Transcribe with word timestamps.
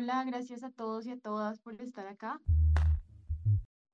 Hola, 0.00 0.22
gracias 0.22 0.62
a 0.62 0.70
todos 0.70 1.06
y 1.06 1.10
a 1.10 1.18
todas 1.18 1.58
por 1.58 1.74
estar 1.82 2.06
acá 2.06 2.40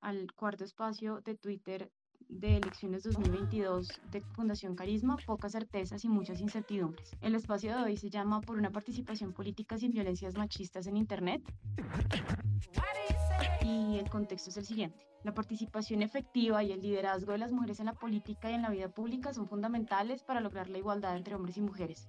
al 0.01 0.31
cuarto 0.33 0.63
espacio 0.63 1.19
de 1.21 1.33
Twitter 1.33 1.91
de 2.29 2.57
elecciones 2.57 3.01
2022 3.01 3.89
de 4.11 4.21
Fundación 4.21 4.75
Carisma, 4.75 5.17
pocas 5.25 5.53
certezas 5.53 6.05
y 6.05 6.07
muchas 6.07 6.41
incertidumbres. 6.41 7.09
El 7.21 7.33
espacio 7.33 7.75
de 7.75 7.81
hoy 7.81 7.97
se 7.97 8.11
llama 8.11 8.39
Por 8.41 8.59
una 8.59 8.69
participación 8.69 9.33
política 9.33 9.79
sin 9.79 9.93
violencias 9.93 10.37
machistas 10.37 10.85
en 10.85 10.97
Internet. 10.97 11.41
Y 13.63 13.97
el 13.97 14.07
contexto 14.07 14.51
es 14.51 14.57
el 14.57 14.65
siguiente. 14.65 15.07
La 15.23 15.33
participación 15.33 16.03
efectiva 16.03 16.63
y 16.63 16.71
el 16.71 16.83
liderazgo 16.83 17.31
de 17.31 17.39
las 17.39 17.51
mujeres 17.51 17.79
en 17.79 17.87
la 17.87 17.93
política 17.93 18.51
y 18.51 18.53
en 18.53 18.61
la 18.61 18.69
vida 18.69 18.89
pública 18.89 19.33
son 19.33 19.47
fundamentales 19.47 20.21
para 20.21 20.39
lograr 20.39 20.69
la 20.69 20.77
igualdad 20.77 21.17
entre 21.17 21.33
hombres 21.33 21.57
y 21.57 21.61
mujeres. 21.61 22.07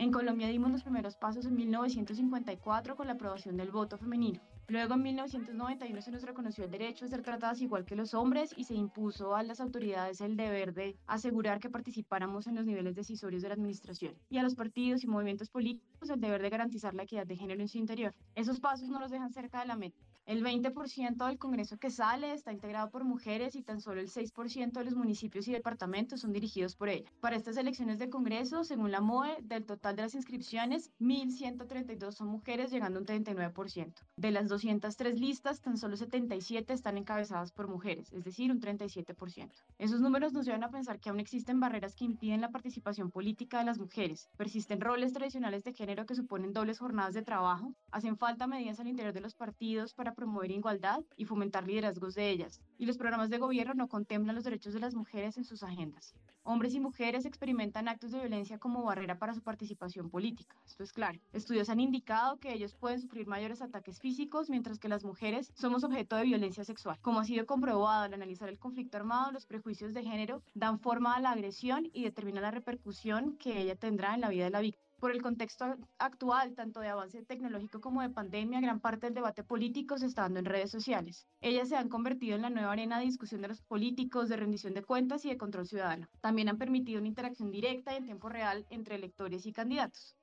En 0.00 0.12
Colombia 0.12 0.48
dimos 0.48 0.72
los 0.72 0.82
primeros 0.82 1.14
pasos 1.14 1.44
en 1.44 1.54
1954 1.56 2.96
con 2.96 3.06
la 3.06 3.12
aprobación 3.12 3.58
del 3.58 3.70
voto 3.70 3.98
femenino. 3.98 4.40
Luego 4.66 4.94
en 4.94 5.02
1991 5.02 6.00
se 6.00 6.10
nos 6.10 6.22
reconoció 6.22 6.64
el 6.64 6.70
derecho 6.70 7.04
a 7.04 7.08
ser 7.08 7.20
tratadas 7.20 7.60
igual 7.60 7.84
que 7.84 7.96
los 7.96 8.14
hombres 8.14 8.54
y 8.56 8.64
se 8.64 8.72
impuso 8.72 9.36
a 9.36 9.42
las 9.42 9.60
autoridades 9.60 10.22
el 10.22 10.38
deber 10.38 10.72
de 10.72 10.96
asegurar 11.06 11.60
que 11.60 11.68
participáramos 11.68 12.46
en 12.46 12.54
los 12.54 12.64
niveles 12.64 12.94
decisorios 12.94 13.42
de 13.42 13.48
la 13.48 13.54
administración 13.56 14.14
y 14.30 14.38
a 14.38 14.42
los 14.42 14.54
partidos 14.54 15.04
y 15.04 15.06
movimientos 15.06 15.50
políticos 15.50 16.08
el 16.08 16.18
deber 16.18 16.40
de 16.40 16.48
garantizar 16.48 16.94
la 16.94 17.02
equidad 17.02 17.26
de 17.26 17.36
género 17.36 17.60
en 17.60 17.68
su 17.68 17.76
interior. 17.76 18.14
Esos 18.34 18.58
pasos 18.58 18.88
no 18.88 19.00
nos 19.00 19.10
dejan 19.10 19.34
cerca 19.34 19.60
de 19.60 19.66
la 19.66 19.76
meta. 19.76 19.98
El 20.26 20.44
20% 20.44 21.26
del 21.26 21.38
Congreso 21.38 21.78
que 21.78 21.90
sale 21.90 22.32
está 22.32 22.52
integrado 22.52 22.90
por 22.90 23.04
mujeres 23.04 23.56
y 23.56 23.62
tan 23.62 23.80
solo 23.80 24.00
el 24.00 24.08
6% 24.08 24.72
de 24.72 24.84
los 24.84 24.94
municipios 24.94 25.48
y 25.48 25.52
departamentos 25.52 26.20
son 26.20 26.32
dirigidos 26.32 26.76
por 26.76 26.88
ella. 26.88 27.10
Para 27.20 27.36
estas 27.36 27.56
elecciones 27.56 27.98
de 27.98 28.10
Congreso, 28.10 28.64
según 28.64 28.92
la 28.92 29.00
MOE, 29.00 29.38
del 29.42 29.64
total 29.64 29.96
de 29.96 30.02
las 30.02 30.14
inscripciones, 30.14 30.92
1.132 31.00 32.12
son 32.12 32.28
mujeres, 32.28 32.70
llegando 32.70 32.98
a 32.98 33.02
un 33.02 33.06
39%. 33.06 33.92
De 34.16 34.30
las 34.30 34.48
203 34.48 35.18
listas, 35.18 35.60
tan 35.60 35.76
solo 35.76 35.96
77 35.96 36.72
están 36.72 36.96
encabezadas 36.96 37.52
por 37.52 37.68
mujeres, 37.68 38.12
es 38.12 38.24
decir, 38.24 38.50
un 38.50 38.60
37%. 38.60 39.50
Esos 39.78 40.00
números 40.00 40.32
nos 40.32 40.46
llevan 40.46 40.64
a 40.64 40.70
pensar 40.70 41.00
que 41.00 41.10
aún 41.10 41.20
existen 41.20 41.60
barreras 41.60 41.94
que 41.94 42.04
impiden 42.04 42.40
la 42.40 42.50
participación 42.50 43.10
política 43.10 43.58
de 43.58 43.64
las 43.64 43.78
mujeres. 43.78 44.28
Persisten 44.36 44.80
roles 44.80 45.12
tradicionales 45.12 45.64
de 45.64 45.72
género 45.72 46.06
que 46.06 46.14
suponen 46.14 46.52
dobles 46.52 46.78
jornadas 46.78 47.14
de 47.14 47.22
trabajo. 47.22 47.74
Hacen 47.90 48.16
falta 48.16 48.46
medidas 48.46 48.80
al 48.80 48.88
interior 48.88 49.12
de 49.12 49.20
los 49.20 49.34
partidos 49.34 49.94
para 49.94 50.09
promover 50.14 50.50
igualdad 50.50 51.00
y 51.16 51.24
fomentar 51.24 51.66
liderazgos 51.66 52.14
de 52.14 52.30
ellas. 52.30 52.60
Y 52.78 52.86
los 52.86 52.96
programas 52.96 53.30
de 53.30 53.38
gobierno 53.38 53.74
no 53.74 53.88
contemplan 53.88 54.34
los 54.34 54.44
derechos 54.44 54.74
de 54.74 54.80
las 54.80 54.94
mujeres 54.94 55.36
en 55.36 55.44
sus 55.44 55.62
agendas. 55.62 56.14
Hombres 56.42 56.74
y 56.74 56.80
mujeres 56.80 57.26
experimentan 57.26 57.88
actos 57.88 58.12
de 58.12 58.18
violencia 58.18 58.58
como 58.58 58.82
barrera 58.82 59.18
para 59.18 59.34
su 59.34 59.42
participación 59.42 60.10
política. 60.10 60.56
Esto 60.66 60.82
es 60.82 60.92
claro. 60.92 61.20
Estudios 61.32 61.68
han 61.68 61.80
indicado 61.80 62.38
que 62.38 62.52
ellos 62.52 62.74
pueden 62.74 63.00
sufrir 63.00 63.26
mayores 63.26 63.62
ataques 63.62 64.00
físicos, 64.00 64.50
mientras 64.50 64.78
que 64.78 64.88
las 64.88 65.04
mujeres 65.04 65.52
somos 65.54 65.84
objeto 65.84 66.16
de 66.16 66.24
violencia 66.24 66.64
sexual. 66.64 66.98
Como 67.02 67.20
ha 67.20 67.24
sido 67.24 67.46
comprobado 67.46 68.04
al 68.04 68.14
analizar 68.14 68.48
el 68.48 68.58
conflicto 68.58 68.96
armado, 68.96 69.32
los 69.32 69.46
prejuicios 69.46 69.94
de 69.94 70.02
género 70.02 70.42
dan 70.54 70.80
forma 70.80 71.14
a 71.14 71.20
la 71.20 71.32
agresión 71.32 71.90
y 71.92 72.04
determinan 72.04 72.42
la 72.42 72.50
repercusión 72.50 73.36
que 73.36 73.60
ella 73.60 73.76
tendrá 73.76 74.14
en 74.14 74.22
la 74.22 74.30
vida 74.30 74.44
de 74.44 74.50
la 74.50 74.60
víctima. 74.60 74.89
Por 75.00 75.12
el 75.12 75.22
contexto 75.22 75.78
actual, 75.98 76.54
tanto 76.54 76.80
de 76.80 76.88
avance 76.88 77.22
tecnológico 77.22 77.80
como 77.80 78.02
de 78.02 78.10
pandemia, 78.10 78.60
gran 78.60 78.80
parte 78.80 79.06
del 79.06 79.14
debate 79.14 79.42
político 79.42 79.96
se 79.96 80.04
está 80.04 80.22
dando 80.22 80.40
en 80.40 80.44
redes 80.44 80.70
sociales. 80.70 81.26
Ellas 81.40 81.70
se 81.70 81.76
han 81.76 81.88
convertido 81.88 82.36
en 82.36 82.42
la 82.42 82.50
nueva 82.50 82.72
arena 82.72 82.98
de 82.98 83.06
discusión 83.06 83.40
de 83.40 83.48
los 83.48 83.62
políticos, 83.62 84.28
de 84.28 84.36
rendición 84.36 84.74
de 84.74 84.82
cuentas 84.82 85.24
y 85.24 85.30
de 85.30 85.38
control 85.38 85.66
ciudadano. 85.66 86.06
También 86.20 86.50
han 86.50 86.58
permitido 86.58 86.98
una 86.98 87.08
interacción 87.08 87.50
directa 87.50 87.94
y 87.94 87.96
en 87.96 88.04
tiempo 88.04 88.28
real 88.28 88.66
entre 88.68 88.96
electores 88.96 89.46
y 89.46 89.52
candidatos. 89.52 90.16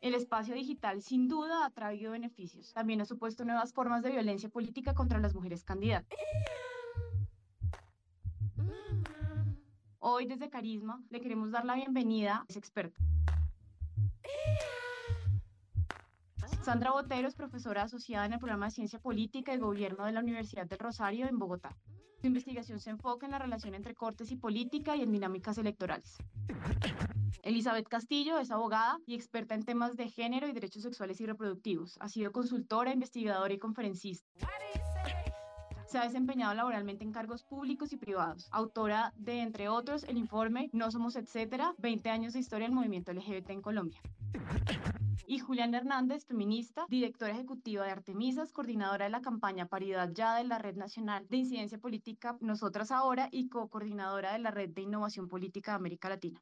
El 0.00 0.14
espacio 0.14 0.54
digital 0.54 1.02
sin 1.02 1.28
duda 1.28 1.66
ha 1.66 1.70
traído 1.70 2.12
beneficios. 2.12 2.72
También 2.72 3.02
ha 3.02 3.04
supuesto 3.04 3.44
nuevas 3.44 3.74
formas 3.74 4.02
de 4.02 4.12
violencia 4.12 4.48
política 4.48 4.94
contra 4.94 5.18
las 5.18 5.34
mujeres 5.34 5.62
candidatas. 5.62 6.18
Hoy 9.98 10.24
desde 10.24 10.48
Carisma 10.48 11.02
le 11.10 11.20
queremos 11.20 11.50
dar 11.50 11.66
la 11.66 11.74
bienvenida 11.74 12.36
a 12.36 12.44
ese 12.48 12.58
experto. 12.58 12.98
Sandra 16.62 16.92
Botero 16.92 17.26
es 17.26 17.34
profesora 17.34 17.82
asociada 17.82 18.26
en 18.26 18.34
el 18.34 18.38
programa 18.38 18.66
de 18.66 18.72
Ciencia 18.72 18.98
Política 18.98 19.54
y 19.54 19.58
Gobierno 19.58 20.04
de 20.04 20.12
la 20.12 20.20
Universidad 20.20 20.66
del 20.66 20.78
Rosario 20.78 21.26
en 21.26 21.38
Bogotá. 21.38 21.76
Su 22.20 22.26
investigación 22.26 22.78
se 22.80 22.90
enfoca 22.90 23.24
en 23.24 23.32
la 23.32 23.38
relación 23.38 23.74
entre 23.74 23.94
cortes 23.94 24.30
y 24.30 24.36
política 24.36 24.94
y 24.94 25.02
en 25.02 25.10
dinámicas 25.10 25.56
electorales. 25.56 26.18
Elizabeth 27.42 27.88
Castillo 27.88 28.38
es 28.38 28.50
abogada 28.50 28.98
y 29.06 29.14
experta 29.14 29.54
en 29.54 29.64
temas 29.64 29.96
de 29.96 30.10
género 30.10 30.46
y 30.46 30.52
derechos 30.52 30.82
sexuales 30.82 31.20
y 31.20 31.26
reproductivos. 31.26 31.96
Ha 32.00 32.08
sido 32.08 32.30
consultora, 32.30 32.92
investigadora 32.92 33.54
y 33.54 33.58
conferencista. 33.58 34.28
Se 35.90 35.98
ha 35.98 36.04
desempeñado 36.04 36.54
laboralmente 36.54 37.02
en 37.02 37.10
cargos 37.10 37.42
públicos 37.42 37.92
y 37.92 37.96
privados. 37.96 38.46
Autora 38.52 39.12
de, 39.16 39.40
entre 39.40 39.68
otros, 39.68 40.04
el 40.04 40.18
informe 40.18 40.70
No 40.72 40.88
Somos 40.92 41.16
Etcétera, 41.16 41.74
20 41.78 42.10
años 42.10 42.32
de 42.32 42.38
historia 42.38 42.68
del 42.68 42.76
movimiento 42.76 43.12
LGBT 43.12 43.50
en 43.50 43.60
Colombia 43.60 44.00
y 45.26 45.40
Julián 45.40 45.74
Hernández, 45.74 46.26
feminista, 46.26 46.86
directora 46.88 47.32
ejecutiva 47.32 47.84
de 47.84 47.90
Artemisas, 47.90 48.52
coordinadora 48.52 49.06
de 49.06 49.10
la 49.10 49.20
campaña 49.20 49.66
Paridad 49.66 50.10
Ya 50.12 50.36
de 50.36 50.44
la 50.44 50.58
Red 50.58 50.76
Nacional 50.76 51.26
de 51.28 51.38
Incidencia 51.38 51.78
Política 51.78 52.36
Nosotras 52.40 52.92
Ahora 52.92 53.28
y 53.32 53.48
co-coordinadora 53.48 54.32
de 54.32 54.38
la 54.38 54.52
Red 54.52 54.70
de 54.70 54.82
Innovación 54.82 55.28
Política 55.28 55.72
de 55.72 55.76
América 55.76 56.08
Latina. 56.08 56.40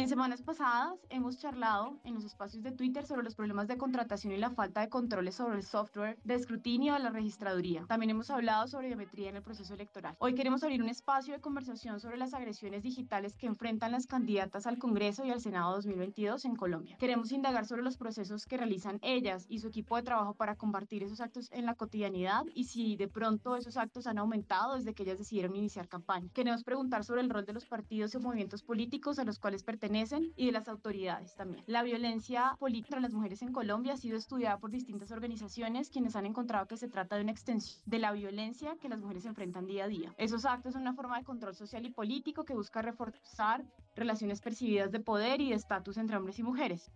En 0.00 0.08
semanas 0.08 0.40
pasadas 0.40 0.98
hemos 1.10 1.36
charlado 1.36 2.00
en 2.04 2.14
los 2.14 2.24
espacios 2.24 2.62
de 2.62 2.72
Twitter 2.72 3.04
sobre 3.04 3.22
los 3.22 3.34
problemas 3.34 3.68
de 3.68 3.76
contratación 3.76 4.32
y 4.32 4.38
la 4.38 4.48
falta 4.48 4.80
de 4.80 4.88
controles 4.88 5.34
sobre 5.34 5.58
el 5.58 5.62
software 5.62 6.18
de 6.24 6.36
escrutinio 6.36 6.94
de 6.94 7.00
la 7.00 7.10
registraduría. 7.10 7.84
También 7.86 8.08
hemos 8.08 8.30
hablado 8.30 8.66
sobre 8.66 8.86
biometría 8.86 9.28
en 9.28 9.36
el 9.36 9.42
proceso 9.42 9.74
electoral. 9.74 10.16
Hoy 10.18 10.34
queremos 10.34 10.64
abrir 10.64 10.82
un 10.82 10.88
espacio 10.88 11.34
de 11.34 11.42
conversación 11.42 12.00
sobre 12.00 12.16
las 12.16 12.32
agresiones 12.32 12.82
digitales 12.82 13.36
que 13.36 13.46
enfrentan 13.46 13.92
las 13.92 14.06
candidatas 14.06 14.66
al 14.66 14.78
Congreso 14.78 15.26
y 15.26 15.32
al 15.32 15.42
Senado 15.42 15.74
2022 15.74 16.46
en 16.46 16.56
Colombia. 16.56 16.96
Queremos 16.98 17.30
indagar 17.30 17.66
sobre 17.66 17.82
los 17.82 17.98
procesos 17.98 18.46
que 18.46 18.56
realizan 18.56 19.00
ellas 19.02 19.44
y 19.50 19.58
su 19.58 19.68
equipo 19.68 19.96
de 19.96 20.02
trabajo 20.02 20.32
para 20.32 20.56
combatir 20.56 21.02
esos 21.02 21.20
actos 21.20 21.52
en 21.52 21.66
la 21.66 21.74
cotidianidad 21.74 22.44
y 22.54 22.64
si 22.64 22.96
de 22.96 23.08
pronto 23.08 23.54
esos 23.54 23.76
actos 23.76 24.06
han 24.06 24.16
aumentado 24.16 24.76
desde 24.76 24.94
que 24.94 25.02
ellas 25.02 25.18
decidieron 25.18 25.56
iniciar 25.56 25.88
campaña. 25.88 26.30
Queremos 26.32 26.64
preguntar 26.64 27.04
sobre 27.04 27.20
el 27.20 27.28
rol 27.28 27.44
de 27.44 27.52
los 27.52 27.66
partidos 27.66 28.14
y 28.14 28.18
movimientos 28.18 28.62
políticos 28.62 29.18
a 29.18 29.24
los 29.24 29.38
cuales 29.38 29.62
pertenecen 29.62 29.89
y 30.36 30.46
de 30.46 30.52
las 30.52 30.68
autoridades 30.68 31.34
también. 31.34 31.64
La 31.66 31.82
violencia 31.82 32.54
política 32.60 32.90
contra 32.90 33.00
las 33.00 33.12
mujeres 33.12 33.42
en 33.42 33.52
Colombia 33.52 33.94
ha 33.94 33.96
sido 33.96 34.16
estudiada 34.16 34.58
por 34.58 34.70
distintas 34.70 35.10
organizaciones 35.10 35.90
quienes 35.90 36.14
han 36.14 36.26
encontrado 36.26 36.66
que 36.66 36.76
se 36.76 36.88
trata 36.88 37.16
de 37.16 37.22
una 37.22 37.32
extensión 37.32 37.82
de 37.86 37.98
la 37.98 38.12
violencia 38.12 38.76
que 38.80 38.88
las 38.88 39.00
mujeres 39.00 39.24
enfrentan 39.24 39.66
día 39.66 39.84
a 39.84 39.88
día. 39.88 40.14
Esos 40.16 40.44
actos 40.44 40.74
son 40.74 40.82
una 40.82 40.94
forma 40.94 41.18
de 41.18 41.24
control 41.24 41.56
social 41.56 41.84
y 41.84 41.90
político 41.90 42.44
que 42.44 42.54
busca 42.54 42.82
reforzar 42.82 43.64
relaciones 43.96 44.40
percibidas 44.40 44.92
de 44.92 45.00
poder 45.00 45.40
y 45.40 45.50
de 45.50 45.56
estatus 45.56 45.96
entre 45.96 46.16
hombres 46.16 46.38
y 46.38 46.44
mujeres. 46.44 46.90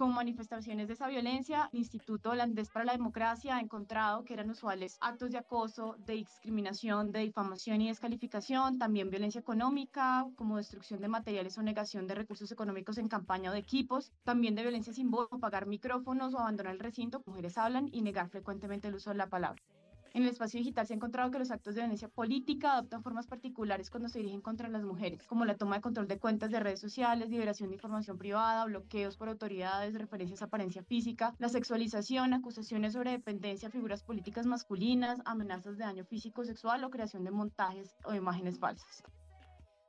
Como 0.00 0.14
manifestaciones 0.14 0.88
de 0.88 0.94
esa 0.94 1.08
violencia, 1.08 1.68
el 1.74 1.80
Instituto 1.80 2.30
Holandés 2.30 2.70
para 2.70 2.86
la 2.86 2.92
Democracia 2.92 3.56
ha 3.56 3.60
encontrado 3.60 4.24
que 4.24 4.32
eran 4.32 4.48
usuales 4.48 4.96
actos 5.02 5.30
de 5.30 5.36
acoso, 5.36 5.94
de 6.06 6.14
discriminación, 6.14 7.12
de 7.12 7.18
difamación 7.18 7.82
y 7.82 7.88
descalificación, 7.88 8.78
también 8.78 9.10
violencia 9.10 9.42
económica, 9.42 10.26
como 10.36 10.56
destrucción 10.56 11.02
de 11.02 11.08
materiales 11.08 11.58
o 11.58 11.62
negación 11.62 12.06
de 12.06 12.14
recursos 12.14 12.50
económicos 12.50 12.96
en 12.96 13.08
campaña 13.08 13.50
o 13.50 13.52
de 13.52 13.58
equipos, 13.58 14.10
también 14.24 14.54
de 14.54 14.62
violencia 14.62 14.94
simbólica, 14.94 15.36
apagar 15.36 15.66
micrófonos 15.66 16.32
o 16.32 16.38
abandonar 16.38 16.72
el 16.72 16.80
recinto, 16.80 17.22
mujeres 17.26 17.58
hablan 17.58 17.90
y 17.92 18.00
negar 18.00 18.30
frecuentemente 18.30 18.88
el 18.88 18.94
uso 18.94 19.10
de 19.10 19.16
la 19.16 19.28
palabra. 19.28 19.62
En 20.12 20.24
el 20.24 20.30
espacio 20.30 20.58
digital 20.58 20.88
se 20.88 20.92
ha 20.92 20.96
encontrado 20.96 21.30
que 21.30 21.38
los 21.38 21.52
actos 21.52 21.76
de 21.76 21.82
violencia 21.82 22.08
política 22.08 22.72
adoptan 22.72 23.04
formas 23.04 23.28
particulares 23.28 23.90
cuando 23.90 24.08
se 24.08 24.18
dirigen 24.18 24.40
contra 24.40 24.68
las 24.68 24.82
mujeres, 24.82 25.24
como 25.28 25.44
la 25.44 25.56
toma 25.56 25.76
de 25.76 25.82
control 25.82 26.08
de 26.08 26.18
cuentas 26.18 26.50
de 26.50 26.58
redes 26.58 26.80
sociales, 26.80 27.30
liberación 27.30 27.68
de 27.68 27.76
información 27.76 28.18
privada, 28.18 28.64
bloqueos 28.64 29.16
por 29.16 29.28
autoridades, 29.28 29.94
referencias 29.94 30.42
a 30.42 30.46
apariencia 30.46 30.82
física, 30.82 31.36
la 31.38 31.48
sexualización, 31.48 32.34
acusaciones 32.34 32.94
sobre 32.94 33.12
dependencia, 33.12 33.70
figuras 33.70 34.02
políticas 34.02 34.46
masculinas, 34.46 35.20
amenazas 35.26 35.78
de 35.78 35.84
daño 35.84 36.04
físico, 36.04 36.44
sexual 36.44 36.82
o 36.82 36.90
creación 36.90 37.22
de 37.22 37.30
montajes 37.30 37.94
o 38.04 38.12
imágenes 38.12 38.58
falsas. 38.58 39.04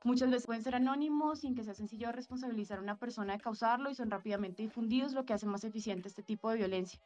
Muchas 0.04 0.30
veces 0.30 0.46
pueden 0.46 0.62
ser 0.62 0.76
anónimos 0.76 1.40
sin 1.40 1.56
que 1.56 1.64
sea 1.64 1.74
sencillo 1.74 2.12
responsabilizar 2.12 2.78
a 2.78 2.82
una 2.82 2.96
persona 2.96 3.32
de 3.32 3.40
causarlo 3.40 3.90
y 3.90 3.96
son 3.96 4.10
rápidamente 4.10 4.62
difundidos, 4.62 5.14
lo 5.14 5.24
que 5.24 5.32
hace 5.32 5.46
más 5.46 5.64
eficiente 5.64 6.06
este 6.06 6.22
tipo 6.22 6.48
de 6.50 6.58
violencia. 6.58 7.00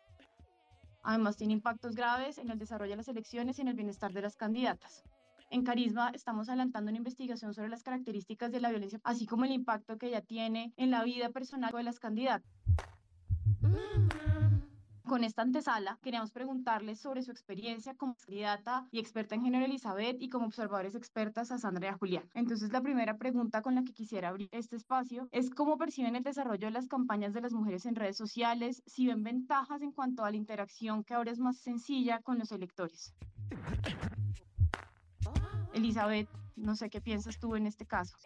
Además, 1.06 1.36
tiene 1.36 1.52
impactos 1.52 1.94
graves 1.94 2.36
en 2.36 2.50
el 2.50 2.58
desarrollo 2.58 2.90
de 2.90 2.96
las 2.96 3.06
elecciones 3.06 3.58
y 3.58 3.62
en 3.62 3.68
el 3.68 3.74
bienestar 3.74 4.12
de 4.12 4.22
las 4.22 4.34
candidatas. 4.34 5.04
En 5.50 5.62
Carisma 5.62 6.10
estamos 6.12 6.48
adelantando 6.48 6.90
una 6.90 6.98
investigación 6.98 7.54
sobre 7.54 7.68
las 7.68 7.84
características 7.84 8.50
de 8.50 8.60
la 8.60 8.70
violencia, 8.70 8.98
así 9.04 9.24
como 9.24 9.44
el 9.44 9.52
impacto 9.52 9.98
que 9.98 10.08
ella 10.08 10.20
tiene 10.20 10.72
en 10.76 10.90
la 10.90 11.04
vida 11.04 11.30
personal 11.30 11.70
de 11.72 11.84
las 11.84 12.00
candidatas. 12.00 12.50
Con 15.06 15.22
esta 15.22 15.42
antesala, 15.42 16.00
queríamos 16.02 16.32
preguntarles 16.32 16.98
sobre 16.98 17.22
su 17.22 17.30
experiencia 17.30 17.94
como 17.94 18.16
candidata 18.16 18.88
y 18.90 18.98
experta 18.98 19.36
en 19.36 19.42
género 19.42 19.64
Elizabeth 19.64 20.16
y 20.20 20.28
como 20.28 20.46
observadores 20.46 20.96
expertas 20.96 21.52
a 21.52 21.58
Sandra 21.58 21.86
y 21.86 21.90
a 21.90 21.96
Julián. 21.96 22.28
Entonces, 22.34 22.72
la 22.72 22.80
primera 22.80 23.16
pregunta 23.16 23.62
con 23.62 23.76
la 23.76 23.84
que 23.84 23.92
quisiera 23.92 24.30
abrir 24.30 24.48
este 24.50 24.74
espacio 24.74 25.28
es 25.30 25.50
cómo 25.50 25.78
perciben 25.78 26.16
el 26.16 26.24
desarrollo 26.24 26.66
de 26.66 26.72
las 26.72 26.88
campañas 26.88 27.32
de 27.32 27.40
las 27.40 27.52
mujeres 27.52 27.86
en 27.86 27.94
redes 27.94 28.16
sociales, 28.16 28.82
si 28.84 29.06
ven 29.06 29.22
ventajas 29.22 29.80
en 29.80 29.92
cuanto 29.92 30.24
a 30.24 30.30
la 30.32 30.36
interacción 30.36 31.04
que 31.04 31.14
ahora 31.14 31.30
es 31.30 31.38
más 31.38 31.56
sencilla 31.58 32.20
con 32.22 32.40
los 32.40 32.50
electores. 32.50 33.14
Elizabeth, 35.72 36.28
no 36.56 36.74
sé 36.74 36.90
qué 36.90 37.00
piensas 37.00 37.38
tú 37.38 37.54
en 37.54 37.68
este 37.68 37.86
caso. 37.86 38.16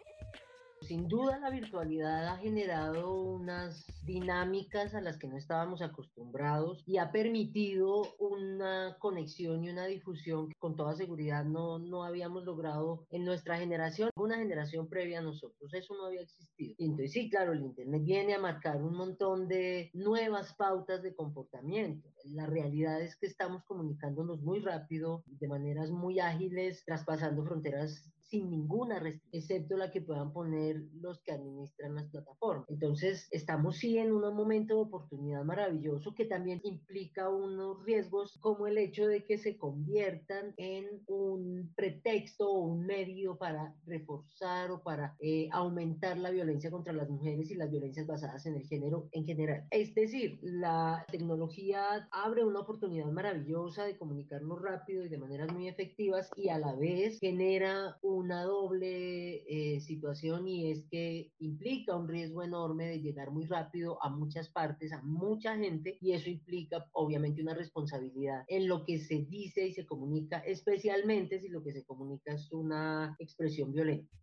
Sin 0.81 1.07
duda 1.07 1.37
la 1.37 1.51
virtualidad 1.51 2.27
ha 2.27 2.37
generado 2.37 3.13
unas 3.13 3.85
dinámicas 4.03 4.95
a 4.95 5.01
las 5.01 5.17
que 5.17 5.27
no 5.27 5.37
estábamos 5.37 5.83
acostumbrados 5.83 6.83
y 6.87 6.97
ha 6.97 7.11
permitido 7.11 8.15
una 8.17 8.97
conexión 8.99 9.63
y 9.63 9.69
una 9.69 9.85
difusión 9.85 10.49
que 10.49 10.55
con 10.57 10.75
toda 10.75 10.95
seguridad 10.95 11.45
no, 11.45 11.77
no 11.77 12.03
habíamos 12.03 12.45
logrado 12.45 13.05
en 13.11 13.25
nuestra 13.25 13.59
generación, 13.59 14.09
una 14.15 14.37
generación 14.37 14.89
previa 14.89 15.19
a 15.19 15.23
nosotros. 15.23 15.71
Eso 15.71 15.95
no 15.95 16.07
había 16.07 16.21
existido. 16.21 16.73
Y 16.79 16.85
entonces 16.85 17.11
sí, 17.11 17.29
claro, 17.29 17.53
el 17.53 17.61
Internet 17.61 18.03
viene 18.03 18.33
a 18.33 18.39
marcar 18.39 18.81
un 18.81 18.95
montón 18.95 19.47
de 19.47 19.91
nuevas 19.93 20.55
pautas 20.55 21.03
de 21.03 21.15
comportamiento. 21.15 22.09
La 22.25 22.47
realidad 22.47 22.99
es 23.01 23.15
que 23.15 23.27
estamos 23.27 23.63
comunicándonos 23.65 24.41
muy 24.41 24.59
rápido, 24.59 25.23
de 25.27 25.47
maneras 25.47 25.91
muy 25.91 26.19
ágiles, 26.19 26.83
traspasando 26.85 27.45
fronteras 27.45 28.11
sin 28.31 28.49
ninguna 28.49 28.97
restricción, 28.97 29.29
excepto 29.33 29.77
la 29.77 29.91
que 29.91 30.01
puedan 30.01 30.31
poner 30.31 30.81
los 31.01 31.21
que 31.21 31.33
administran 31.33 31.95
las 31.95 32.09
plataformas. 32.09 32.65
Entonces, 32.69 33.27
estamos 33.31 33.77
sí 33.77 33.97
en 33.97 34.13
un 34.13 34.21
momento 34.33 34.75
de 34.75 34.81
oportunidad 34.81 35.43
maravilloso 35.43 36.15
que 36.15 36.25
también 36.25 36.61
implica 36.63 37.29
unos 37.29 37.83
riesgos 37.83 38.37
como 38.39 38.67
el 38.67 38.77
hecho 38.77 39.05
de 39.07 39.25
que 39.25 39.37
se 39.37 39.57
conviertan 39.57 40.53
en 40.57 40.85
un 41.07 41.73
pretexto 41.75 42.49
o 42.49 42.61
un 42.61 42.85
medio 42.85 43.37
para 43.37 43.75
reforzar 43.85 44.71
o 44.71 44.81
para 44.81 45.17
eh, 45.19 45.49
aumentar 45.51 46.17
la 46.17 46.31
violencia 46.31 46.71
contra 46.71 46.93
las 46.93 47.09
mujeres 47.09 47.51
y 47.51 47.55
las 47.55 47.69
violencias 47.69 48.07
basadas 48.07 48.45
en 48.45 48.55
el 48.55 48.65
género 48.65 49.09
en 49.11 49.25
general. 49.25 49.67
Es 49.71 49.93
decir, 49.93 50.39
la 50.41 51.05
tecnología 51.11 52.07
abre 52.11 52.45
una 52.45 52.61
oportunidad 52.61 53.07
maravillosa 53.07 53.83
de 53.83 53.97
comunicarnos 53.97 54.61
rápido 54.61 55.03
y 55.03 55.09
de 55.09 55.17
maneras 55.17 55.51
muy 55.51 55.67
efectivas 55.67 56.29
y 56.37 56.47
a 56.47 56.57
la 56.57 56.73
vez 56.75 57.19
genera 57.19 57.97
un 58.01 58.20
una 58.21 58.43
doble 58.43 59.43
eh, 59.47 59.81
situación 59.81 60.47
y 60.47 60.71
es 60.71 60.85
que 60.89 61.31
implica 61.39 61.95
un 61.95 62.07
riesgo 62.07 62.43
enorme 62.43 62.85
de 62.87 63.01
llegar 63.01 63.31
muy 63.31 63.45
rápido 63.45 64.01
a 64.03 64.09
muchas 64.09 64.49
partes, 64.49 64.93
a 64.93 65.01
mucha 65.01 65.57
gente 65.57 65.97
y 65.99 66.13
eso 66.13 66.29
implica 66.29 66.85
obviamente 66.93 67.41
una 67.41 67.55
responsabilidad 67.55 68.45
en 68.47 68.67
lo 68.67 68.85
que 68.85 68.99
se 68.99 69.25
dice 69.25 69.67
y 69.67 69.73
se 69.73 69.85
comunica, 69.85 70.37
especialmente 70.39 71.39
si 71.39 71.49
lo 71.49 71.63
que 71.63 71.73
se 71.73 71.83
comunica 71.83 72.33
es 72.33 72.51
una 72.51 73.15
expresión 73.19 73.73
violenta. 73.73 74.15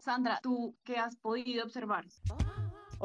Sandra, 0.00 0.40
¿tú 0.42 0.74
qué 0.84 0.96
has 0.96 1.16
podido 1.16 1.64
observar? 1.64 2.06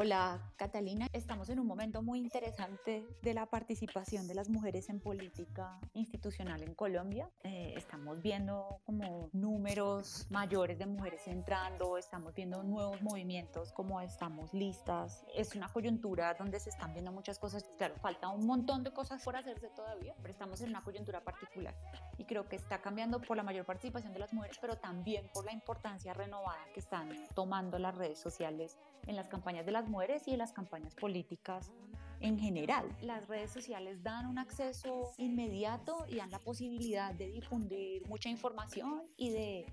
Hola 0.00 0.38
Catalina, 0.54 1.08
estamos 1.12 1.48
en 1.48 1.58
un 1.58 1.66
momento 1.66 2.02
muy 2.02 2.20
interesante 2.20 3.04
de 3.20 3.34
la 3.34 3.46
participación 3.46 4.28
de 4.28 4.34
las 4.36 4.48
mujeres 4.48 4.88
en 4.90 5.00
política 5.00 5.80
institucional 5.92 6.62
en 6.62 6.72
Colombia. 6.76 7.28
Eh, 7.42 7.74
estamos 7.76 8.22
viendo 8.22 8.80
como 8.86 9.28
números 9.32 10.28
mayores 10.30 10.78
de 10.78 10.86
mujeres 10.86 11.26
entrando, 11.26 11.98
estamos 11.98 12.32
viendo 12.32 12.62
nuevos 12.62 13.02
movimientos 13.02 13.72
como 13.72 14.00
estamos 14.00 14.54
listas. 14.54 15.24
Es 15.34 15.56
una 15.56 15.66
coyuntura 15.66 16.32
donde 16.34 16.60
se 16.60 16.70
están 16.70 16.92
viendo 16.92 17.10
muchas 17.10 17.40
cosas. 17.40 17.64
Claro, 17.76 17.96
falta 17.96 18.28
un 18.28 18.46
montón 18.46 18.84
de 18.84 18.92
cosas 18.92 19.20
por 19.24 19.34
hacerse 19.34 19.68
todavía, 19.70 20.14
pero 20.22 20.30
estamos 20.30 20.60
en 20.60 20.68
una 20.68 20.84
coyuntura 20.84 21.24
particular 21.24 21.74
y 22.18 22.24
creo 22.24 22.48
que 22.48 22.54
está 22.54 22.80
cambiando 22.80 23.20
por 23.20 23.36
la 23.36 23.42
mayor 23.42 23.64
participación 23.64 24.12
de 24.12 24.20
las 24.20 24.32
mujeres, 24.32 24.58
pero 24.60 24.76
también 24.76 25.28
por 25.34 25.44
la 25.44 25.52
importancia 25.52 26.14
renovada 26.14 26.64
que 26.72 26.78
están 26.78 27.10
tomando 27.34 27.80
las 27.80 27.96
redes 27.96 28.20
sociales 28.20 28.78
en 29.08 29.16
las 29.16 29.28
campañas 29.28 29.66
de 29.66 29.72
las 29.72 29.87
mujeres 29.88 30.26
y 30.28 30.32
en 30.32 30.38
las 30.38 30.52
campañas 30.52 30.94
políticas 30.94 31.72
en 32.20 32.38
general. 32.38 32.88
Las 33.00 33.28
redes 33.28 33.50
sociales 33.50 34.02
dan 34.02 34.26
un 34.26 34.38
acceso 34.38 35.12
inmediato 35.18 36.04
y 36.08 36.16
dan 36.16 36.30
la 36.30 36.38
posibilidad 36.38 37.14
de 37.14 37.28
difundir 37.28 38.06
mucha 38.08 38.28
información 38.28 39.02
y 39.16 39.30
de 39.30 39.66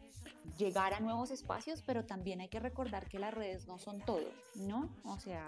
llegar 0.57 0.93
a 0.93 0.99
nuevos 0.99 1.31
espacios, 1.31 1.81
pero 1.85 2.05
también 2.05 2.41
hay 2.41 2.49
que 2.49 2.59
recordar 2.59 3.07
que 3.07 3.19
las 3.19 3.33
redes 3.33 3.67
no 3.67 3.77
son 3.79 3.99
todo, 4.01 4.29
¿no? 4.55 4.89
O 5.03 5.19
sea, 5.19 5.47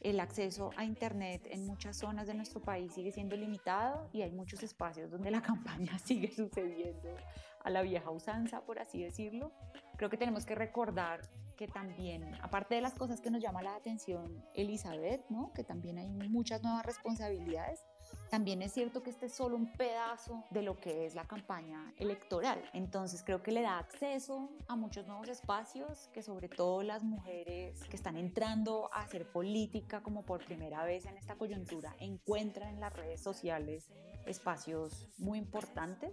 el 0.00 0.18
acceso 0.18 0.70
a 0.76 0.84
Internet 0.84 1.46
en 1.50 1.64
muchas 1.64 1.96
zonas 1.96 2.26
de 2.26 2.34
nuestro 2.34 2.60
país 2.60 2.92
sigue 2.92 3.12
siendo 3.12 3.36
limitado 3.36 4.08
y 4.12 4.22
hay 4.22 4.32
muchos 4.32 4.62
espacios 4.62 5.10
donde 5.10 5.30
la 5.30 5.42
campaña 5.42 5.98
sigue 5.98 6.30
sucediendo 6.32 7.16
a 7.62 7.70
la 7.70 7.82
vieja 7.82 8.10
usanza, 8.10 8.62
por 8.62 8.80
así 8.80 9.02
decirlo. 9.02 9.52
Creo 9.96 10.10
que 10.10 10.16
tenemos 10.16 10.44
que 10.44 10.56
recordar 10.56 11.20
que 11.62 11.68
también, 11.68 12.24
aparte 12.42 12.74
de 12.74 12.80
las 12.80 12.94
cosas 12.94 13.20
que 13.20 13.30
nos 13.30 13.40
llama 13.40 13.62
la 13.62 13.76
atención 13.76 14.44
Elizabeth, 14.52 15.24
¿no? 15.30 15.52
que 15.52 15.62
también 15.62 15.96
hay 15.96 16.08
muchas 16.08 16.60
nuevas 16.64 16.84
responsabilidades, 16.84 17.86
también 18.30 18.62
es 18.62 18.72
cierto 18.72 19.04
que 19.04 19.10
este 19.10 19.26
es 19.26 19.32
solo 19.32 19.54
un 19.56 19.72
pedazo 19.74 20.44
de 20.50 20.62
lo 20.62 20.76
que 20.80 21.06
es 21.06 21.14
la 21.14 21.24
campaña 21.24 21.94
electoral. 21.98 22.60
Entonces 22.72 23.22
creo 23.22 23.44
que 23.44 23.52
le 23.52 23.62
da 23.62 23.78
acceso 23.78 24.50
a 24.66 24.74
muchos 24.74 25.06
nuevos 25.06 25.28
espacios 25.28 26.08
que 26.12 26.20
sobre 26.20 26.48
todo 26.48 26.82
las 26.82 27.04
mujeres 27.04 27.80
que 27.84 27.94
están 27.94 28.16
entrando 28.16 28.90
a 28.92 29.02
hacer 29.02 29.30
política 29.30 30.02
como 30.02 30.24
por 30.24 30.44
primera 30.44 30.84
vez 30.84 31.06
en 31.06 31.16
esta 31.16 31.36
coyuntura 31.36 31.94
encuentran 32.00 32.70
en 32.70 32.80
las 32.80 32.92
redes 32.92 33.22
sociales 33.22 33.88
espacios 34.26 35.08
muy 35.16 35.38
importantes, 35.38 36.12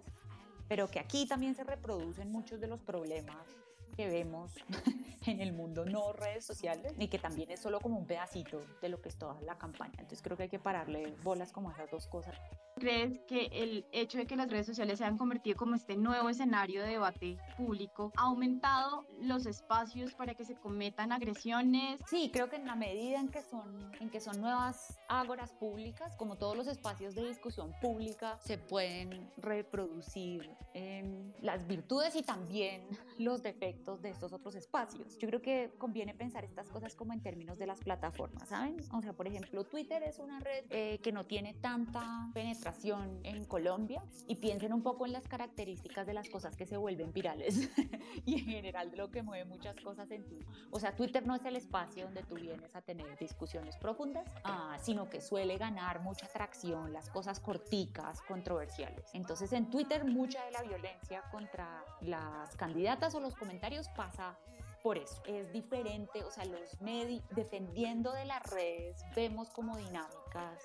pero 0.67 0.91
que 0.91 0.99
aquí 0.99 1.27
también 1.27 1.55
se 1.55 1.63
reproducen 1.63 2.31
muchos 2.31 2.59
de 2.59 2.67
los 2.67 2.81
problemas 2.81 3.47
que 3.89 4.09
vemos 4.09 4.53
en 5.25 5.41
el 5.41 5.53
mundo 5.53 5.85
no 5.85 6.13
redes 6.13 6.45
sociales 6.45 6.93
y 6.97 7.07
que 7.07 7.19
también 7.19 7.51
es 7.51 7.59
solo 7.59 7.79
como 7.79 7.97
un 7.97 8.05
pedacito 8.05 8.61
de 8.81 8.89
lo 8.89 9.01
que 9.01 9.09
es 9.09 9.17
toda 9.17 9.39
la 9.41 9.57
campaña. 9.57 9.93
Entonces 9.93 10.21
creo 10.21 10.37
que 10.37 10.43
hay 10.43 10.49
que 10.49 10.59
pararle 10.59 11.15
bolas 11.23 11.51
como 11.51 11.71
esas 11.71 11.89
dos 11.91 12.07
cosas. 12.07 12.35
¿Crees 12.79 13.19
que 13.27 13.49
el 13.51 13.85
hecho 13.91 14.19
de 14.19 14.25
que 14.25 14.37
las 14.37 14.49
redes 14.49 14.65
sociales 14.65 14.99
se 14.99 15.03
han 15.03 15.17
convertido 15.17 15.57
como 15.57 15.75
este 15.75 15.97
nuevo 15.97 16.29
escenario 16.29 16.81
de 16.81 16.91
debate 16.91 17.37
público 17.57 18.13
ha 18.15 18.23
aumentado 18.23 19.05
los 19.19 19.45
espacios 19.45 20.13
para 20.13 20.33
que 20.33 20.45
se 20.45 20.55
cometan 20.55 21.11
agresiones? 21.11 21.99
Sí, 22.07 22.29
creo 22.31 22.49
que 22.49 22.55
en 22.55 22.65
la 22.65 22.75
medida 22.75 23.19
en 23.19 23.27
que 23.27 23.41
son, 23.41 23.91
en 23.99 24.09
que 24.09 24.21
son 24.21 24.39
nuevas 24.39 24.97
ágoras 25.09 25.51
públicas, 25.51 26.15
como 26.15 26.37
todos 26.37 26.55
los 26.55 26.67
espacios 26.67 27.15
de 27.15 27.27
discusión 27.27 27.73
pública, 27.81 28.39
se 28.39 28.57
pueden 28.57 29.29
reproducir 29.35 30.49
em, 30.73 31.33
las 31.41 31.67
virtudes 31.67 32.15
y 32.15 32.23
también 32.23 32.87
los 33.19 33.43
defectos 33.43 34.01
de 34.01 34.11
estos 34.11 34.31
otros 34.31 34.55
espacios. 34.55 35.17
Yo 35.17 35.27
creo 35.27 35.41
que 35.41 35.73
conviene 35.77 36.13
pensar 36.13 36.45
estas 36.45 36.69
cosas 36.69 36.95
como 36.95 37.11
en 37.11 37.21
términos 37.21 37.59
de 37.59 37.67
las 37.67 37.81
plataformas, 37.81 38.47
¿saben? 38.47 38.77
O 38.93 39.01
sea, 39.01 39.11
por 39.11 39.27
ejemplo, 39.27 39.65
Twitter 39.65 40.01
es 40.03 40.17
una 40.17 40.39
red 40.39 40.63
eh, 40.69 40.99
que 41.03 41.11
no 41.11 41.25
tiene 41.25 41.55
tanta 41.55 42.29
penetración 42.33 42.68
en 43.23 43.45
Colombia 43.45 44.03
y 44.27 44.35
piensen 44.35 44.73
un 44.73 44.83
poco 44.83 45.05
en 45.05 45.13
las 45.13 45.27
características 45.27 46.05
de 46.05 46.13
las 46.13 46.29
cosas 46.29 46.55
que 46.55 46.65
se 46.65 46.77
vuelven 46.77 47.11
virales 47.11 47.69
y 48.25 48.39
en 48.39 48.45
general 48.45 48.91
de 48.91 48.97
lo 48.97 49.11
que 49.11 49.23
mueve 49.23 49.45
muchas 49.45 49.75
cosas 49.77 50.09
en 50.11 50.25
tu... 50.25 50.39
O 50.71 50.79
sea, 50.79 50.95
Twitter 50.95 51.25
no 51.25 51.35
es 51.35 51.45
el 51.45 51.55
espacio 51.55 52.05
donde 52.05 52.23
tú 52.23 52.35
vienes 52.35 52.75
a 52.75 52.81
tener 52.81 53.17
discusiones 53.17 53.77
profundas, 53.77 54.27
ah, 54.43 54.77
sino 54.81 55.09
que 55.09 55.21
suele 55.21 55.57
ganar 55.57 56.01
mucha 56.01 56.25
atracción 56.25 56.93
las 56.93 57.09
cosas 57.09 57.39
corticas, 57.39 58.21
controversiales. 58.21 59.09
Entonces 59.13 59.51
en 59.53 59.69
Twitter 59.69 60.05
mucha 60.05 60.43
de 60.45 60.51
la 60.51 60.61
violencia 60.61 61.23
contra 61.31 61.83
las 62.01 62.55
candidatas 62.55 63.15
o 63.15 63.19
los 63.19 63.35
comentarios 63.35 63.87
pasa 63.89 64.37
por 64.83 64.97
eso. 64.97 65.21
Es 65.25 65.51
diferente, 65.51 66.23
o 66.23 66.31
sea, 66.31 66.45
los 66.45 66.79
medios, 66.81 67.23
defendiendo 67.31 68.11
de 68.13 68.25
las 68.25 68.43
redes, 68.49 69.03
vemos 69.15 69.49
como 69.49 69.77
dinámicas 69.77 70.63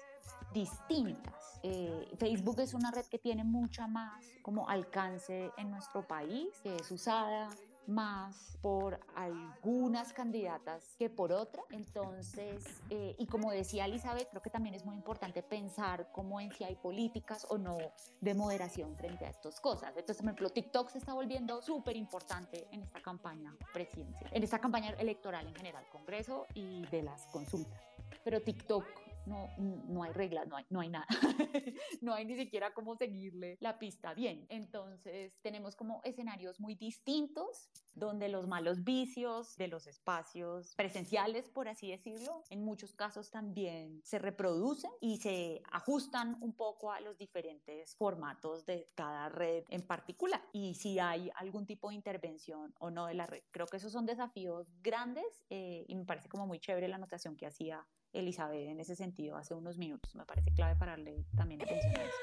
distintas. 0.54 1.60
Eh, 1.62 2.08
Facebook 2.18 2.60
es 2.60 2.72
una 2.72 2.90
red 2.90 3.04
que 3.06 3.18
tiene 3.18 3.44
mucha 3.44 3.86
más 3.86 4.24
como 4.42 4.68
alcance 4.68 5.50
en 5.58 5.70
nuestro 5.70 6.06
país, 6.06 6.48
que 6.62 6.76
es 6.76 6.90
usada 6.90 7.50
más 7.86 8.56
por 8.62 8.98
algunas 9.14 10.12
candidatas 10.12 10.94
que 10.98 11.10
por 11.10 11.32
otras. 11.32 11.64
Entonces, 11.70 12.64
eh, 12.88 13.14
y 13.18 13.26
como 13.26 13.50
decía 13.50 13.84
Elizabeth, 13.84 14.30
creo 14.30 14.42
que 14.42 14.50
también 14.50 14.74
es 14.74 14.84
muy 14.84 14.94
importante 14.94 15.42
pensar 15.42 16.08
cómo 16.12 16.40
en 16.40 16.52
si 16.52 16.64
hay 16.64 16.76
políticas 16.76 17.46
o 17.50 17.58
no 17.58 17.76
de 18.20 18.34
moderación 18.34 18.96
frente 18.96 19.26
a 19.26 19.30
estas 19.30 19.60
cosas. 19.60 19.90
Entonces, 19.90 20.16
por 20.16 20.26
ejemplo, 20.26 20.50
TikTok 20.50 20.88
se 20.90 20.98
está 20.98 21.12
volviendo 21.12 21.60
súper 21.60 21.96
importante 21.96 22.66
en 22.70 22.82
esta 22.82 23.00
campaña 23.00 23.54
presidencial, 23.72 24.30
en 24.32 24.42
esta 24.42 24.58
campaña 24.58 24.90
electoral 24.98 25.46
en 25.46 25.54
general, 25.54 25.84
Congreso 25.90 26.46
y 26.54 26.86
de 26.86 27.02
las 27.02 27.26
consultas. 27.26 27.80
Pero 28.24 28.40
TikTok 28.40 29.03
no, 29.26 29.48
no 29.58 30.02
hay 30.02 30.12
reglas, 30.12 30.46
no 30.48 30.56
hay, 30.56 30.64
no 30.70 30.80
hay 30.80 30.88
nada, 30.88 31.06
no 32.00 32.14
hay 32.14 32.24
ni 32.24 32.36
siquiera 32.36 32.72
cómo 32.74 32.96
seguirle 32.96 33.56
la 33.60 33.78
pista 33.78 34.14
bien. 34.14 34.46
Entonces 34.48 35.38
tenemos 35.42 35.76
como 35.76 36.00
escenarios 36.04 36.60
muy 36.60 36.74
distintos 36.74 37.70
donde 37.94 38.28
los 38.28 38.46
malos 38.46 38.84
vicios 38.84 39.56
de 39.56 39.68
los 39.68 39.86
espacios 39.86 40.74
presenciales, 40.74 41.48
por 41.48 41.68
así 41.68 41.90
decirlo, 41.90 42.42
en 42.50 42.64
muchos 42.64 42.92
casos 42.94 43.30
también 43.30 44.00
se 44.04 44.18
reproducen 44.18 44.90
y 45.00 45.18
se 45.18 45.62
ajustan 45.70 46.36
un 46.40 46.52
poco 46.52 46.92
a 46.92 47.00
los 47.00 47.16
diferentes 47.18 47.94
formatos 47.96 48.66
de 48.66 48.88
cada 48.94 49.28
red 49.28 49.64
en 49.68 49.82
particular. 49.82 50.42
Y 50.52 50.74
si 50.74 50.98
hay 50.98 51.30
algún 51.36 51.66
tipo 51.66 51.88
de 51.88 51.94
intervención 51.94 52.74
o 52.78 52.90
no 52.90 53.06
de 53.06 53.14
la 53.14 53.26
red. 53.26 53.42
Creo 53.50 53.66
que 53.66 53.76
esos 53.76 53.92
son 53.92 54.06
desafíos 54.06 54.68
grandes 54.82 55.44
eh, 55.50 55.84
y 55.88 55.94
me 55.94 56.04
parece 56.04 56.28
como 56.28 56.46
muy 56.46 56.58
chévere 56.58 56.88
la 56.88 56.96
anotación 56.96 57.36
que 57.36 57.46
hacía 57.46 57.86
Elizabeth 58.14 58.68
en 58.68 58.80
ese 58.80 58.94
sentido 58.94 59.36
hace 59.36 59.54
unos 59.54 59.76
minutos. 59.76 60.14
Me 60.14 60.24
parece 60.24 60.52
clave 60.52 60.76
para 60.76 60.92
darle 60.92 61.24
también 61.36 61.62
atención 61.62 61.96
a 61.96 62.04
eso. 62.04 62.16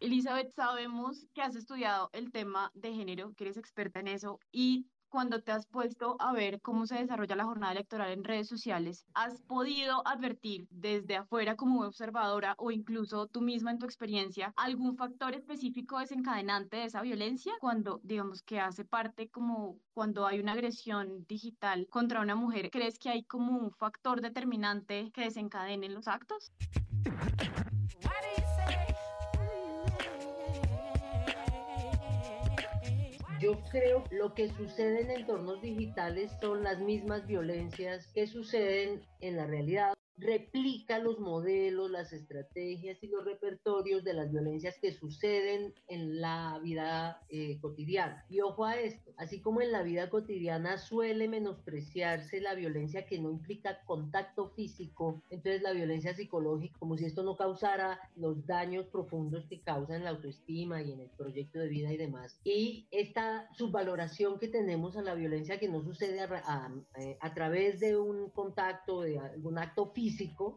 Elizabeth, 0.00 0.52
sabemos 0.54 1.26
que 1.34 1.42
has 1.42 1.56
estudiado 1.56 2.10
el 2.12 2.30
tema 2.30 2.70
de 2.74 2.92
género, 2.92 3.34
que 3.34 3.44
eres 3.44 3.56
experta 3.56 4.00
en 4.00 4.08
eso, 4.08 4.38
y 4.52 4.86
cuando 5.16 5.40
te 5.40 5.50
has 5.50 5.64
puesto 5.64 6.16
a 6.18 6.34
ver 6.34 6.60
cómo 6.60 6.86
se 6.86 6.96
desarrolla 6.96 7.36
la 7.36 7.46
jornada 7.46 7.72
electoral 7.72 8.12
en 8.12 8.22
redes 8.22 8.48
sociales, 8.48 9.06
¿has 9.14 9.40
podido 9.40 10.06
advertir 10.06 10.68
desde 10.70 11.16
afuera 11.16 11.56
como 11.56 11.80
observadora 11.86 12.54
o 12.58 12.70
incluso 12.70 13.26
tú 13.26 13.40
misma 13.40 13.70
en 13.70 13.78
tu 13.78 13.86
experiencia 13.86 14.52
algún 14.56 14.94
factor 14.98 15.34
específico 15.34 15.98
desencadenante 15.98 16.76
de 16.76 16.84
esa 16.84 17.00
violencia 17.00 17.54
cuando 17.60 17.98
digamos 18.02 18.42
que 18.42 18.60
hace 18.60 18.84
parte 18.84 19.30
como 19.30 19.78
cuando 19.94 20.26
hay 20.26 20.38
una 20.38 20.52
agresión 20.52 21.24
digital 21.26 21.86
contra 21.88 22.20
una 22.20 22.34
mujer? 22.34 22.70
¿Crees 22.70 22.98
que 22.98 23.08
hay 23.08 23.24
como 23.24 23.58
un 23.58 23.70
factor 23.70 24.20
determinante 24.20 25.10
que 25.14 25.22
desencadene 25.22 25.88
los 25.88 26.08
actos? 26.08 26.52
Yo 33.40 33.60
creo 33.70 34.04
lo 34.10 34.34
que 34.34 34.48
sucede 34.48 35.02
en 35.02 35.10
entornos 35.10 35.60
digitales 35.60 36.32
son 36.40 36.62
las 36.62 36.78
mismas 36.80 37.26
violencias 37.26 38.06
que 38.14 38.26
suceden 38.26 39.02
en 39.20 39.36
la 39.36 39.46
realidad 39.46 39.92
replica 40.18 40.98
los 40.98 41.18
modelos, 41.18 41.90
las 41.90 42.12
estrategias 42.12 43.02
y 43.02 43.08
los 43.08 43.24
repertorios 43.24 44.02
de 44.04 44.14
las 44.14 44.30
violencias 44.30 44.78
que 44.80 44.92
suceden 44.92 45.74
en 45.88 46.20
la 46.20 46.58
vida 46.62 47.22
eh, 47.28 47.58
cotidiana. 47.60 48.24
Y 48.28 48.40
ojo 48.40 48.64
a 48.64 48.76
esto, 48.76 49.12
así 49.18 49.40
como 49.40 49.60
en 49.60 49.72
la 49.72 49.82
vida 49.82 50.08
cotidiana 50.08 50.78
suele 50.78 51.28
menospreciarse 51.28 52.40
la 52.40 52.54
violencia 52.54 53.06
que 53.06 53.18
no 53.18 53.30
implica 53.30 53.82
contacto 53.84 54.50
físico, 54.50 55.22
entonces 55.30 55.62
la 55.62 55.72
violencia 55.72 56.14
psicológica, 56.14 56.78
como 56.78 56.96
si 56.96 57.04
esto 57.04 57.22
no 57.22 57.36
causara 57.36 57.98
los 58.16 58.46
daños 58.46 58.86
profundos 58.86 59.46
que 59.46 59.60
causan 59.60 60.04
la 60.04 60.10
autoestima 60.10 60.82
y 60.82 60.92
en 60.92 61.00
el 61.00 61.10
proyecto 61.10 61.58
de 61.58 61.68
vida 61.68 61.92
y 61.92 61.96
demás. 61.96 62.40
Y 62.44 62.86
esta 62.90 63.48
subvaloración 63.54 64.38
que 64.38 64.48
tenemos 64.48 64.96
a 64.96 65.02
la 65.02 65.14
violencia 65.14 65.58
que 65.58 65.68
no 65.68 65.82
sucede 65.82 66.20
a, 66.20 66.24
a, 66.24 66.72
eh, 67.00 67.18
a 67.20 67.34
través 67.34 67.80
de 67.80 67.96
un 67.96 68.30
contacto, 68.30 69.02
de 69.02 69.18
algún 69.18 69.58
acto 69.58 69.92
físico, 69.92 70.05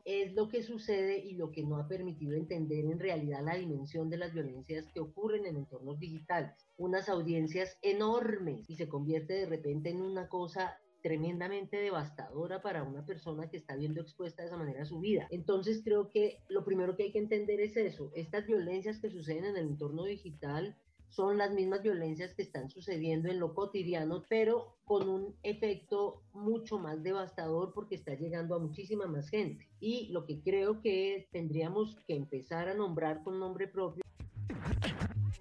es 0.05 0.33
lo 0.33 0.49
que 0.49 0.63
sucede 0.63 1.19
y 1.19 1.33
lo 1.33 1.51
que 1.51 1.63
no 1.63 1.77
ha 1.77 1.87
permitido 1.87 2.35
entender 2.35 2.85
en 2.85 2.99
realidad 2.99 3.43
la 3.43 3.55
dimensión 3.55 4.09
de 4.09 4.17
las 4.17 4.33
violencias 4.33 4.85
que 4.93 4.99
ocurren 4.99 5.45
en 5.45 5.57
entornos 5.57 5.99
digitales. 5.99 6.51
Unas 6.77 7.09
audiencias 7.09 7.77
enormes 7.81 8.69
y 8.69 8.75
se 8.75 8.87
convierte 8.87 9.33
de 9.33 9.45
repente 9.45 9.89
en 9.89 10.01
una 10.01 10.27
cosa 10.27 10.77
tremendamente 11.01 11.77
devastadora 11.77 12.61
para 12.61 12.83
una 12.83 13.05
persona 13.05 13.49
que 13.49 13.57
está 13.57 13.75
viendo 13.75 14.01
expuesta 14.01 14.41
de 14.41 14.49
esa 14.49 14.57
manera 14.57 14.85
su 14.85 14.99
vida. 14.99 15.27
Entonces 15.31 15.81
creo 15.83 16.09
que 16.09 16.43
lo 16.49 16.65
primero 16.65 16.95
que 16.95 17.03
hay 17.03 17.11
que 17.11 17.19
entender 17.19 17.61
es 17.61 17.77
eso, 17.77 18.11
estas 18.15 18.45
violencias 18.45 18.99
que 18.99 19.09
suceden 19.09 19.45
en 19.45 19.57
el 19.57 19.67
entorno 19.67 20.03
digital 20.03 20.75
son 21.09 21.37
las 21.37 21.51
mismas 21.51 21.81
violencias 21.81 22.33
que 22.33 22.43
están 22.43 22.69
sucediendo 22.69 23.29
en 23.29 23.39
lo 23.39 23.53
cotidiano, 23.53 24.23
pero 24.29 24.77
con 24.85 25.09
un 25.09 25.35
efecto 25.43 26.21
mucho 26.33 26.79
más 26.79 27.03
devastador 27.03 27.73
porque 27.73 27.95
está 27.95 28.13
llegando 28.13 28.55
a 28.55 28.59
muchísima 28.59 29.05
más 29.07 29.29
gente. 29.29 29.67
Y 29.79 30.09
lo 30.11 30.25
que 30.25 30.39
creo 30.41 30.81
que 30.81 31.27
tendríamos 31.31 31.97
que 32.07 32.15
empezar 32.15 32.69
a 32.69 32.73
nombrar 32.73 33.23
con 33.23 33.39
nombre 33.39 33.67
propio 33.67 34.03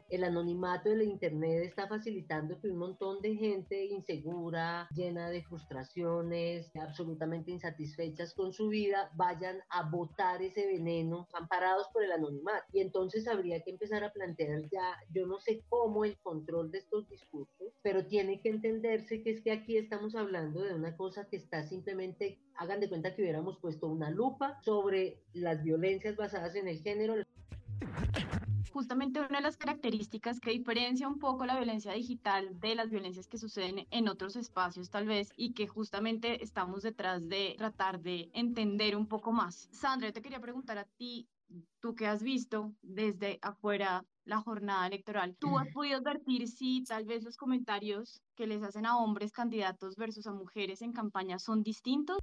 el 0.08 0.24
anonimato 0.24 0.88
de 0.88 0.96
la 0.96 1.04
Internet 1.04 1.64
está 1.64 1.86
facilitando 1.86 2.58
que 2.60 2.68
un 2.68 2.78
montón 2.78 3.20
de 3.20 3.36
gente 3.36 3.86
insegura, 3.86 4.88
llena 4.94 5.28
de 5.30 5.42
frustraciones, 5.42 6.70
absolutamente 6.76 7.50
insatisfechas 7.50 8.34
con 8.34 8.52
su 8.52 8.68
vida, 8.68 9.10
vayan 9.14 9.58
a 9.68 9.88
botar 9.88 10.42
ese 10.42 10.66
veneno 10.66 11.28
amparados 11.34 11.88
por 11.92 12.02
el 12.02 12.12
anonimato. 12.12 12.64
Y 12.72 12.80
entonces 12.80 13.28
habría 13.28 13.62
que 13.62 13.70
empezar 13.70 14.02
a 14.04 14.12
plantear 14.12 14.62
ya, 14.70 14.96
yo 15.10 15.26
no 15.26 15.38
sé 15.40 15.62
cómo 15.68 16.04
el 16.04 16.18
control 16.18 16.70
de 16.70 16.78
estos 16.78 17.08
discursos, 17.08 17.74
pero 17.82 18.06
tiene 18.06 18.40
que 18.40 18.48
entenderse 18.48 19.22
que 19.22 19.30
es 19.30 19.42
que 19.42 19.52
aquí 19.52 19.76
estamos 19.76 20.14
hablando 20.14 20.62
de 20.62 20.74
una 20.74 20.96
cosa 20.96 21.26
que 21.28 21.36
está 21.36 21.62
simplemente, 21.64 22.38
hagan 22.54 22.80
de 22.80 22.88
cuenta 22.88 23.14
que 23.14 23.22
hubiéramos 23.22 23.58
puesto 23.58 23.88
una 23.88 24.10
lupa 24.10 24.58
sobre 24.62 25.22
las 25.34 25.62
violencias 25.62 26.16
basadas 26.16 26.54
en 26.54 26.68
el 26.68 26.80
género 26.80 27.14
justamente 28.78 29.18
una 29.18 29.38
de 29.38 29.42
las 29.42 29.56
características 29.56 30.38
que 30.38 30.52
diferencia 30.52 31.08
un 31.08 31.18
poco 31.18 31.44
la 31.44 31.56
violencia 31.56 31.92
digital 31.94 32.60
de 32.60 32.76
las 32.76 32.90
violencias 32.90 33.26
que 33.26 33.36
suceden 33.36 33.88
en 33.90 34.08
otros 34.08 34.36
espacios 34.36 34.88
tal 34.88 35.04
vez 35.04 35.32
y 35.36 35.52
que 35.52 35.66
justamente 35.66 36.44
estamos 36.44 36.84
detrás 36.84 37.28
de 37.28 37.56
tratar 37.58 37.98
de 37.98 38.30
entender 38.34 38.94
un 38.94 39.08
poco 39.08 39.32
más. 39.32 39.68
Sandra, 39.72 40.06
yo 40.06 40.12
te 40.12 40.22
quería 40.22 40.38
preguntar 40.38 40.78
a 40.78 40.84
ti, 40.84 41.26
tú 41.80 41.96
que 41.96 42.06
has 42.06 42.22
visto 42.22 42.72
desde 42.80 43.40
afuera 43.42 44.04
la 44.24 44.40
jornada 44.40 44.86
electoral, 44.86 45.34
¿tú 45.40 45.58
has 45.58 45.66
podido 45.72 45.98
advertir 45.98 46.46
si 46.46 46.84
tal 46.84 47.04
vez 47.04 47.24
los 47.24 47.36
comentarios 47.36 48.22
que 48.36 48.46
les 48.46 48.62
hacen 48.62 48.86
a 48.86 48.96
hombres 48.98 49.32
candidatos 49.32 49.96
versus 49.96 50.28
a 50.28 50.32
mujeres 50.32 50.82
en 50.82 50.92
campaña 50.92 51.40
son 51.40 51.64
distintos? 51.64 52.18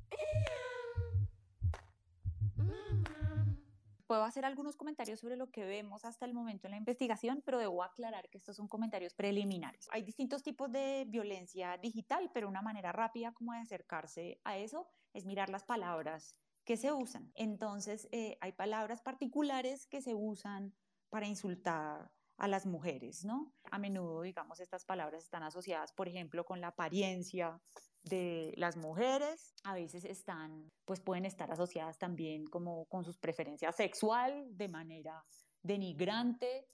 Puedo 4.08 4.24
hacer 4.24 4.46
algunos 4.46 4.76
comentarios 4.76 5.20
sobre 5.20 5.36
lo 5.36 5.50
que 5.50 5.66
vemos 5.66 6.06
hasta 6.06 6.26
el 6.26 6.34
momento 6.34 6.68
en 6.68 6.72
la 6.72 6.78
investigación, 6.78 7.42
pero 7.44 7.58
debo 7.58 7.84
aclarar 7.84 8.30
que 8.30 8.38
estos 8.38 8.56
son 8.56 8.68
comentarios 8.68 9.16
preliminares. 9.16 9.88
Hay 9.92 10.04
distintos 10.04 10.44
tipos 10.44 10.72
de 10.72 11.06
violencia 11.08 11.78
digital, 11.78 12.30
pero 12.32 12.48
una 12.48 12.62
manera 12.62 12.92
rápida 12.92 13.32
como 13.32 13.54
de 13.54 13.60
acercarse 13.60 14.40
a 14.44 14.58
eso 14.58 14.88
es 15.14 15.26
mirar 15.26 15.50
las 15.50 15.64
palabras 15.64 16.36
que 16.66 16.78
se 16.78 16.92
usan. 16.92 17.32
Entonces, 17.36 18.08
eh, 18.12 18.38
hay 18.42 18.52
palabras 18.52 19.02
particulares 19.02 19.88
que 19.88 20.02
se 20.02 20.14
usan 20.14 20.76
para 21.10 21.26
insultar 21.28 22.12
a 22.38 22.48
las 22.48 22.66
mujeres, 22.66 23.26
¿no? 23.26 23.54
A 23.72 23.80
menudo, 23.80 24.22
digamos, 24.22 24.60
estas 24.60 24.86
palabras 24.86 25.24
están 25.24 25.44
asociadas, 25.44 25.94
por 25.94 26.08
ejemplo, 26.08 26.46
con 26.46 26.62
la 26.62 26.68
apariencia 26.68 27.60
de 28.06 28.54
las 28.58 28.78
mujeres, 28.78 29.54
a 29.64 29.74
veces 29.74 30.06
están, 30.06 30.72
pues 30.86 31.00
pueden 31.00 31.26
estar 31.26 31.52
asociadas 31.52 31.98
también 31.98 32.46
como 32.46 32.86
con 32.86 33.04
sus 33.04 33.18
preferencias 33.18 33.76
sexual 33.76 34.56
de 34.56 34.68
manera 34.70 35.24
denigrante 35.62 36.68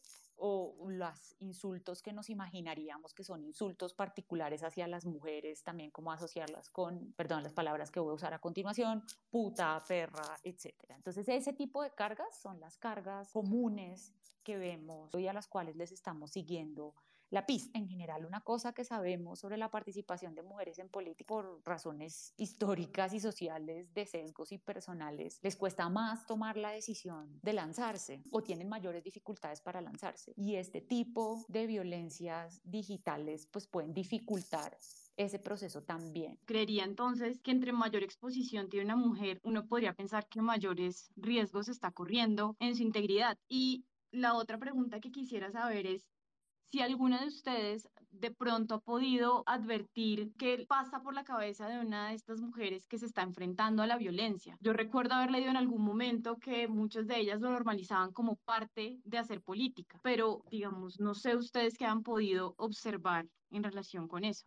o 0.43 0.75
los 0.89 1.35
insultos 1.39 2.01
que 2.01 2.13
nos 2.13 2.29
imaginaríamos 2.29 3.13
que 3.13 3.23
son 3.23 3.43
insultos 3.43 3.93
particulares 3.93 4.63
hacia 4.63 4.87
las 4.87 5.05
mujeres, 5.05 5.63
también 5.63 5.91
como 5.91 6.11
asociarlas 6.11 6.71
con, 6.71 7.13
perdón, 7.13 7.43
las 7.43 7.53
palabras 7.53 7.91
que 7.91 7.99
voy 7.99 8.11
a 8.11 8.15
usar 8.15 8.33
a 8.33 8.39
continuación, 8.39 9.03
puta, 9.29 9.83
perra, 9.87 10.39
etc. 10.43 10.73
Entonces, 10.89 11.29
ese 11.29 11.53
tipo 11.53 11.83
de 11.83 11.91
cargas 11.91 12.41
son 12.41 12.59
las 12.59 12.77
cargas 12.77 13.31
comunes 13.31 14.15
que 14.43 14.57
vemos 14.57 15.13
y 15.13 15.27
a 15.27 15.33
las 15.33 15.47
cuales 15.47 15.75
les 15.75 15.91
estamos 15.91 16.31
siguiendo 16.31 16.95
la 17.31 17.45
pista. 17.45 17.77
En 17.79 17.87
general, 17.87 18.25
una 18.25 18.41
cosa 18.41 18.73
que 18.73 18.83
sabemos 18.83 19.39
sobre 19.39 19.57
la 19.57 19.71
participación 19.71 20.35
de 20.35 20.43
mujeres 20.43 20.77
en 20.79 20.89
política 20.89 21.27
por 21.27 21.61
razones 21.65 22.33
históricas 22.37 23.13
y 23.13 23.19
sociales, 23.19 23.93
de 23.93 24.05
sesgos 24.05 24.51
y 24.51 24.57
personales, 24.57 25.39
les 25.41 25.55
cuesta 25.55 25.89
más 25.89 26.25
tomar 26.25 26.57
la 26.57 26.71
decisión 26.71 27.39
de 27.41 27.53
lanzarse 27.53 28.21
o 28.31 28.43
tienen 28.43 28.69
mayores 28.69 29.03
dificultades 29.03 29.61
para 29.61 29.81
lanzarse. 29.81 30.33
Y 30.35 30.55
este 30.55 30.81
tipo 30.81 31.43
de 31.47 31.67
violencias 31.67 32.61
digitales 32.63 33.47
pues 33.47 33.67
pueden 33.67 33.93
dificultar 33.93 34.77
ese 35.15 35.39
proceso 35.39 35.83
también. 35.83 36.37
Creería 36.45 36.83
entonces 36.83 37.39
que 37.39 37.51
entre 37.51 37.71
mayor 37.71 38.03
exposición 38.03 38.69
tiene 38.69 38.85
una 38.85 38.95
mujer, 38.95 39.39
uno 39.43 39.67
podría 39.67 39.93
pensar 39.93 40.27
que 40.27 40.41
mayores 40.41 41.11
riesgos 41.15 41.69
está 41.69 41.91
corriendo 41.91 42.55
en 42.59 42.75
su 42.75 42.83
integridad. 42.83 43.37
Y 43.47 43.85
la 44.11 44.33
otra 44.33 44.57
pregunta 44.57 44.99
que 44.99 45.11
quisiera 45.11 45.51
saber 45.51 45.85
es, 45.85 46.09
si 46.71 46.79
alguna 46.79 47.19
de 47.19 47.27
ustedes 47.27 47.89
de 48.11 48.31
pronto 48.31 48.75
ha 48.75 48.79
podido 48.79 49.43
advertir 49.45 50.31
qué 50.37 50.65
pasa 50.67 51.01
por 51.01 51.13
la 51.13 51.25
cabeza 51.25 51.67
de 51.67 51.79
una 51.79 52.07
de 52.07 52.15
estas 52.15 52.39
mujeres 52.39 52.87
que 52.87 52.97
se 52.97 53.07
está 53.07 53.23
enfrentando 53.23 53.83
a 53.83 53.87
la 53.87 53.97
violencia. 53.97 54.57
Yo 54.61 54.71
recuerdo 54.71 55.15
haber 55.15 55.31
leído 55.31 55.49
en 55.49 55.57
algún 55.57 55.81
momento 55.81 56.37
que 56.37 56.67
muchas 56.67 57.07
de 57.07 57.19
ellas 57.19 57.41
lo 57.41 57.49
normalizaban 57.49 58.13
como 58.13 58.37
parte 58.37 58.99
de 59.03 59.17
hacer 59.17 59.41
política, 59.41 59.99
pero 60.01 60.43
digamos, 60.49 60.99
no 60.99 61.13
sé 61.13 61.35
ustedes 61.35 61.77
qué 61.77 61.85
han 61.85 62.03
podido 62.03 62.53
observar 62.57 63.27
en 63.49 63.63
relación 63.63 64.07
con 64.07 64.23
eso. 64.23 64.45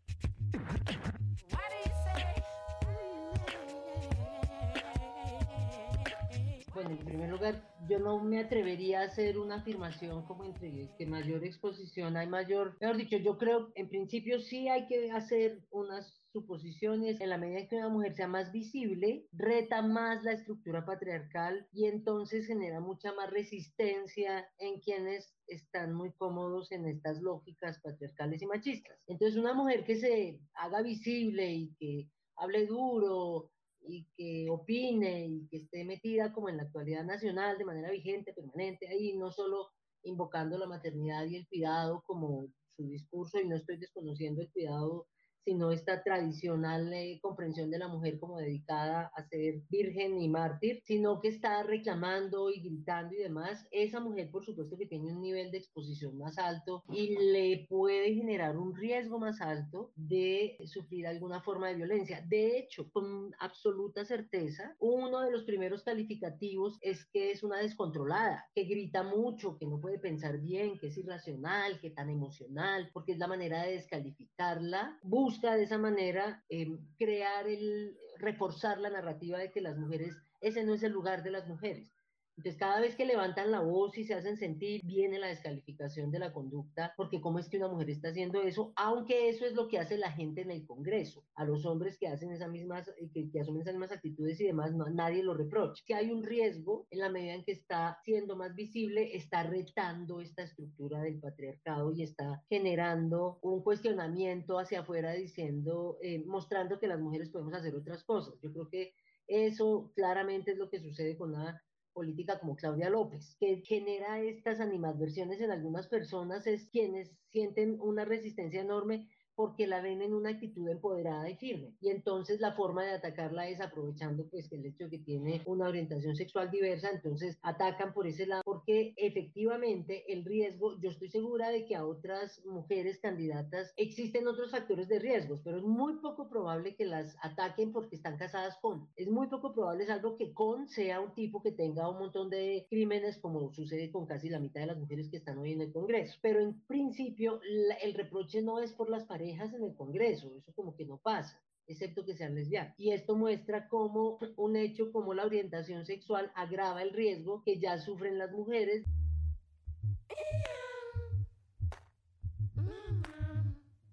Bueno, 6.75 6.91
en 6.91 7.05
primer 7.05 7.31
lugar, 7.31 7.63
yo 7.89 8.01
no 8.01 8.21
me 8.25 8.41
atrevería 8.41 9.01
a 9.01 9.05
hacer 9.05 9.39
una 9.39 9.57
afirmación 9.57 10.25
como 10.25 10.43
entre 10.43 10.91
que 10.99 11.07
mayor 11.07 11.45
exposición 11.45 12.17
hay 12.17 12.27
mayor, 12.27 12.77
mejor 12.81 12.97
dicho, 12.97 13.17
yo 13.17 13.39
creo, 13.39 13.71
en 13.77 13.89
principio 13.89 14.41
sí 14.41 14.69
hay 14.69 14.89
que 14.89 15.13
hacer 15.13 15.61
unas 15.71 16.27
suposiciones, 16.33 17.21
en 17.21 17.31
la 17.31 17.39
medida 17.39 17.69
que 17.69 17.77
una 17.77 17.91
mujer 17.91 18.17
sea 18.17 18.27
más 18.27 18.51
visible, 18.51 19.25
reta 19.31 19.83
más 19.83 20.25
la 20.25 20.33
estructura 20.33 20.85
patriarcal 20.85 21.65
y 21.73 21.87
entonces 21.87 22.49
genera 22.49 22.81
mucha 22.81 23.13
más 23.13 23.31
resistencia 23.31 24.45
en 24.59 24.81
quienes 24.81 25.33
están 25.47 25.95
muy 25.95 26.11
cómodos 26.15 26.73
en 26.73 26.89
estas 26.89 27.21
lógicas 27.21 27.81
patriarcales 27.83 28.43
y 28.43 28.47
machistas. 28.47 28.99
Entonces 29.07 29.39
una 29.39 29.55
mujer 29.55 29.85
que 29.85 29.95
se 29.95 30.41
haga 30.55 30.83
visible 30.83 31.53
y 31.53 31.75
que 31.77 32.11
hable 32.37 32.67
duro 32.67 33.53
y 33.87 34.07
que 34.17 34.51
opine 34.51 35.27
y 35.27 35.47
que 35.49 35.59
esté 35.59 35.85
metida 35.85 36.33
como 36.33 36.49
en 36.49 36.57
la 36.57 36.65
actualidad 36.65 37.05
nacional 37.05 37.59
de 37.59 37.65
manera 37.65 37.91
vigente, 37.91 38.33
permanente, 38.33 38.89
ahí 38.89 39.17
no 39.17 39.31
solo 39.31 39.69
invocando 40.03 40.59
la 40.59 40.67
maternidad 40.67 41.27
y 41.27 41.37
el 41.37 41.49
cuidado 41.49 42.03
como 42.07 42.47
su 42.77 42.87
discurso, 42.89 43.41
y 43.41 43.49
no 43.49 43.57
estoy 43.57 43.79
desconociendo 43.79 44.43
el 44.43 44.51
cuidado 44.51 45.07
sino 45.45 45.71
esta 45.71 46.03
tradicional 46.03 46.93
eh, 46.93 47.19
comprensión 47.21 47.71
de 47.71 47.79
la 47.79 47.89
mujer 47.89 48.19
como 48.19 48.39
dedicada 48.39 49.11
a 49.15 49.23
ser 49.25 49.63
virgen 49.71 50.21
y 50.21 50.29
mártir, 50.29 50.81
sino 50.85 51.21
que 51.21 51.29
está 51.29 51.63
reclamando 51.63 52.51
y 52.51 52.61
gritando 52.61 53.15
y 53.15 53.19
demás, 53.19 53.67
esa 53.71 54.01
mujer 54.01 54.31
por 54.31 54.45
supuesto 54.45 54.77
que 54.77 54.87
tiene 54.87 55.13
un 55.13 55.21
nivel 55.21 55.51
de 55.51 55.59
exposición 55.59 56.19
más 56.19 56.39
alto 56.39 56.83
y 56.91 57.17
le 57.33 57.67
puede 57.69 58.15
generar 58.15 58.57
un 58.57 58.75
riesgo 58.75 59.19
más 59.19 59.41
alto 59.41 59.93
de 59.97 60.57
sufrir 60.67 61.07
alguna 61.07 61.41
forma 61.41 61.69
de 61.69 61.77
violencia. 61.77 62.25
De 62.29 62.59
hecho, 62.59 62.91
con 62.91 63.35
absoluta 63.39 64.05
certeza, 64.05 64.77
uno 64.81 65.21
de 65.21 65.31
los 65.31 65.45
primeros 65.45 65.83
calificativos 65.83 66.79
es 66.81 67.05
que 67.07 67.31
es 67.31 67.43
una 67.43 67.59
descontrolada, 67.59 68.47
que 68.55 68.65
grita 68.65 69.03
mucho, 69.03 69.57
que 69.59 69.67
no 69.67 69.81
puede 69.81 69.99
pensar 69.99 70.39
bien, 70.41 70.79
que 70.79 70.89
es 70.89 70.99
irracional, 70.99 71.81
que 71.81 71.91
tan 71.91 72.11
emocional, 72.11 72.91
porque 72.93 73.13
es 73.13 73.19
la 73.19 73.29
manera 73.29 73.63
de 73.63 73.73
descalificarla. 73.73 74.99
Busca 75.35 75.57
de 75.57 75.65
esa 75.65 75.79
manera 75.79 76.45
eh, 76.49 76.79
crear 76.97 77.49
el, 77.49 77.99
reforzar 78.19 78.79
la 78.79 78.91
narrativa 78.91 79.37
de 79.37 79.51
que 79.51 79.61
las 79.61 79.77
mujeres, 79.77 80.17
ese 80.41 80.63
no 80.63 80.75
es 80.75 80.83
el 80.85 80.93
lugar 80.93 81.25
de 81.25 81.33
las 81.33 81.49
mujeres. 81.49 81.93
Entonces, 82.37 82.59
cada 82.59 82.81
vez 82.81 82.97
que 82.97 83.07
levantan 83.07 83.51
la 83.51 83.61
voz 83.61 83.97
y 83.97 84.05
se 84.05 84.15
hacen 84.15 84.37
sentir, 84.37 84.81
viene 84.85 85.19
la 85.19 85.29
descalificación 85.29 86.11
de 86.11 86.19
la 86.19 86.33
conducta, 86.33 86.93
porque 86.97 87.21
cómo 87.21 87.39
es 87.39 87.49
que 87.49 87.59
una 87.59 87.69
mujer 87.69 87.91
está 87.91 88.09
haciendo 88.09 88.43
eso, 88.43 88.73
aunque 88.77 89.29
eso 89.29 89.47
es 89.47 89.55
lo 89.55 89.69
que 89.69 89.79
hace 89.79 89.97
la 89.99 90.11
gente 90.11 90.41
en 90.41 90.51
el 90.51 90.67
Congreso. 90.67 91.25
A 91.37 91.45
los 91.45 91.65
hombres 91.65 91.97
que 91.97 92.09
hacen 92.09 92.33
esas 92.33 92.51
mismas, 92.51 92.89
eh, 92.89 93.09
que, 93.13 93.31
que 93.31 93.41
asumen 93.41 93.63
esas 93.63 93.75
mismas 93.75 93.93
actitudes 93.93 94.41
y 94.41 94.47
demás, 94.47 94.75
no, 94.75 94.87
nadie 94.91 95.23
lo 95.23 95.35
reprocha. 95.35 95.83
Si 95.87 95.93
hay 95.93 96.11
un 96.11 96.25
riesgo, 96.25 96.87
en 96.91 96.99
la 97.01 97.11
medida 97.11 97.35
en 97.35 97.45
que 97.45 97.53
está 97.53 97.99
siendo 98.05 98.37
más 98.37 98.55
visible, 98.55 99.17
está 99.17 99.45
retando 99.45 100.21
esta 100.21 100.43
estructura 100.43 101.01
del 101.01 101.21
patriarcado 101.21 101.93
y 101.93 102.03
está 102.03 102.43
generando 102.49 103.39
un 103.43 103.63
cuestionamiento 103.63 104.59
hacia 104.59 104.81
afuera 104.81 105.13
diciendo, 105.13 105.99
eh, 106.03 106.25
mostrando 106.27 106.81
que 106.81 106.89
las 106.89 107.01
mujeres 107.01 107.31
podemos 107.31 107.55
hacer 107.55 107.75
otras 107.75 108.05
cosas. 108.05 108.35
Yo 108.43 108.53
creo 108.53 108.69
que 108.69 108.95
eso 109.27 109.93
claramente 109.95 110.53
es 110.53 110.59
lo 110.59 110.69
que 110.69 110.81
sucede 110.81 111.17
con 111.17 111.33
la 111.33 111.63
política 111.95 112.39
como 112.39 112.57
Claudia 112.57 112.91
López, 112.91 113.37
que 113.39 113.63
genera 113.65 114.21
estas 114.21 114.61
animadversiones 114.61 115.41
en 115.41 115.51
algunas 115.51 115.87
personas, 115.87 116.47
es 116.47 116.67
quienes 116.67 117.17
sienten 117.31 117.81
una 117.81 118.05
resistencia 118.05 118.61
enorme 118.61 119.09
porque 119.35 119.67
la 119.67 119.81
ven 119.81 120.03
en 120.03 120.15
una 120.15 120.31
actitud 120.31 120.69
empoderada 120.69 121.29
y 121.29 121.37
firme. 121.37 121.75
Y 121.81 121.91
entonces 121.91 122.41
la 122.41 122.53
forma 122.53 122.85
de 122.85 122.93
atacarla 122.93 123.49
es 123.49 123.61
aprovechando 123.61 124.29
pues 124.29 124.51
el 124.53 124.65
hecho 124.67 124.89
que 124.89 124.99
tiene 124.99 125.43
una 125.47 125.69
orientación 125.69 126.17
sexual 126.17 126.51
diversa, 126.51 126.91
entonces 126.91 127.39
atacan 127.43 127.93
por 127.93 128.07
ese 128.07 128.27
lado, 128.27 128.43
porque 128.45 128.95
efectivamente 128.97 130.13
el 130.13 130.25
riesgo, 130.25 130.79
yo 130.81 130.91
estoy 130.91 131.09
segura 131.11 131.51
de 131.51 131.65
que 131.67 131.77
a 131.77 131.87
otras 131.87 132.45
mujeres 132.45 132.99
candidatas 132.99 133.73
existen 133.77 134.27
otros 134.29 134.51
factores 134.51 134.89
de 134.89 134.99
riesgos, 134.99 135.41
pero 135.43 135.59
es 135.59 135.65
muy 135.65 135.95
poco 136.01 136.29
probable 136.29 136.75
que 136.77 136.85
las 136.85 137.17
ataquen 137.23 137.73
porque 137.73 137.97
están 137.97 138.17
casadas 138.17 138.57
con. 138.61 138.89
Es 138.97 139.09
muy 139.09 139.29
poco 139.29 139.53
probable, 139.53 139.85
es 139.85 139.91
algo 139.91 140.17
que 140.17 140.33
con 140.33 140.69
sea 140.69 141.01
un 141.01 141.15
tipo 141.15 141.43
que 141.43 141.53
tenga 141.53 141.89
un 141.89 141.99
montón 141.99 142.31
de 142.31 142.67
crímenes, 142.71 143.19
como 143.19 143.53
sucede 143.53 143.91
con 143.91 144.07
casi 144.07 144.29
la 144.29 144.41
mitad 144.41 144.61
de 144.61 144.67
las 144.67 144.79
mujeres 144.79 145.09
que 145.09 145.17
están 145.17 145.39
hoy 145.39 145.53
en 145.53 145.61
el 145.61 145.73
Congreso. 145.73 146.19
Pero 146.23 146.41
en 146.41 146.61
principio 146.67 147.41
el 147.83 147.95
reproche 147.95 148.43
no 148.43 148.61
es 148.61 148.73
por 148.73 148.91
las 148.91 149.05
parejas, 149.05 149.24
en 149.31 149.65
el 149.65 149.75
Congreso, 149.75 150.33
eso 150.37 150.53
como 150.55 150.77
que 150.77 150.85
no 150.85 150.99
pasa 150.99 151.41
excepto 151.67 152.05
que 152.05 152.15
sean 152.15 152.35
lesbianas. 152.35 152.75
Y 152.79 152.93
esto 152.93 153.17
muestra 153.17 153.69
cómo 153.69 154.19
un 154.37 154.57
hecho 154.57 154.93
como 154.93 155.15
la 155.15 155.25
orientación 155.25 155.87
sexual 155.87 156.31
agrava 156.35 156.83
el 156.83 156.93
riesgo 156.93 157.43
que 157.43 157.59
ya 157.59 157.79
sufren 157.79 158.19
las 158.19 158.33
mujeres. 158.33 158.85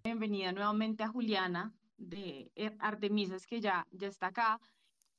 Bienvenida 0.04 0.52
nuevamente 0.52 1.04
a 1.04 1.08
Juliana 1.08 1.74
de 1.98 2.52
Artemisas, 2.80 3.46
que 3.46 3.62
ya, 3.62 3.88
ya 3.92 4.08
está 4.08 4.28
acá, 4.28 4.60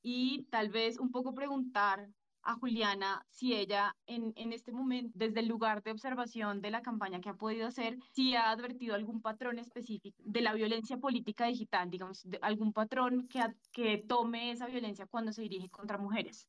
y 0.03 0.45
tal 0.51 0.69
vez 0.69 0.99
un 0.99 1.11
poco 1.11 1.35
preguntar 1.35 2.09
a 2.45 2.55
Juliana 2.55 3.25
si 3.31 3.55
ella 3.55 3.97
en, 4.07 4.33
en, 4.37 4.53
este 4.53 4.73
momento, 4.73 5.11
desde 5.15 5.41
el 5.41 5.49
lugar 5.49 5.83
de 5.83 5.91
observación 5.91 6.61
de 6.61 6.71
la 6.71 6.83
campaña 6.83 7.21
que 7.21 7.29
ha 7.29 7.35
podido 7.35 7.67
hacer, 7.67 7.99
si 8.13 8.35
ha 8.35 8.51
advertido 8.51 8.95
algún 8.95 9.21
patrón 9.21 9.59
específico 9.59 10.23
de 10.25 10.41
la 10.41 10.55
violencia 10.55 10.97
política 10.99 11.47
digital, 11.47 11.91
digamos, 11.91 12.27
algún 12.41 12.73
patrón 12.73 13.29
que, 13.29 13.41
que 13.73 13.99
tome 13.99 14.51
esa 14.51 14.67
violencia 14.67 15.07
cuando 15.07 15.33
se 15.33 15.43
dirige 15.43 15.69
contra 15.69 15.99
mujeres. 15.99 16.49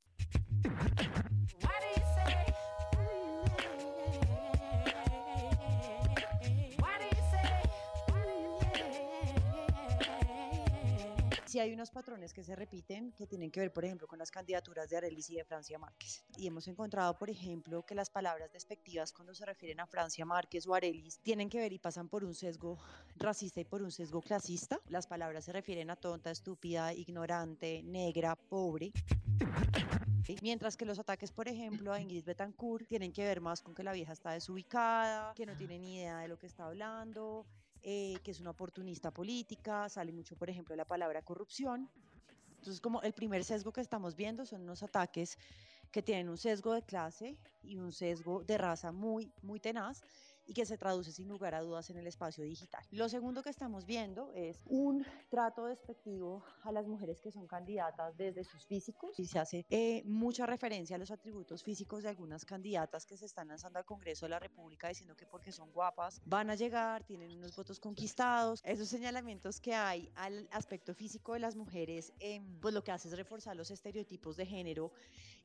Sí 11.54 11.60
hay 11.60 11.72
unos 11.72 11.92
patrones 11.92 12.34
que 12.34 12.44
se 12.44 12.56
repiten 12.56 13.12
que 13.12 13.28
tienen 13.28 13.52
que 13.52 13.60
ver, 13.60 13.72
por 13.72 13.86
ejemplo, 13.86 14.08
con 14.08 14.18
las 14.18 14.32
candidaturas 14.32 14.90
de 14.90 14.98
Arelis 14.98 15.30
y 15.30 15.36
de 15.36 15.44
Francia 15.44 15.78
Márquez. 15.78 16.24
Y 16.36 16.48
hemos 16.48 16.68
encontrado, 16.68 17.16
por 17.16 17.30
ejemplo, 17.30 17.86
que 17.86 17.94
las 17.94 18.10
palabras 18.10 18.52
despectivas 18.52 19.14
cuando 19.14 19.36
se 19.36 19.46
refieren 19.46 19.80
a 19.80 19.86
Francia 19.86 20.26
Márquez 20.26 20.66
o 20.66 20.74
Arelis 20.74 21.20
tienen 21.20 21.52
que 21.52 21.60
ver 21.60 21.72
y 21.72 21.78
pasan 21.78 22.10
por 22.10 22.24
un 22.24 22.34
sesgo 22.34 22.80
racista 23.18 23.62
y 23.62 23.66
por 23.66 23.84
un 23.84 23.92
sesgo 23.92 24.20
clasista. 24.20 24.80
Las 24.88 25.06
palabras 25.06 25.46
se 25.46 25.52
refieren 25.52 25.92
a 25.92 25.96
tonta, 25.96 26.32
estúpida, 26.32 26.92
ignorante, 26.92 27.84
negra, 27.84 28.36
pobre. 28.36 28.92
Mientras 30.42 30.76
que 30.76 30.86
los 30.86 30.98
ataques, 30.98 31.32
por 31.32 31.48
ejemplo, 31.48 31.94
a 31.94 32.02
Ingrid 32.02 32.24
Betancourt 32.24 32.88
tienen 32.88 33.14
que 33.14 33.26
ver 33.26 33.42
más 33.42 33.62
con 33.62 33.76
que 33.76 33.84
la 33.84 33.94
vieja 33.94 34.14
está 34.14 34.32
desubicada, 34.32 35.36
que 35.36 35.46
no 35.46 35.56
tiene 35.56 35.78
ni 35.78 35.98
idea 35.98 36.18
de 36.18 36.30
lo 36.30 36.40
que 36.40 36.48
está 36.48 36.66
hablando, 36.66 37.46
eh, 37.84 38.18
que 38.24 38.32
es 38.32 38.40
una 38.40 38.52
oportunista 38.52 39.12
política, 39.12 39.90
sale 39.90 40.12
mucho, 40.12 40.36
por 40.38 40.50
ejemplo, 40.50 40.76
la 40.76 40.86
palabra 40.86 41.22
corrupción. 41.22 41.90
Entonces, 42.56 42.80
como 42.80 43.02
el 43.02 43.14
primer 43.14 43.44
sesgo 43.44 43.74
que 43.74 43.82
estamos 43.82 44.16
viendo 44.16 44.46
son 44.46 44.62
unos 44.62 44.84
ataques 44.84 45.38
que 45.92 46.02
tienen 46.02 46.30
un 46.30 46.38
sesgo 46.38 46.74
de 46.74 46.82
clase 46.82 47.38
y 47.62 47.76
un 47.76 47.92
sesgo 47.92 48.44
de 48.44 48.58
raza 48.58 48.92
muy, 48.92 49.34
muy 49.42 49.60
tenaz 49.60 50.02
y 50.46 50.54
que 50.54 50.66
se 50.66 50.78
traduce 50.78 51.12
sin 51.12 51.28
lugar 51.28 51.56
a 51.56 51.62
dudas 51.62 51.90
en 51.90 51.98
el 51.98 52.08
espacio 52.08 52.44
digital. 52.44 52.84
Lo 52.92 53.10
segundo 53.10 53.44
que 53.44 53.50
estamos 53.50 53.86
viendo 53.86 54.32
es 54.34 54.64
un 54.66 55.06
trato 55.30 55.66
despectivo 55.66 56.44
a 56.64 56.72
las 56.72 56.88
mujeres 56.88 57.22
que 57.22 57.32
son 57.32 57.48
candidatas 57.48 58.16
desde 58.18 58.44
sus 58.44 58.66
físicos 58.66 59.18
y 59.20 59.26
se 59.26 59.40
hace 59.40 59.66
eh, 59.70 60.04
mucha 60.06 60.46
referencia 60.46 60.96
a 60.96 61.00
los 61.00 61.12
atributos 61.12 61.64
físicos 61.64 62.04
de 62.04 62.10
algunas 62.10 62.46
candidatas 62.46 63.06
que 63.06 63.18
se 63.18 63.26
están 63.26 63.48
lanzando 63.48 63.80
al 63.80 63.86
Congreso 63.86 64.26
de 64.26 64.32
la 64.32 64.40
República 64.40 64.88
diciendo 64.88 65.16
que 65.16 65.26
porque 65.26 65.52
son 65.52 65.72
guapas 65.72 66.22
van 66.26 66.50
a 66.50 66.56
llegar, 66.56 67.04
tienen 67.04 67.32
unos 67.32 67.56
votos 67.56 67.80
conquistados. 67.80 68.62
Esos 68.64 68.90
señalamientos 68.90 69.60
que 69.60 69.74
hay 69.74 70.10
al 70.16 70.48
aspecto 70.52 70.94
físico 70.94 71.34
de 71.34 71.40
las 71.40 71.56
mujeres, 71.56 72.14
eh, 72.20 72.42
pues 72.62 72.74
lo 72.74 72.84
que 72.84 72.92
hace 72.92 73.08
es 73.08 73.16
reforzar 73.16 73.56
los 73.56 73.72
estereotipos 73.72 74.38
de 74.38 74.46
género 74.46 74.92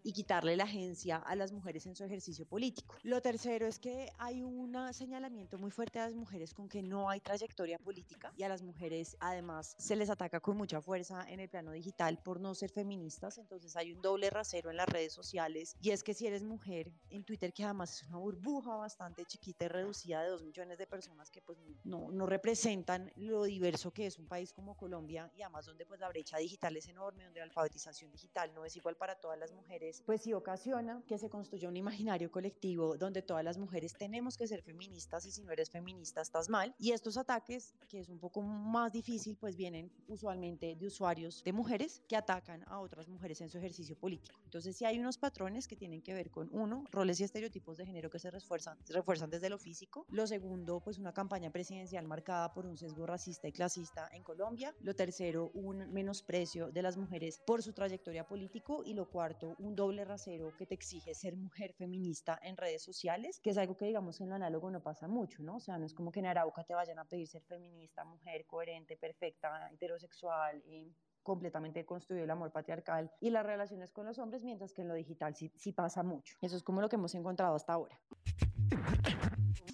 y 0.03 0.13
quitarle 0.13 0.57
la 0.57 0.65
agencia 0.65 1.17
a 1.17 1.35
las 1.35 1.53
mujeres 1.53 1.87
en 1.87 1.97
su 1.97 2.05
ejercicio 2.05 2.47
político. 2.47 2.97
Lo 3.03 3.21
tercero 3.21 3.67
es 3.67 3.79
que 3.79 4.11
hay 4.19 4.43
una 4.43 4.88
señalamiento 4.93 5.59
muy 5.59 5.71
fuerte 5.71 5.99
a 5.99 6.05
las 6.05 6.15
mujeres 6.15 6.55
con 6.55 6.69
que 6.69 6.83
no 6.83 7.09
hay 7.11 7.21
trayectoria 7.21 7.79
política 7.79 8.33
y 8.37 8.43
a 8.43 8.49
las 8.49 8.63
mujeres 8.63 9.17
además 9.21 9.75
se 9.79 9.97
les 9.97 10.11
ataca 10.11 10.41
con 10.41 10.57
mucha 10.57 10.81
fuerza 10.81 11.25
en 11.29 11.41
el 11.41 11.49
plano 11.49 11.73
digital 11.73 12.19
por 12.23 12.41
no 12.41 12.55
ser 12.55 12.71
feministas, 12.71 13.39
entonces 13.39 13.77
hay 13.77 13.93
un 13.93 14.01
doble 14.01 14.31
rasero 14.31 14.71
en 14.71 14.77
las 14.77 14.89
redes 14.89 15.13
sociales 15.13 15.77
y 15.81 15.91
es 15.91 16.03
que 16.03 16.15
si 16.15 16.27
eres 16.27 16.43
mujer 16.43 16.93
en 17.11 17.25
Twitter, 17.25 17.53
que 17.53 17.65
además 17.65 17.93
es 17.93 18.09
una 18.09 18.19
burbuja 18.19 18.77
bastante 18.77 19.25
chiquita 19.25 19.67
y 19.67 19.69
reducida 19.69 20.23
de 20.23 20.31
dos 20.31 20.43
millones 20.43 20.79
de 20.79 20.87
personas 20.87 21.31
que 21.31 21.43
pues 21.43 21.59
no, 21.85 22.11
no 22.11 22.27
representan 22.27 23.13
lo 23.17 23.45
diverso 23.45 23.93
que 23.93 24.07
es 24.07 24.19
un 24.19 24.27
país 24.27 24.53
como 24.53 24.77
Colombia 24.77 25.31
y 25.37 25.43
además 25.43 25.67
donde 25.67 25.87
pues 25.87 26.01
la 26.01 26.09
brecha 26.09 26.39
digital 26.39 26.77
es 26.77 26.89
enorme, 26.89 27.25
donde 27.25 27.41
la 27.41 27.45
alfabetización 27.45 28.11
digital 28.11 28.53
no 28.55 28.65
es 28.65 28.77
igual 28.77 28.97
para 28.97 29.17
todas 29.17 29.39
las 29.39 29.53
mujeres, 29.53 30.03
pues 30.07 30.23
sí 30.23 30.33
ocasiona 30.33 31.03
que 31.07 31.19
se 31.19 31.29
construya 31.29 31.69
un 31.69 31.77
imaginario 31.77 32.31
colectivo 32.31 32.97
donde 32.97 33.23
todas 33.23 33.45
las 33.45 33.59
mujeres 33.59 33.93
tenemos 33.95 34.37
que 34.37 34.47
ser 34.47 34.63
feministas 34.63 34.78
y 34.81 35.31
si 35.33 35.43
no 35.43 35.53
eres 35.53 35.71
feminista 35.71 36.21
estás 36.21 36.49
mal. 36.49 36.75
Y 36.79 36.93
estos 36.93 37.17
ataques, 37.17 37.75
que 37.89 38.01
es 38.01 38.09
un 38.09 38.19
poco 38.19 38.43
más 38.43 38.93
difícil, 38.93 39.37
pues 39.37 39.57
vienen 39.57 39.91
usualmente 40.07 40.77
de 40.77 40.87
usuarios 40.87 41.43
de 41.45 41.53
mujeres 41.53 42.03
que 42.09 42.17
atacan 42.17 42.65
a 42.69 42.81
otras 42.81 43.09
mujeres 43.09 43.41
en 43.41 43.49
su 43.49 43.59
ejercicio 43.59 43.97
político. 43.97 44.39
Entonces 44.45 44.77
sí 44.77 44.85
hay 44.85 44.99
unos 44.99 45.19
patrones 45.19 45.67
que 45.67 45.77
tienen 45.77 46.03
que 46.03 46.15
ver 46.15 46.31
con, 46.31 46.49
uno, 46.53 46.85
roles 46.91 47.21
y 47.21 47.25
estereotipos 47.25 47.77
de 47.77 47.87
género 47.87 48.11
que 48.11 48.19
se 48.19 48.31
refuerzan, 48.31 48.79
se 48.85 48.93
refuerzan 48.93 49.31
desde 49.31 49.51
lo 49.51 49.59
físico. 49.59 50.07
Lo 50.11 50.27
segundo, 50.27 50.81
pues 50.81 50.99
una 50.99 51.13
campaña 51.13 51.51
presidencial 51.51 52.07
marcada 52.07 52.53
por 52.53 52.67
un 52.67 52.77
sesgo 52.77 53.07
racista 53.07 53.49
y 53.49 53.53
clasista 53.53 54.09
en 54.13 54.23
Colombia. 54.23 54.75
Lo 54.81 54.95
tercero, 54.95 55.51
un 55.55 55.93
menosprecio 55.93 56.71
de 56.71 56.83
las 56.83 56.97
mujeres 56.97 57.41
por 57.47 57.63
su 57.63 57.73
trayectoria 57.73 58.27
político. 58.27 58.83
Y 58.85 58.95
lo 58.95 59.09
cuarto, 59.11 59.55
un 59.59 59.75
doble 59.75 60.05
rasero 60.05 60.57
que 60.57 60.67
te 60.67 60.75
exige 60.75 61.15
ser 61.15 61.37
mujer 61.37 61.73
feminista 61.73 62.39
en 62.43 62.57
redes 62.57 62.83
sociales, 62.83 63.41
que 63.41 63.51
es 63.51 63.59
algo 63.59 63.77
que 63.77 63.87
digamos 63.87 64.21
en 64.21 64.29
lo 64.29 64.35
análogo 64.37 64.68
no 64.71 64.83
pasa 64.83 65.09
mucho, 65.09 65.43
¿no? 65.43 65.57
O 65.57 65.61
sea, 65.61 65.79
no 65.79 65.87
es 65.87 65.95
como 65.95 66.13
que 66.13 66.21
en 66.21 66.27
Arauca 66.27 66.65
te 66.65 66.75
vayan 66.75 66.99
a 66.99 67.05
pedir 67.05 67.27
ser 67.27 67.43
feminista, 67.43 68.05
mujer, 68.05 68.47
coherente, 68.47 68.97
perfecta, 68.97 69.71
heterosexual 69.73 70.63
y 70.67 70.95
completamente 71.23 71.85
construido 71.85 72.25
el 72.25 72.31
amor 72.31 72.51
patriarcal 72.53 73.13
y 73.21 73.31
las 73.31 73.45
relaciones 73.45 73.93
con 73.93 74.07
los 74.07 74.19
hombres, 74.19 74.45
mientras 74.45 74.73
que 74.73 74.83
en 74.83 74.89
lo 74.89 74.95
digital 74.95 75.35
sí, 75.35 75.53
sí 75.57 75.73
pasa 75.73 76.03
mucho. 76.03 76.37
Eso 76.41 76.57
es 76.57 76.63
como 76.63 76.81
lo 76.81 76.89
que 76.89 76.97
hemos 76.97 77.15
encontrado 77.15 77.55
hasta 77.55 77.75
ahora. 77.75 78.01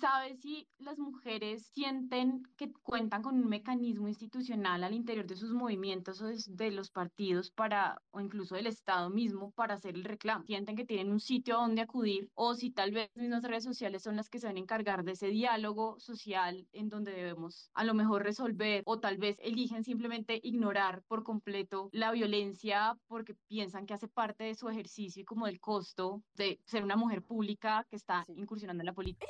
¿Sabes 0.01 0.41
si 0.41 0.69
las 0.79 0.99
mujeres 0.99 1.67
sienten 1.73 2.43
que 2.57 2.73
cuentan 2.83 3.23
con 3.23 3.37
un 3.37 3.49
mecanismo 3.49 4.09
institucional 4.09 4.85
al 4.85 4.93
interior 4.93 5.27
de 5.27 5.37
sus 5.37 5.53
movimientos 5.53 6.21
o 6.21 6.27
de 6.27 6.71
los 6.71 6.91
partidos 6.91 7.51
para, 7.51 8.03
o 8.11 8.21
incluso 8.21 8.55
del 8.55 8.67
Estado 8.67 9.09
mismo, 9.09 9.53
para 9.53 9.75
hacer 9.75 9.95
el 9.95 10.05
reclamo? 10.05 10.45
¿Sienten 10.45 10.77
que 10.77 10.85
tienen 10.85 11.11
un 11.11 11.21
sitio 11.21 11.57
a 11.57 11.63
donde 11.63 11.83
acudir? 11.83 12.31
O 12.35 12.55
si 12.55 12.71
tal 12.71 12.93
vez 12.93 13.11
las 13.15 13.23
mismas 13.23 13.45
redes 13.45 13.65
sociales 13.65 14.03
son 14.03 14.17
las 14.17 14.29
que 14.29 14.39
se 14.39 14.47
van 14.47 14.57
a 14.57 14.61
encargar 14.61 15.05
de 15.05 15.13
ese 15.13 15.29
diálogo 15.29 15.99
social 16.01 16.67
en 16.73 16.89
donde 16.89 17.13
debemos 17.13 17.71
a 17.73 17.85
lo 17.85 17.95
mejor 17.95 18.25
resolver, 18.25 18.83
o 18.87 19.01
tal 19.01 19.19
vez 19.19 19.37
eligen 19.41 19.85
simplemente 19.85 20.41
ignorar 20.43 21.03
por 21.09 21.23
completo 21.23 21.89
la 21.93 22.13
violencia 22.13 22.99
porque 23.07 23.35
piensan 23.49 23.87
que 23.87 23.95
hace 23.95 24.09
parte 24.09 24.45
de 24.45 24.55
su 24.55 24.69
ejercicio 24.69 25.23
y 25.23 25.25
como 25.25 25.47
del 25.47 25.61
costo 25.61 26.23
de 26.35 26.61
ser 26.67 26.85
una 26.85 26.97
mujer 26.97 27.23
pública 27.23 27.87
que 27.89 27.97
está 27.97 28.25
incursionando 28.29 28.83
en 28.83 28.87
la 28.87 28.93
política 28.93 29.27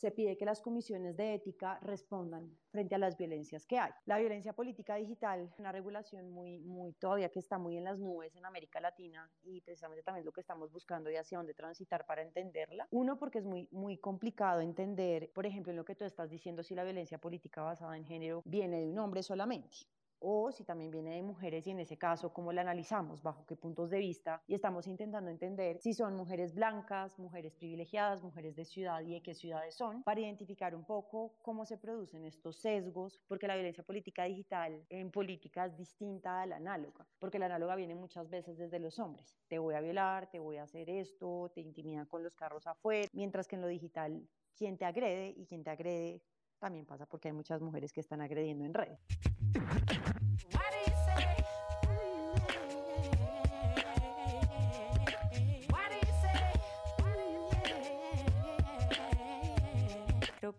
se 0.00 0.10
pide 0.10 0.38
que 0.38 0.46
las 0.46 0.62
comisiones 0.62 1.14
de 1.18 1.34
ética 1.34 1.78
respondan 1.82 2.56
frente 2.70 2.94
a 2.94 2.98
las 2.98 3.18
violencias 3.18 3.66
que 3.66 3.78
hay. 3.78 3.92
La 4.06 4.18
violencia 4.18 4.54
política 4.54 4.94
digital, 4.94 5.52
una 5.58 5.72
regulación 5.72 6.30
muy, 6.30 6.58
muy 6.58 6.94
todavía 6.94 7.28
que 7.28 7.38
está 7.38 7.58
muy 7.58 7.76
en 7.76 7.84
las 7.84 7.98
nubes 7.98 8.34
en 8.34 8.46
América 8.46 8.80
Latina 8.80 9.30
y 9.42 9.60
precisamente 9.60 10.02
también 10.02 10.24
lo 10.24 10.32
que 10.32 10.40
estamos 10.40 10.72
buscando 10.72 11.10
y 11.10 11.16
hacia 11.16 11.36
dónde 11.36 11.52
transitar 11.52 12.06
para 12.06 12.22
entenderla. 12.22 12.88
Uno, 12.90 13.18
porque 13.18 13.40
es 13.40 13.44
muy, 13.44 13.68
muy 13.72 13.98
complicado 13.98 14.60
entender, 14.60 15.30
por 15.34 15.44
ejemplo, 15.44 15.70
en 15.70 15.76
lo 15.76 15.84
que 15.84 15.94
tú 15.94 16.06
estás 16.06 16.30
diciendo, 16.30 16.62
si 16.62 16.74
la 16.74 16.84
violencia 16.84 17.18
política 17.18 17.60
basada 17.62 17.94
en 17.98 18.06
género 18.06 18.40
viene 18.46 18.80
de 18.80 18.88
un 18.88 18.98
hombre 18.98 19.22
solamente 19.22 19.76
o 20.20 20.52
si 20.52 20.64
también 20.64 20.90
viene 20.90 21.16
de 21.16 21.22
mujeres 21.22 21.66
y 21.66 21.70
en 21.70 21.80
ese 21.80 21.96
caso 21.96 22.32
cómo 22.32 22.52
la 22.52 22.60
analizamos, 22.60 23.22
bajo 23.22 23.44
qué 23.46 23.56
puntos 23.56 23.90
de 23.90 23.98
vista 23.98 24.42
y 24.46 24.54
estamos 24.54 24.86
intentando 24.86 25.30
entender 25.30 25.78
si 25.80 25.94
son 25.94 26.14
mujeres 26.14 26.54
blancas, 26.54 27.18
mujeres 27.18 27.54
privilegiadas, 27.54 28.22
mujeres 28.22 28.54
de 28.56 28.64
ciudad 28.64 29.00
y 29.00 29.14
de 29.14 29.22
qué 29.22 29.34
ciudades 29.34 29.74
son, 29.74 30.02
para 30.02 30.20
identificar 30.20 30.74
un 30.74 30.84
poco 30.84 31.34
cómo 31.42 31.64
se 31.64 31.78
producen 31.78 32.24
estos 32.24 32.56
sesgos, 32.56 33.20
porque 33.26 33.46
la 33.46 33.54
violencia 33.54 33.82
política 33.82 34.24
digital 34.24 34.84
en 34.88 35.10
política 35.10 35.66
es 35.66 35.76
distinta 35.76 36.42
a 36.42 36.46
la 36.46 36.56
análoga, 36.56 37.06
porque 37.18 37.38
la 37.38 37.46
análoga 37.46 37.76
viene 37.76 37.94
muchas 37.94 38.28
veces 38.28 38.58
desde 38.58 38.78
los 38.78 38.98
hombres, 38.98 39.38
te 39.48 39.58
voy 39.58 39.74
a 39.74 39.80
violar, 39.80 40.30
te 40.30 40.38
voy 40.38 40.58
a 40.58 40.64
hacer 40.64 40.90
esto, 40.90 41.50
te 41.54 41.60
intimidan 41.60 42.06
con 42.06 42.22
los 42.22 42.34
carros 42.34 42.66
afuera, 42.66 43.08
mientras 43.12 43.48
que 43.48 43.56
en 43.56 43.62
lo 43.62 43.68
digital 43.68 44.28
quien 44.56 44.76
te 44.76 44.84
agrede 44.84 45.34
y 45.36 45.46
quien 45.46 45.64
te 45.64 45.70
agrede 45.70 46.22
también 46.58 46.84
pasa 46.84 47.06
porque 47.06 47.28
hay 47.28 47.34
muchas 47.34 47.62
mujeres 47.62 47.92
que 47.92 48.00
están 48.00 48.20
agrediendo 48.20 48.64
en 48.64 48.74
red. 48.74 48.98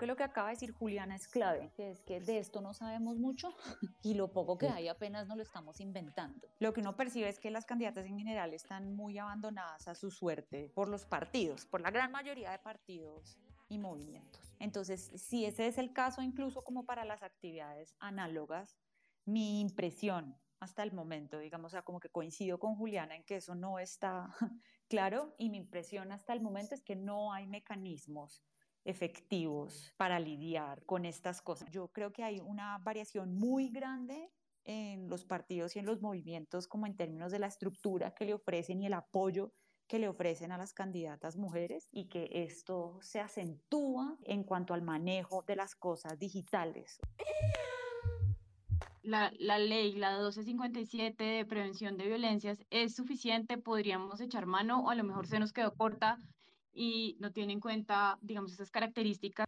Que 0.02 0.08
lo 0.08 0.16
que 0.16 0.24
acaba 0.24 0.48
de 0.48 0.56
decir 0.56 0.72
Juliana 0.72 1.16
es 1.16 1.28
clave, 1.28 1.72
que 1.76 1.92
es 1.92 2.02
que 2.02 2.20
de 2.20 2.40
esto 2.40 2.60
no 2.60 2.74
sabemos 2.74 3.20
mucho 3.20 3.54
y 4.02 4.16
lo 4.16 4.34
poco 4.34 4.58
que 4.58 4.68
hay 4.68 4.88
apenas 4.88 5.28
nos 5.28 5.38
lo 5.38 5.44
estamos 5.44 5.80
inventando. 5.80 6.48
Lo 6.58 6.74
que 6.74 6.80
uno 6.82 6.98
percibe 6.98 7.30
es 7.30 7.38
que 7.38 7.52
las 7.52 7.68
candidatas 7.68 8.08
en 8.08 8.18
general 8.18 8.52
están 8.56 8.96
muy 8.96 9.20
abandonadas 9.20 9.88
a 9.88 9.94
su 9.94 10.10
suerte 10.10 10.72
por 10.74 10.90
los 10.90 11.06
partidos, 11.06 11.68
por 11.68 11.82
la 11.82 11.92
gran 11.92 12.12
mayoría 12.12 12.50
de 12.50 12.58
partidos 12.58 13.38
y 13.70 13.78
movimientos. 13.78 14.56
Entonces, 14.58 15.12
si 15.18 15.46
ese 15.46 15.68
es 15.68 15.78
el 15.78 15.94
caso, 15.94 16.24
incluso 16.24 16.64
como 16.64 16.84
para 16.88 17.06
las 17.06 17.22
actividades 17.22 17.94
análogas, 18.00 18.80
mi 19.26 19.62
impresión 19.62 20.36
hasta 20.60 20.82
el 20.82 20.94
momento, 20.94 21.38
digamos, 21.38 21.74
o 21.74 21.74
sea, 21.74 21.84
como 21.84 22.00
que 22.00 22.10
coincido 22.10 22.58
con 22.58 22.76
Juliana 22.76 23.16
en 23.16 23.24
que 23.24 23.36
eso 23.36 23.54
no 23.54 23.78
está 23.78 24.34
claro 24.90 25.36
y 25.38 25.52
mi 25.52 25.58
impresión 25.58 26.12
hasta 26.12 26.34
el 26.34 26.42
momento 26.42 26.74
es 26.74 26.82
que 26.82 26.96
no 26.96 27.34
hay 27.34 27.46
mecanismos 27.46 28.42
efectivos 28.84 29.94
para 29.98 30.20
lidiar 30.20 30.84
con 30.86 31.06
estas 31.06 31.42
cosas. 31.42 31.70
Yo 31.72 31.90
creo 31.90 32.12
que 32.12 32.24
hay 32.24 32.40
una 32.40 32.78
variación 32.80 33.36
muy 33.36 33.70
grande 33.70 34.32
en 34.64 35.10
los 35.10 35.26
partidos 35.26 35.76
y 35.76 35.80
en 35.80 35.86
los 35.86 36.02
movimientos 36.02 36.68
como 36.68 36.86
en 36.86 36.96
términos 36.96 37.32
de 37.32 37.40
la 37.40 37.48
estructura 37.48 38.14
que 38.14 38.26
le 38.26 38.34
ofrecen 38.34 38.82
y 38.82 38.86
el 38.86 38.94
apoyo 38.94 39.54
que 39.88 40.00
le 40.00 40.08
ofrecen 40.08 40.52
a 40.52 40.58
las 40.58 40.74
candidatas 40.74 41.36
mujeres 41.36 41.90
y 41.92 42.08
que 42.08 42.30
esto 42.32 42.98
se 43.02 43.20
acentúa 43.20 44.18
en 44.24 44.44
cuanto 44.44 44.74
al 44.74 44.82
manejo 44.82 45.44
de 45.46 45.58
las 45.58 45.76
cosas 45.76 46.18
digitales. 46.18 47.00
La, 49.04 49.34
la, 49.38 49.58
ley, 49.58 49.94
la 49.98 50.12
1257 50.12 51.24
de 51.24 51.46
prevención 51.46 51.98
de 51.98 52.06
violencias, 52.06 52.64
es 52.70 52.96
suficiente, 52.96 53.58
podríamos 53.58 54.22
echar 54.22 54.46
mano 54.46 54.86
o 54.86 54.92
a 54.92 54.96
lo 54.96 55.04
mejor 55.04 55.28
se 55.28 55.40
nos 55.40 55.52
quedó 55.52 55.74
corta 55.74 56.18
y 56.74 57.18
no 57.20 57.32
tiene 57.32 57.54
en 57.54 57.60
cuenta, 57.60 58.18
digamos, 58.22 58.54
esas 58.54 58.72
características. 58.72 59.48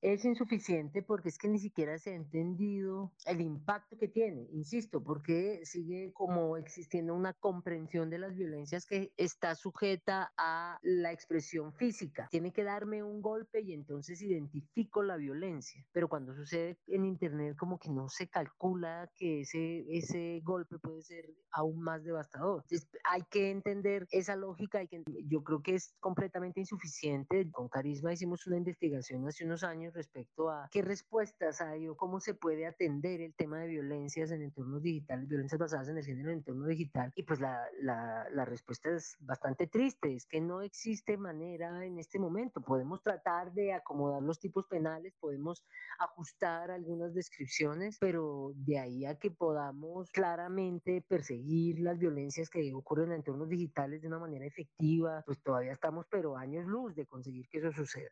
Es 0.00 0.24
insuficiente 0.24 1.02
porque 1.02 1.28
es 1.28 1.36
que 1.36 1.48
ni 1.48 1.58
siquiera 1.58 1.98
se 1.98 2.10
ha 2.10 2.14
entendido 2.14 3.12
el 3.26 3.42
impacto 3.42 3.98
que 3.98 4.08
tiene, 4.08 4.48
insisto, 4.52 5.02
porque 5.04 5.60
sigue 5.64 6.12
como 6.14 6.56
existiendo 6.56 7.14
una 7.14 7.34
comprensión 7.34 8.08
de 8.08 8.18
las 8.18 8.34
violencias 8.34 8.86
que 8.86 9.12
está 9.18 9.54
sujeta 9.54 10.32
a 10.38 10.78
la 10.82 11.12
expresión 11.12 11.74
física. 11.74 12.28
Tiene 12.30 12.54
que 12.54 12.64
darme 12.64 13.02
un 13.02 13.20
golpe 13.20 13.60
y 13.60 13.74
entonces 13.74 14.22
identifico 14.22 15.02
la 15.02 15.18
violencia, 15.18 15.84
pero 15.92 16.08
cuando 16.08 16.34
sucede 16.34 16.78
en 16.86 17.04
Internet 17.04 17.56
como 17.58 17.78
que 17.78 17.90
no 17.90 18.08
se 18.08 18.28
calcula 18.28 19.10
que 19.14 19.42
ese, 19.42 19.84
ese 19.90 20.40
golpe 20.42 20.78
puede 20.78 21.02
ser 21.02 21.34
aún 21.52 21.82
más 21.82 22.02
devastador. 22.02 22.62
Entonces 22.62 22.88
hay 23.04 23.24
que 23.30 23.50
entender 23.50 24.06
esa 24.10 24.36
lógica 24.36 24.82
y 24.82 24.88
que 24.88 25.04
yo 25.26 25.42
creo 25.44 25.60
que 25.62 25.74
es 25.74 25.94
completamente 26.00 26.60
insuficiente. 26.60 27.50
Con 27.50 27.68
Carisma 27.68 28.14
hicimos 28.14 28.46
una 28.46 28.56
investigación 28.56 29.28
hace 29.28 29.44
unos 29.44 29.65
años 29.66 29.94
respecto 29.94 30.50
a 30.50 30.68
qué 30.70 30.82
respuestas 30.82 31.60
hay 31.60 31.88
o 31.88 31.96
cómo 31.96 32.20
se 32.20 32.34
puede 32.34 32.66
atender 32.66 33.20
el 33.20 33.34
tema 33.34 33.58
de 33.58 33.68
violencias 33.68 34.30
en 34.30 34.42
entornos 34.42 34.82
digitales, 34.82 35.28
violencias 35.28 35.58
basadas 35.58 35.88
en 35.88 35.98
el 35.98 36.04
género 36.04 36.30
en 36.30 36.38
entorno 36.38 36.66
digital. 36.66 37.12
Y 37.14 37.24
pues 37.24 37.40
la, 37.40 37.60
la, 37.80 38.26
la 38.32 38.44
respuesta 38.44 38.90
es 38.90 39.16
bastante 39.20 39.66
triste, 39.66 40.14
es 40.14 40.26
que 40.26 40.40
no 40.40 40.62
existe 40.62 41.16
manera 41.16 41.84
en 41.84 41.98
este 41.98 42.18
momento. 42.18 42.60
Podemos 42.60 43.02
tratar 43.02 43.52
de 43.52 43.72
acomodar 43.72 44.22
los 44.22 44.40
tipos 44.40 44.66
penales, 44.66 45.14
podemos 45.20 45.64
ajustar 45.98 46.70
algunas 46.70 47.12
descripciones, 47.12 47.98
pero 48.00 48.52
de 48.54 48.78
ahí 48.78 49.04
a 49.04 49.18
que 49.18 49.30
podamos 49.30 50.10
claramente 50.10 51.04
perseguir 51.06 51.80
las 51.80 51.98
violencias 51.98 52.48
que 52.48 52.72
ocurren 52.74 53.10
en 53.10 53.16
entornos 53.16 53.48
digitales 53.48 54.02
de 54.02 54.08
una 54.08 54.18
manera 54.18 54.46
efectiva, 54.46 55.22
pues 55.26 55.42
todavía 55.42 55.72
estamos 55.72 56.06
pero 56.10 56.36
años 56.36 56.66
luz 56.66 56.94
de 56.94 57.06
conseguir 57.06 57.48
que 57.48 57.58
eso 57.58 57.72
suceda 57.72 58.10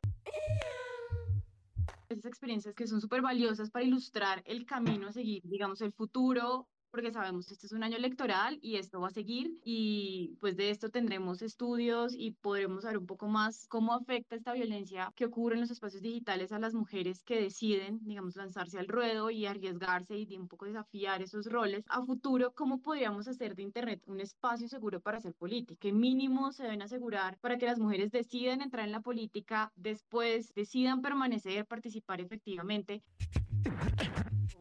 esas 2.14 2.30
experiencias 2.30 2.74
que 2.74 2.86
son 2.86 3.00
súper 3.00 3.22
valiosas 3.22 3.70
para 3.70 3.84
ilustrar 3.84 4.42
el 4.46 4.66
camino 4.66 5.08
a 5.08 5.12
seguir, 5.12 5.42
digamos, 5.44 5.80
el 5.80 5.92
futuro 5.92 6.68
porque 6.94 7.10
sabemos 7.10 7.48
que 7.48 7.54
este 7.54 7.66
es 7.66 7.72
un 7.72 7.82
año 7.82 7.96
electoral 7.96 8.56
y 8.62 8.76
esto 8.76 9.00
va 9.00 9.08
a 9.08 9.10
seguir 9.10 9.50
y 9.64 10.36
pues 10.38 10.56
de 10.56 10.70
esto 10.70 10.90
tendremos 10.90 11.42
estudios 11.42 12.14
y 12.16 12.30
podremos 12.30 12.84
saber 12.84 12.98
un 12.98 13.06
poco 13.06 13.26
más 13.26 13.66
cómo 13.66 13.94
afecta 13.94 14.36
esta 14.36 14.52
violencia 14.52 15.12
que 15.16 15.24
ocurre 15.24 15.56
en 15.56 15.62
los 15.62 15.72
espacios 15.72 16.02
digitales 16.02 16.52
a 16.52 16.60
las 16.60 16.72
mujeres 16.72 17.24
que 17.24 17.42
deciden, 17.42 17.98
digamos, 18.04 18.36
lanzarse 18.36 18.78
al 18.78 18.86
ruedo 18.86 19.28
y 19.30 19.44
arriesgarse 19.44 20.16
y 20.16 20.24
de 20.24 20.38
un 20.38 20.46
poco 20.46 20.66
desafiar 20.66 21.20
esos 21.20 21.46
roles. 21.46 21.84
A 21.88 22.00
futuro, 22.04 22.52
¿cómo 22.54 22.80
podríamos 22.80 23.26
hacer 23.26 23.56
de 23.56 23.64
Internet 23.64 24.00
un 24.06 24.20
espacio 24.20 24.68
seguro 24.68 25.00
para 25.00 25.18
hacer 25.18 25.34
política? 25.34 25.80
¿Qué 25.80 25.92
mínimo 25.92 26.52
se 26.52 26.62
deben 26.62 26.82
asegurar 26.82 27.38
para 27.38 27.58
que 27.58 27.66
las 27.66 27.80
mujeres 27.80 28.12
decidan 28.12 28.62
entrar 28.62 28.86
en 28.86 28.92
la 28.92 29.00
política, 29.00 29.72
después 29.74 30.54
decidan 30.54 31.02
permanecer, 31.02 31.66
participar 31.66 32.20
efectivamente? 32.20 33.02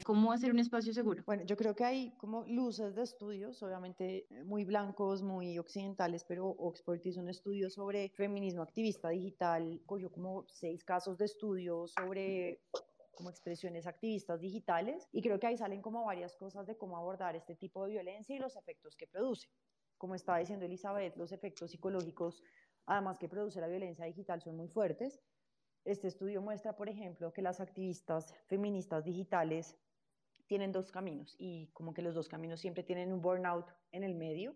¿Cómo 0.05 0.31
hacer 0.31 0.51
un 0.51 0.59
espacio 0.59 0.93
seguro? 0.93 1.23
Bueno, 1.25 1.43
yo 1.43 1.55
creo 1.55 1.75
que 1.75 1.83
hay 1.83 2.11
como 2.17 2.45
luces 2.47 2.95
de 2.95 3.03
estudios, 3.03 3.61
obviamente 3.63 4.25
eh, 4.29 4.43
muy 4.43 4.65
blancos, 4.65 5.21
muy 5.21 5.57
occidentales, 5.57 6.23
pero 6.23 6.47
Oxford 6.47 6.99
hizo 7.03 7.21
un 7.21 7.29
estudio 7.29 7.69
sobre 7.69 8.09
feminismo 8.09 8.61
activista 8.61 9.09
digital, 9.09 9.81
cogió 9.85 10.11
como 10.11 10.45
seis 10.47 10.83
casos 10.83 11.17
de 11.17 11.25
estudio 11.25 11.87
sobre 11.87 12.61
como 13.13 13.29
expresiones 13.29 13.87
activistas 13.87 14.41
digitales 14.41 15.07
y 15.11 15.21
creo 15.21 15.39
que 15.39 15.47
ahí 15.47 15.57
salen 15.57 15.81
como 15.81 16.05
varias 16.05 16.35
cosas 16.35 16.65
de 16.65 16.77
cómo 16.77 16.97
abordar 16.97 17.35
este 17.35 17.55
tipo 17.55 17.85
de 17.85 17.91
violencia 17.91 18.35
y 18.35 18.39
los 18.39 18.55
efectos 18.55 18.95
que 18.95 19.07
produce. 19.07 19.47
Como 19.97 20.15
estaba 20.15 20.39
diciendo 20.39 20.65
Elizabeth, 20.65 21.15
los 21.15 21.31
efectos 21.31 21.71
psicológicos, 21.71 22.43
además 22.85 23.17
que 23.19 23.29
produce 23.29 23.61
la 23.61 23.67
violencia 23.67 24.05
digital, 24.05 24.41
son 24.41 24.57
muy 24.57 24.67
fuertes. 24.67 25.21
Este 25.85 26.07
estudio 26.07 26.41
muestra, 26.41 26.75
por 26.75 26.87
ejemplo, 26.87 27.33
que 27.33 27.41
las 27.41 27.59
activistas 27.59 28.33
feministas 28.47 29.03
digitales 29.03 29.77
tienen 30.47 30.71
dos 30.71 30.91
caminos 30.91 31.35
y 31.37 31.67
como 31.73 31.93
que 31.93 32.01
los 32.01 32.15
dos 32.15 32.29
caminos 32.29 32.61
siempre 32.61 32.83
tienen 32.83 33.11
un 33.11 33.21
burnout 33.21 33.67
en 33.91 34.03
el 34.03 34.15
medio 34.15 34.55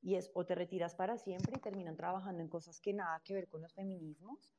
y 0.00 0.14
es 0.14 0.30
o 0.34 0.44
te 0.44 0.54
retiras 0.54 0.94
para 0.94 1.18
siempre 1.18 1.54
y 1.56 1.60
terminan 1.60 1.96
trabajando 1.96 2.42
en 2.42 2.48
cosas 2.48 2.80
que 2.80 2.92
nada 2.92 3.20
que 3.24 3.34
ver 3.34 3.48
con 3.48 3.62
los 3.62 3.74
feminismos 3.74 4.52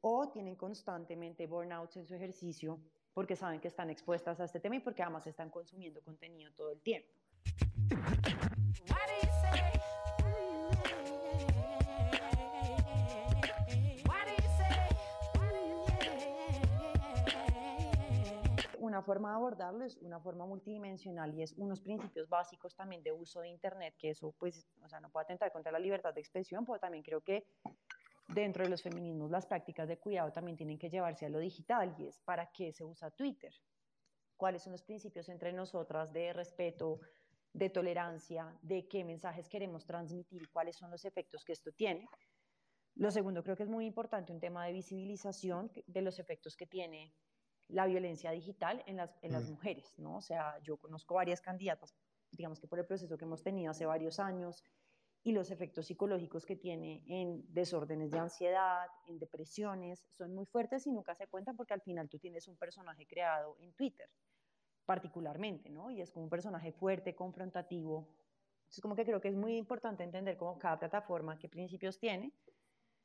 o 0.00 0.30
tienen 0.30 0.54
constantemente 0.54 1.46
burnouts 1.46 1.96
en 1.96 2.06
su 2.06 2.14
ejercicio 2.14 2.80
porque 3.12 3.34
saben 3.34 3.60
que 3.60 3.68
están 3.68 3.90
expuestas 3.90 4.38
a 4.40 4.44
este 4.44 4.60
tema 4.60 4.76
y 4.76 4.80
porque 4.80 5.02
además 5.02 5.26
están 5.26 5.50
consumiendo 5.50 6.02
contenido 6.02 6.52
todo 6.54 6.70
el 6.70 6.80
tiempo. 6.82 7.12
Una 18.98 19.04
forma 19.04 19.28
de 19.30 19.36
abordarlo 19.36 19.84
es 19.84 19.96
una 19.98 20.18
forma 20.18 20.44
multidimensional 20.44 21.32
y 21.32 21.42
es 21.42 21.52
unos 21.52 21.80
principios 21.80 22.28
básicos 22.28 22.74
también 22.74 23.00
de 23.04 23.12
uso 23.12 23.40
de 23.40 23.48
Internet, 23.48 23.94
que 23.96 24.10
eso 24.10 24.34
pues, 24.36 24.66
o 24.82 24.88
sea, 24.88 24.98
no 24.98 25.08
puede 25.08 25.22
atentar 25.22 25.52
contra 25.52 25.70
la 25.70 25.78
libertad 25.78 26.12
de 26.12 26.20
expresión, 26.20 26.66
pero 26.66 26.80
también 26.80 27.04
creo 27.04 27.20
que 27.20 27.46
dentro 28.26 28.64
de 28.64 28.70
los 28.70 28.82
feminismos 28.82 29.30
las 29.30 29.46
prácticas 29.46 29.86
de 29.86 29.98
cuidado 29.98 30.32
también 30.32 30.56
tienen 30.56 30.80
que 30.80 30.90
llevarse 30.90 31.26
a 31.26 31.28
lo 31.28 31.38
digital 31.38 31.94
y 31.96 32.08
es 32.08 32.18
para 32.18 32.50
qué 32.50 32.72
se 32.72 32.82
usa 32.82 33.08
Twitter, 33.12 33.54
cuáles 34.36 34.64
son 34.64 34.72
los 34.72 34.82
principios 34.82 35.28
entre 35.28 35.52
nosotras 35.52 36.12
de 36.12 36.32
respeto, 36.32 36.98
de 37.52 37.70
tolerancia, 37.70 38.52
de 38.62 38.88
qué 38.88 39.04
mensajes 39.04 39.48
queremos 39.48 39.86
transmitir, 39.86 40.50
cuáles 40.50 40.74
son 40.74 40.90
los 40.90 41.04
efectos 41.04 41.44
que 41.44 41.52
esto 41.52 41.70
tiene. 41.70 42.08
Lo 42.96 43.12
segundo, 43.12 43.44
creo 43.44 43.54
que 43.54 43.62
es 43.62 43.68
muy 43.68 43.86
importante 43.86 44.32
un 44.32 44.40
tema 44.40 44.66
de 44.66 44.72
visibilización 44.72 45.70
de 45.86 46.02
los 46.02 46.18
efectos 46.18 46.56
que 46.56 46.66
tiene 46.66 47.14
la 47.68 47.86
violencia 47.86 48.30
digital 48.30 48.82
en 48.86 48.96
las, 48.96 49.18
en 49.22 49.32
las 49.32 49.44
mm. 49.44 49.50
mujeres, 49.50 49.94
¿no? 49.98 50.16
O 50.16 50.20
sea, 50.20 50.58
yo 50.62 50.76
conozco 50.78 51.14
varias 51.14 51.40
candidatas, 51.40 51.94
digamos 52.30 52.60
que 52.60 52.66
por 52.66 52.78
el 52.78 52.86
proceso 52.86 53.16
que 53.16 53.24
hemos 53.24 53.42
tenido 53.42 53.70
hace 53.70 53.86
varios 53.86 54.18
años 54.18 54.64
y 55.22 55.32
los 55.32 55.50
efectos 55.50 55.86
psicológicos 55.86 56.46
que 56.46 56.56
tiene 56.56 57.02
en 57.06 57.44
desórdenes 57.52 58.10
de 58.10 58.18
ansiedad, 58.18 58.86
en 59.06 59.18
depresiones, 59.18 60.06
son 60.16 60.34
muy 60.34 60.46
fuertes 60.46 60.86
y 60.86 60.92
nunca 60.92 61.14
se 61.14 61.26
cuentan 61.26 61.56
porque 61.56 61.74
al 61.74 61.82
final 61.82 62.08
tú 62.08 62.18
tienes 62.18 62.48
un 62.48 62.56
personaje 62.56 63.06
creado 63.06 63.56
en 63.60 63.72
Twitter, 63.74 64.08
particularmente, 64.86 65.68
¿no? 65.68 65.90
Y 65.90 66.00
es 66.00 66.10
como 66.10 66.24
un 66.24 66.30
personaje 66.30 66.72
fuerte, 66.72 67.14
confrontativo. 67.14 68.08
Entonces, 68.60 68.80
como 68.80 68.94
que 68.94 69.04
creo 69.04 69.20
que 69.20 69.28
es 69.28 69.36
muy 69.36 69.56
importante 69.56 70.04
entender 70.04 70.36
cómo 70.36 70.58
cada 70.58 70.78
plataforma, 70.78 71.38
qué 71.38 71.48
principios 71.48 71.98
tiene, 71.98 72.32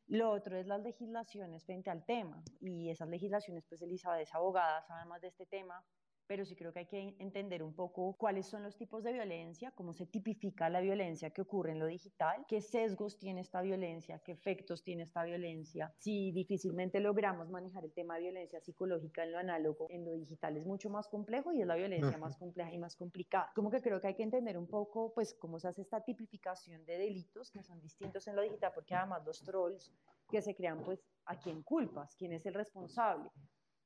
lo 0.08 0.32
otro 0.32 0.58
es 0.58 0.68
las 0.68 0.82
legislaciones 0.82 1.64
frente 1.64 1.90
al 1.90 2.06
tema 2.06 2.44
y 2.60 2.90
esas 2.90 3.10
legislaciones, 3.10 3.66
pues 3.68 3.82
Elizabeth 3.82 4.24
es 4.24 4.36
abogada, 4.36 4.82
sabe 4.84 5.06
más 5.06 5.22
de 5.22 5.30
este 5.30 5.46
tema, 5.46 5.84
pero 6.28 6.46
sí 6.46 6.56
creo 6.56 6.72
que 6.72 6.80
hay 6.80 6.86
que 6.86 7.16
entender 7.20 7.64
un 7.64 7.74
poco 7.74 8.16
cuáles 8.18 8.48
son 8.48 8.64
los 8.64 8.78
tipos 8.78 9.04
de 9.04 9.14
violencia, 9.14 9.72
cómo 9.72 9.94
se 9.94 10.06
tipifica 10.06 10.70
la 10.70 10.82
violencia 10.82 11.32
que 11.32 11.42
ocurre 11.42 11.72
en 11.72 11.80
lo 11.80 11.88
digital, 11.88 12.46
qué 12.48 12.62
sesgos 12.62 13.18
tiene 13.18 13.42
esta 13.42 13.62
violencia, 13.62 14.20
qué 14.20 14.32
efectos 14.32 14.84
tiene 14.84 15.04
esta 15.04 15.24
violencia. 15.24 15.94
Si 15.98 16.32
difícilmente 16.32 17.00
logramos 17.00 17.50
manejar 17.50 17.86
el 17.86 17.94
tema 17.94 18.16
de 18.16 18.22
violencia 18.22 18.60
psicológica 18.60 19.24
en 19.24 19.32
lo 19.32 19.38
análogo, 19.40 19.88
en 19.90 20.06
lo 20.06 20.14
digital 20.14 20.58
es 20.58 20.66
mucho 20.66 20.90
más 20.90 21.08
complejo 21.08 21.54
y 21.54 21.62
es 21.62 21.68
la 21.68 21.76
violencia 21.76 22.18
más 22.18 22.38
compleja 22.38 22.74
y 22.74 22.78
más 22.78 22.96
complicada. 22.96 23.52
Como 23.56 23.70
que 23.70 23.82
creo 23.82 24.00
que 24.00 24.08
hay 24.08 24.16
que 24.16 24.24
entender 24.24 24.58
un 24.58 24.68
poco, 24.68 25.14
pues, 25.14 25.34
cómo 25.34 25.60
se 25.60 25.68
hace 25.68 25.82
esta 25.82 26.02
tipificación 26.02 26.86
de 26.86 26.98
delitos 26.98 27.52
que 27.52 27.64
son 27.64 27.80
distintos 27.82 28.28
en 28.28 28.36
lo 28.36 28.42
digital, 28.42 28.72
porque 28.74 28.96
además 28.96 29.26
los 29.26 29.42
trolls 29.44 29.92
que 30.30 30.42
se 30.42 30.56
crean, 30.56 30.82
pues, 30.84 31.04
¿a 31.26 31.38
quién 31.38 31.64
culpas? 31.64 32.16
¿Quién 32.16 32.34
es 32.34 32.46
el 32.46 32.54
responsable? 32.54 33.30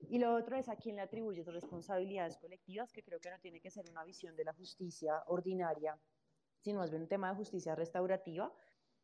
Y 0.10 0.20
lo 0.20 0.36
otro 0.36 0.56
es 0.56 0.70
a 0.70 0.76
quién 0.76 0.96
le 0.96 1.02
atribuyes 1.02 1.48
responsabilidades 1.48 2.38
colectivas, 2.38 2.92
que 2.94 3.04
creo 3.04 3.20
que 3.20 3.30
no 3.30 3.40
tiene 3.40 3.60
que 3.60 3.72
ser 3.72 3.90
una 3.90 4.04
visión 4.04 4.36
de 4.36 4.46
la 4.46 4.54
justicia 4.54 5.24
ordinaria, 5.28 6.00
sino 6.60 6.80
más 6.80 6.90
bien 6.90 7.04
un 7.04 7.08
tema 7.08 7.30
de 7.30 7.36
justicia 7.36 7.76
restaurativa. 7.76 8.54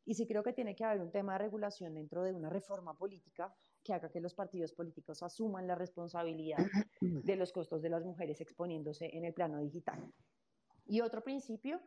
Y 0.05 0.15
sí 0.15 0.27
creo 0.27 0.43
que 0.43 0.53
tiene 0.53 0.75
que 0.75 0.83
haber 0.83 1.01
un 1.01 1.11
tema 1.11 1.33
de 1.33 1.39
regulación 1.39 1.95
dentro 1.95 2.23
de 2.23 2.33
una 2.33 2.49
reforma 2.49 2.93
política 2.93 3.53
que 3.83 3.93
haga 3.93 4.09
que 4.09 4.21
los 4.21 4.33
partidos 4.33 4.73
políticos 4.73 5.23
asuman 5.23 5.67
la 5.67 5.75
responsabilidad 5.75 6.57
de 7.01 7.35
los 7.35 7.51
costos 7.51 7.81
de 7.81 7.89
las 7.89 8.03
mujeres 8.03 8.39
exponiéndose 8.41 9.09
en 9.13 9.25
el 9.25 9.33
plano 9.33 9.59
digital. 9.59 10.13
Y 10.85 11.01
otro 11.01 11.23
principio 11.23 11.81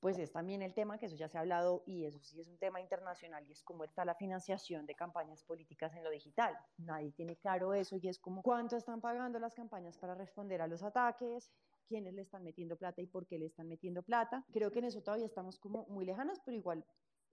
pues 0.00 0.18
es 0.18 0.32
también 0.32 0.62
el 0.62 0.74
tema, 0.74 0.98
que 0.98 1.06
eso 1.06 1.16
ya 1.16 1.28
se 1.28 1.38
ha 1.38 1.40
hablado 1.40 1.82
y 1.86 2.04
eso 2.04 2.18
sí 2.20 2.40
es 2.40 2.48
un 2.48 2.58
tema 2.58 2.80
internacional 2.80 3.46
y 3.46 3.52
es 3.52 3.62
cómo 3.62 3.84
está 3.84 4.04
la 4.04 4.14
financiación 4.14 4.86
de 4.86 4.94
campañas 4.94 5.42
políticas 5.42 5.94
en 5.94 6.04
lo 6.04 6.10
digital. 6.10 6.56
Nadie 6.78 7.12
tiene 7.12 7.36
claro 7.36 7.74
eso 7.74 7.96
y 7.96 8.08
es 8.08 8.18
como 8.18 8.42
cuánto 8.42 8.76
están 8.76 9.00
pagando 9.00 9.38
las 9.38 9.54
campañas 9.54 9.98
para 9.98 10.14
responder 10.14 10.60
a 10.60 10.66
los 10.66 10.82
ataques, 10.82 11.50
quiénes 11.88 12.14
le 12.14 12.22
están 12.22 12.42
metiendo 12.42 12.76
plata 12.76 13.00
y 13.00 13.06
por 13.06 13.26
qué 13.26 13.38
le 13.38 13.46
están 13.46 13.68
metiendo 13.68 14.02
plata. 14.02 14.44
Creo 14.52 14.70
que 14.70 14.80
en 14.80 14.86
eso 14.86 15.02
todavía 15.02 15.26
estamos 15.26 15.58
como 15.58 15.86
muy 15.86 16.04
lejanos, 16.04 16.40
pero 16.44 16.56
igual 16.56 16.84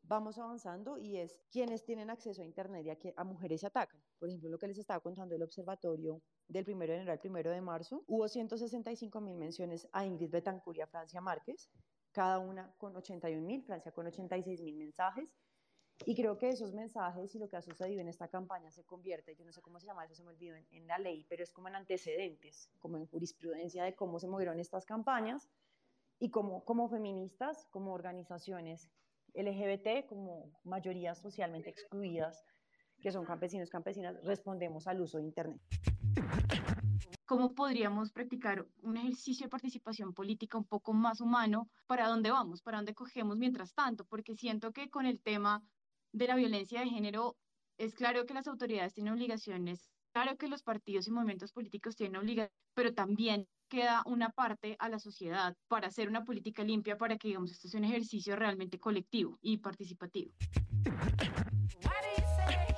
vamos 0.03 0.37
avanzando 0.37 0.97
y 0.97 1.17
es 1.17 1.35
quienes 1.49 1.85
tienen 1.85 2.09
acceso 2.09 2.41
a 2.41 2.45
Internet 2.45 2.85
y 2.85 2.89
a, 2.89 2.95
que 2.97 3.13
a 3.15 3.23
mujeres 3.23 3.61
se 3.61 3.67
atacan. 3.67 4.01
Por 4.19 4.29
ejemplo, 4.29 4.49
lo 4.49 4.59
que 4.59 4.67
les 4.67 4.77
estaba 4.77 4.99
contando 4.99 5.35
el 5.35 5.43
observatorio 5.43 6.21
del 6.47 6.65
1 6.67 6.79
de 6.79 6.95
enero 6.95 7.11
al 7.11 7.19
1 7.23 7.49
de 7.49 7.61
marzo, 7.61 8.03
hubo 8.07 8.27
165 8.27 9.21
mil 9.21 9.37
menciones 9.37 9.87
a 9.91 10.05
Ingrid 10.05 10.29
Betancourt 10.29 10.77
y 10.77 10.81
a 10.81 10.87
Francia 10.87 11.21
Márquez, 11.21 11.69
cada 12.13 12.39
una 12.39 12.71
con 12.77 12.95
81 12.95 13.45
mil, 13.45 13.63
Francia 13.63 13.91
con 13.91 14.07
86 14.07 14.61
mil 14.61 14.75
mensajes. 14.75 15.29
Y 16.05 16.15
creo 16.15 16.37
que 16.37 16.49
esos 16.49 16.73
mensajes 16.73 17.35
y 17.35 17.39
lo 17.39 17.47
que 17.47 17.57
ha 17.57 17.61
sucedido 17.61 18.01
en 18.01 18.07
esta 18.07 18.27
campaña 18.27 18.71
se 18.71 18.83
convierte, 18.83 19.35
yo 19.35 19.45
no 19.45 19.51
sé 19.51 19.61
cómo 19.61 19.79
se 19.79 19.85
llama 19.85 20.05
eso, 20.05 20.15
se 20.15 20.23
me 20.23 20.29
olvidó 20.29 20.55
en, 20.55 20.65
en 20.71 20.87
la 20.87 20.97
ley, 20.97 21.25
pero 21.29 21.43
es 21.43 21.51
como 21.51 21.67
en 21.67 21.75
antecedentes, 21.75 22.69
como 22.79 22.97
en 22.97 23.05
jurisprudencia 23.05 23.83
de 23.83 23.95
cómo 23.95 24.19
se 24.19 24.27
movieron 24.27 24.59
estas 24.59 24.85
campañas 24.85 25.49
y 26.19 26.31
cómo 26.31 26.65
como 26.65 26.89
feministas, 26.89 27.67
como 27.69 27.93
organizaciones 27.93 28.89
LGBT, 29.35 30.07
como 30.07 30.51
mayorías 30.63 31.19
socialmente 31.19 31.69
excluidas, 31.69 32.43
que 33.01 33.11
son 33.11 33.25
campesinos, 33.25 33.69
campesinas, 33.69 34.23
respondemos 34.23 34.87
al 34.87 35.01
uso 35.01 35.17
de 35.17 35.25
Internet 35.25 35.61
cómo 37.25 37.53
podríamos 37.53 38.11
practicar 38.11 38.65
un 38.81 38.97
ejercicio 38.97 39.45
de 39.45 39.49
participación 39.49 40.13
política 40.13 40.57
un 40.57 40.65
poco 40.65 40.93
más 40.93 41.21
humano, 41.21 41.69
para 41.87 42.07
dónde 42.07 42.31
vamos, 42.31 42.61
para 42.61 42.77
dónde 42.77 42.93
cogemos 42.93 43.37
mientras 43.37 43.73
tanto, 43.73 44.05
porque 44.05 44.35
siento 44.35 44.71
que 44.71 44.89
con 44.89 45.05
el 45.05 45.21
tema 45.21 45.63
de 46.11 46.27
la 46.27 46.35
violencia 46.35 46.81
de 46.81 46.89
género 46.89 47.37
es 47.77 47.95
claro 47.95 48.25
que 48.25 48.33
las 48.33 48.47
autoridades 48.47 48.93
tienen 48.93 49.13
obligaciones, 49.13 49.89
claro 50.11 50.37
que 50.37 50.47
los 50.47 50.63
partidos 50.63 51.07
y 51.07 51.11
movimientos 51.11 51.51
políticos 51.51 51.95
tienen 51.95 52.17
obligaciones, 52.17 52.53
pero 52.73 52.93
también 52.93 53.47
queda 53.67 54.03
una 54.05 54.29
parte 54.29 54.75
a 54.79 54.89
la 54.89 54.99
sociedad 54.99 55.55
para 55.67 55.87
hacer 55.87 56.07
una 56.07 56.23
política 56.23 56.63
limpia 56.63 56.97
para 56.97 57.17
que, 57.17 57.29
digamos, 57.29 57.51
esto 57.51 57.67
sea 57.67 57.79
un 57.79 57.85
ejercicio 57.85 58.35
realmente 58.35 58.79
colectivo 58.79 59.39
y 59.41 59.57
participativo 59.57 60.31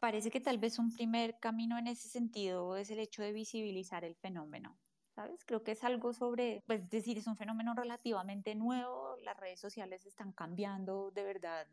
parece 0.06 0.30
que 0.30 0.40
tal 0.40 0.60
vez 0.60 0.78
un 0.78 0.94
primer 0.94 1.40
camino 1.40 1.80
en 1.80 1.88
ese 1.88 2.08
sentido 2.08 2.78
es 2.78 2.92
el 2.92 3.00
hecho 3.00 3.24
de 3.24 3.34
visibilizar 3.34 4.04
el 4.04 4.16
fenómeno. 4.16 4.78
¿Sabes? 5.16 5.44
Creo 5.46 5.64
que 5.64 5.72
es 5.72 5.84
algo 5.84 6.14
sobre, 6.14 6.62
pues 6.68 6.88
decir, 6.88 7.18
es 7.18 7.26
un 7.26 7.36
fenómeno 7.36 7.74
relativamente 7.74 8.54
nuevo, 8.54 9.16
las 9.24 9.36
redes 9.36 9.60
sociales 9.60 10.06
están 10.06 10.32
cambiando 10.32 11.10
de 11.10 11.24
verdad, 11.24 11.66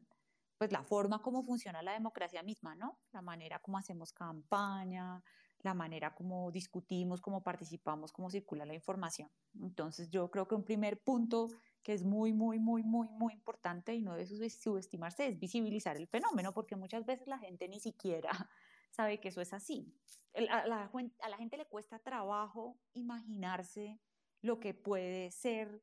pues 0.57 0.73
la 0.73 0.83
forma 0.83 1.21
como 1.21 1.43
funciona 1.43 1.83
la 1.83 1.93
democracia 1.93 2.43
misma, 2.43 2.75
¿no? 2.75 3.01
La 3.11 3.21
manera 3.21 3.59
como 3.59 3.77
hacemos 3.77 4.15
campaña, 4.15 5.23
la 5.59 5.75
manera 5.75 6.15
como 6.15 6.51
discutimos, 6.51 7.21
cómo 7.21 7.43
participamos, 7.43 8.13
cómo 8.13 8.31
circula 8.31 8.65
la 8.65 8.73
información. 8.73 9.29
Entonces 9.61 10.09
yo 10.09 10.31
creo 10.31 10.49
que 10.49 10.55
un 10.55 10.65
primer 10.65 11.03
punto 11.03 11.49
que 11.83 11.93
es 11.93 12.05
muy, 12.05 12.33
muy, 12.33 12.59
muy, 12.59 12.83
muy, 12.83 13.09
muy 13.09 13.33
importante 13.33 13.95
y 13.95 14.03
no 14.03 14.15
debe 14.15 14.51
subestimarse 14.51 15.27
es 15.27 15.39
visibilizar 15.39 15.97
el 15.97 16.07
fenómeno, 16.07 16.53
porque 16.53 16.77
muchas 16.77 17.05
veces 17.05 17.27
la 17.27 17.39
gente 17.39 17.69
ni 17.69 17.81
siquiera 17.81 18.31
sabe 18.91 19.21
que 19.21 19.29
eso 19.29 19.41
es 19.41 19.53
así. 19.53 19.95
A 20.35 20.67
la, 20.67 20.91
a 21.21 21.29
la 21.29 21.37
gente 21.37 21.57
le 21.57 21.67
cuesta 21.67 21.99
trabajo 21.99 22.79
imaginarse 22.95 24.01
lo 24.41 24.59
que 24.61 24.75
puede 24.75 25.31
ser 25.31 25.83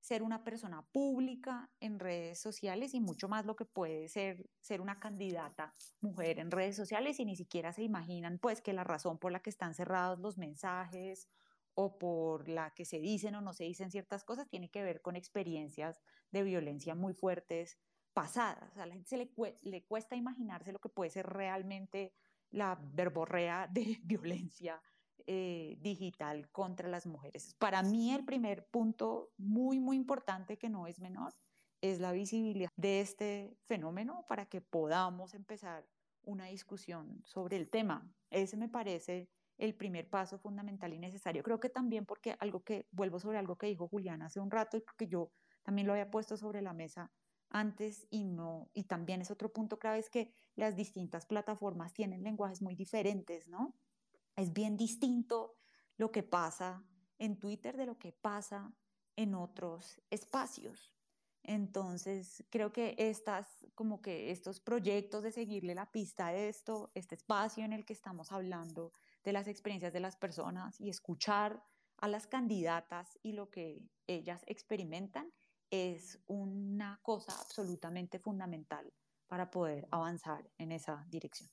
ser 0.00 0.22
una 0.22 0.44
persona 0.44 0.82
pública 0.92 1.70
en 1.78 1.98
redes 1.98 2.40
sociales 2.40 2.94
y 2.94 3.00
mucho 3.00 3.28
más 3.28 3.44
lo 3.44 3.54
que 3.54 3.66
puede 3.66 4.08
ser 4.08 4.48
ser 4.58 4.80
una 4.80 4.98
candidata 4.98 5.74
mujer 6.00 6.38
en 6.38 6.50
redes 6.50 6.74
sociales 6.74 7.20
y 7.20 7.26
ni 7.26 7.36
siquiera 7.36 7.72
se 7.72 7.82
imaginan 7.82 8.38
pues 8.38 8.62
que 8.62 8.72
la 8.72 8.82
razón 8.82 9.18
por 9.18 9.30
la 9.30 9.40
que 9.40 9.50
están 9.50 9.74
cerrados 9.74 10.18
los 10.18 10.38
mensajes 10.38 11.28
o 11.80 11.98
por 11.98 12.48
la 12.48 12.74
que 12.74 12.84
se 12.84 13.00
dicen 13.00 13.34
o 13.34 13.40
no 13.40 13.54
se 13.54 13.64
dicen 13.64 13.90
ciertas 13.90 14.22
cosas 14.22 14.48
tiene 14.48 14.70
que 14.70 14.82
ver 14.82 15.00
con 15.00 15.16
experiencias 15.16 16.00
de 16.30 16.42
violencia 16.42 16.94
muy 16.94 17.14
fuertes 17.14 17.78
pasadas. 18.12 18.76
A 18.76 18.86
la 18.86 18.92
gente 18.92 19.08
se 19.08 19.16
le, 19.62 19.84
cuesta 19.84 20.14
imaginarse 20.14 20.72
lo 20.72 20.78
que 20.78 20.90
puede 20.90 21.10
ser 21.10 21.26
realmente 21.26 22.12
la 22.50 22.78
verborrea 22.92 23.66
de 23.66 23.98
violencia 24.04 24.82
eh, 25.26 25.78
digital 25.80 26.50
contra 26.50 26.88
las 26.88 27.06
mujeres. 27.06 27.54
Para 27.58 27.82
mí 27.82 28.12
el 28.12 28.24
primer 28.26 28.66
punto 28.66 29.30
muy, 29.38 29.78
muy 29.80 29.96
importante 29.96 30.58
que 30.58 30.68
no 30.68 30.86
es 30.86 31.00
menor 31.00 31.32
es 31.80 31.98
la 31.98 32.12
visibilidad 32.12 32.70
de 32.76 33.00
este 33.00 33.56
fenómeno 33.64 34.26
para 34.28 34.44
que 34.46 34.60
podamos 34.60 35.32
empezar 35.32 35.88
una 36.24 36.46
discusión 36.46 37.22
sobre 37.24 37.56
el 37.56 37.70
tema. 37.70 38.12
Ese 38.28 38.58
me 38.58 38.68
parece 38.68 39.30
el 39.60 39.74
primer 39.74 40.08
paso 40.08 40.38
fundamental 40.38 40.92
y 40.94 40.98
necesario. 40.98 41.42
Creo 41.42 41.60
que 41.60 41.68
también 41.68 42.06
porque 42.06 42.34
algo 42.40 42.64
que, 42.64 42.88
vuelvo 42.90 43.20
sobre 43.20 43.38
algo 43.38 43.56
que 43.56 43.66
dijo 43.66 43.88
Julián 43.88 44.22
hace 44.22 44.40
un 44.40 44.50
rato 44.50 44.78
y 44.78 44.84
que 44.96 45.06
yo 45.06 45.30
también 45.62 45.86
lo 45.86 45.92
había 45.92 46.10
puesto 46.10 46.36
sobre 46.38 46.62
la 46.62 46.72
mesa 46.72 47.12
antes 47.50 48.06
y 48.10 48.24
no, 48.24 48.70
y 48.72 48.84
también 48.84 49.20
es 49.20 49.30
otro 49.30 49.52
punto 49.52 49.78
clave, 49.78 49.98
es 49.98 50.08
que 50.08 50.32
las 50.54 50.76
distintas 50.76 51.26
plataformas 51.26 51.92
tienen 51.92 52.22
lenguajes 52.22 52.62
muy 52.62 52.74
diferentes, 52.74 53.48
¿no? 53.48 53.76
Es 54.36 54.52
bien 54.52 54.76
distinto 54.76 55.56
lo 55.96 56.10
que 56.10 56.22
pasa 56.22 56.82
en 57.18 57.38
Twitter 57.38 57.76
de 57.76 57.86
lo 57.86 57.98
que 57.98 58.12
pasa 58.12 58.72
en 59.16 59.34
otros 59.34 60.00
espacios. 60.08 60.94
Entonces, 61.42 62.44
creo 62.50 62.72
que 62.72 62.94
estas, 62.96 63.66
como 63.74 64.00
que 64.00 64.30
estos 64.30 64.60
proyectos 64.60 65.22
de 65.22 65.32
seguirle 65.32 65.74
la 65.74 65.90
pista 65.90 66.28
a 66.28 66.34
esto, 66.34 66.90
este 66.94 67.14
espacio 67.14 67.64
en 67.64 67.72
el 67.72 67.84
que 67.84 67.92
estamos 67.92 68.30
hablando 68.32 68.92
de 69.24 69.32
las 69.32 69.48
experiencias 69.48 69.92
de 69.92 70.00
las 70.00 70.16
personas 70.16 70.80
y 70.80 70.88
escuchar 70.88 71.62
a 71.98 72.08
las 72.08 72.26
candidatas 72.26 73.18
y 73.22 73.32
lo 73.32 73.50
que 73.50 73.88
ellas 74.06 74.42
experimentan 74.46 75.32
es 75.70 76.18
una 76.26 76.98
cosa 77.02 77.32
absolutamente 77.40 78.18
fundamental 78.18 78.92
para 79.28 79.50
poder 79.50 79.86
avanzar 79.90 80.50
en 80.58 80.72
esa 80.72 81.04
dirección. 81.08 81.48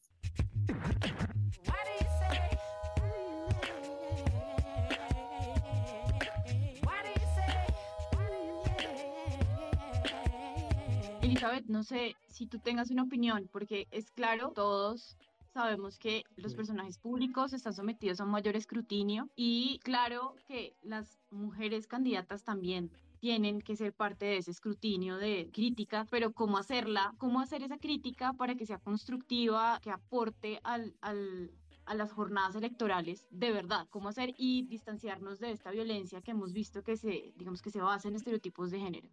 Elizabeth, 11.21 11.65
no 11.67 11.84
sé 11.84 12.15
si 12.30 12.47
tú 12.47 12.58
tengas 12.60 12.89
una 12.89 13.03
opinión, 13.03 13.47
porque 13.51 13.88
es 13.91 14.10
claro, 14.12 14.53
todos 14.56 15.17
sabemos 15.58 15.98
que 15.98 16.24
los 16.36 16.54
personajes 16.54 17.00
públicos 17.00 17.52
están 17.52 17.74
sometidos 17.74 18.20
a 18.20 18.26
un 18.26 18.30
mayor 18.30 18.56
escrutinio 18.56 19.28
y 19.36 19.80
claro 19.84 20.36
que 20.48 20.76
las 20.84 21.17
mujeres 21.32 21.88
candidatas 21.88 22.43
también 22.43 22.91
tienen 23.17 23.62
que 23.62 23.76
ser 23.76 23.91
parte 23.91 24.28
de 24.28 24.38
ese 24.38 24.52
escrutinio 24.52 25.17
de 25.17 25.50
crítica, 25.52 26.06
pero 26.12 26.32
cómo 26.32 26.60
hacerla, 26.60 27.15
cómo 27.17 27.39
hacer 27.39 27.63
esa 27.63 27.80
crítica 27.80 28.34
para 28.34 28.54
que 28.54 28.67
sea 28.67 28.78
constructiva, 28.78 29.80
que 29.82 29.89
aporte 29.89 30.60
al, 30.63 30.93
al, 31.02 31.50
a 31.86 31.96
las 31.96 32.12
jornadas 32.12 32.56
electorales 32.56 33.26
de 33.32 33.52
verdad, 33.52 33.88
cómo 33.89 34.10
hacer 34.10 34.36
y 34.38 34.67
distanciarnos 34.67 35.39
de 35.39 35.50
esta 35.50 35.72
violencia 35.72 36.22
que 36.22 36.32
hemos 36.32 36.54
visto 36.54 36.84
que 36.84 36.98
se, 36.98 37.34
digamos 37.36 37.63
que 37.63 37.72
se 37.72 37.82
basa 37.82 38.10
en 38.10 38.15
estereotipos 38.15 38.70
de 38.70 38.80
género. 38.80 39.10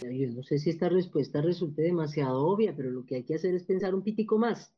Yo 0.00 0.28
no 0.28 0.42
sé 0.42 0.58
si 0.58 0.70
esta 0.70 0.88
respuesta 0.88 1.42
resulte 1.42 1.82
demasiado 1.82 2.46
obvia, 2.46 2.74
pero 2.74 2.90
lo 2.90 3.04
que 3.04 3.16
hay 3.16 3.24
que 3.24 3.34
hacer 3.34 3.54
es 3.54 3.64
pensar 3.64 3.94
un 3.94 4.02
pitico 4.02 4.38
más 4.38 4.72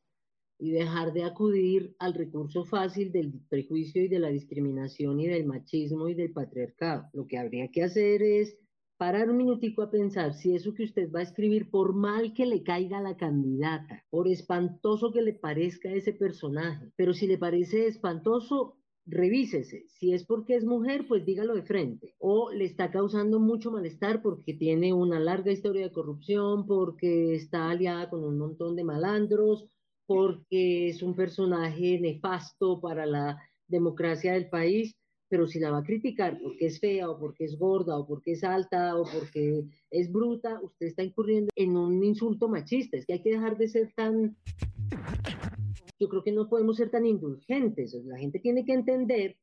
y 0.61 0.69
dejar 0.69 1.11
de 1.11 1.23
acudir 1.23 1.95
al 1.97 2.13
recurso 2.13 2.63
fácil 2.65 3.11
del 3.11 3.33
prejuicio 3.49 4.03
y 4.03 4.07
de 4.07 4.19
la 4.19 4.29
discriminación 4.29 5.19
y 5.19 5.27
del 5.27 5.47
machismo 5.47 6.07
y 6.07 6.13
del 6.13 6.31
patriarcado. 6.31 7.07
Lo 7.13 7.25
que 7.25 7.39
habría 7.39 7.69
que 7.69 7.83
hacer 7.83 8.21
es 8.21 8.55
parar 8.95 9.31
un 9.31 9.37
minutico 9.37 9.81
a 9.81 9.89
pensar 9.89 10.35
si 10.35 10.53
eso 10.55 10.75
que 10.75 10.83
usted 10.83 11.11
va 11.11 11.21
a 11.21 11.23
escribir, 11.23 11.71
por 11.71 11.95
mal 11.95 12.35
que 12.35 12.45
le 12.45 12.61
caiga 12.61 12.99
a 12.99 13.01
la 13.01 13.17
candidata, 13.17 14.05
por 14.11 14.27
espantoso 14.27 15.11
que 15.11 15.23
le 15.23 15.33
parezca 15.33 15.91
ese 15.91 16.13
personaje, 16.13 16.91
pero 16.95 17.15
si 17.15 17.25
le 17.25 17.39
parece 17.39 17.87
espantoso, 17.87 18.77
revísese. 19.07 19.85
Si 19.87 20.13
es 20.13 20.25
porque 20.25 20.55
es 20.55 20.63
mujer, 20.63 21.07
pues 21.07 21.25
dígalo 21.25 21.55
de 21.55 21.63
frente. 21.63 22.13
O 22.19 22.51
le 22.51 22.65
está 22.65 22.91
causando 22.91 23.39
mucho 23.39 23.71
malestar 23.71 24.21
porque 24.21 24.53
tiene 24.53 24.93
una 24.93 25.19
larga 25.19 25.51
historia 25.51 25.87
de 25.87 25.91
corrupción, 25.91 26.67
porque 26.67 27.33
está 27.33 27.71
aliada 27.71 28.11
con 28.11 28.23
un 28.23 28.37
montón 28.37 28.75
de 28.75 28.83
malandros, 28.83 29.65
porque 30.13 30.89
es 30.89 31.01
un 31.01 31.15
personaje 31.15 31.97
nefasto 31.97 32.81
para 32.81 33.05
la 33.05 33.41
democracia 33.65 34.33
del 34.33 34.49
país. 34.49 34.93
Pero 35.29 35.47
si 35.47 35.57
la 35.57 35.71
va 35.71 35.77
a 35.77 35.83
criticar 35.83 36.37
porque 36.43 36.65
es 36.65 36.81
fea 36.81 37.09
o 37.09 37.17
porque 37.17 37.45
es 37.45 37.57
gorda 37.57 37.97
o 37.97 38.05
porque 38.05 38.33
es 38.33 38.43
alta 38.43 38.97
o 38.97 39.05
porque 39.05 39.63
es 39.89 40.11
bruta, 40.11 40.59
usted 40.61 40.87
está 40.87 41.03
incurriendo 41.03 41.49
en 41.55 41.77
un 41.77 42.03
insulto 42.03 42.49
machista. 42.49 42.97
Es 42.97 43.05
que 43.05 43.13
hay 43.13 43.21
que 43.21 43.31
dejar 43.31 43.57
de 43.57 43.69
ser 43.69 43.93
tan 43.95 44.35
yo 45.97 46.09
creo 46.09 46.23
que 46.23 46.33
no 46.33 46.49
podemos 46.49 46.75
ser 46.75 46.89
tan 46.89 47.05
indulgentes. 47.05 47.93
La 48.03 48.17
gente 48.17 48.39
tiene 48.39 48.65
que 48.65 48.73
entender 48.73 49.37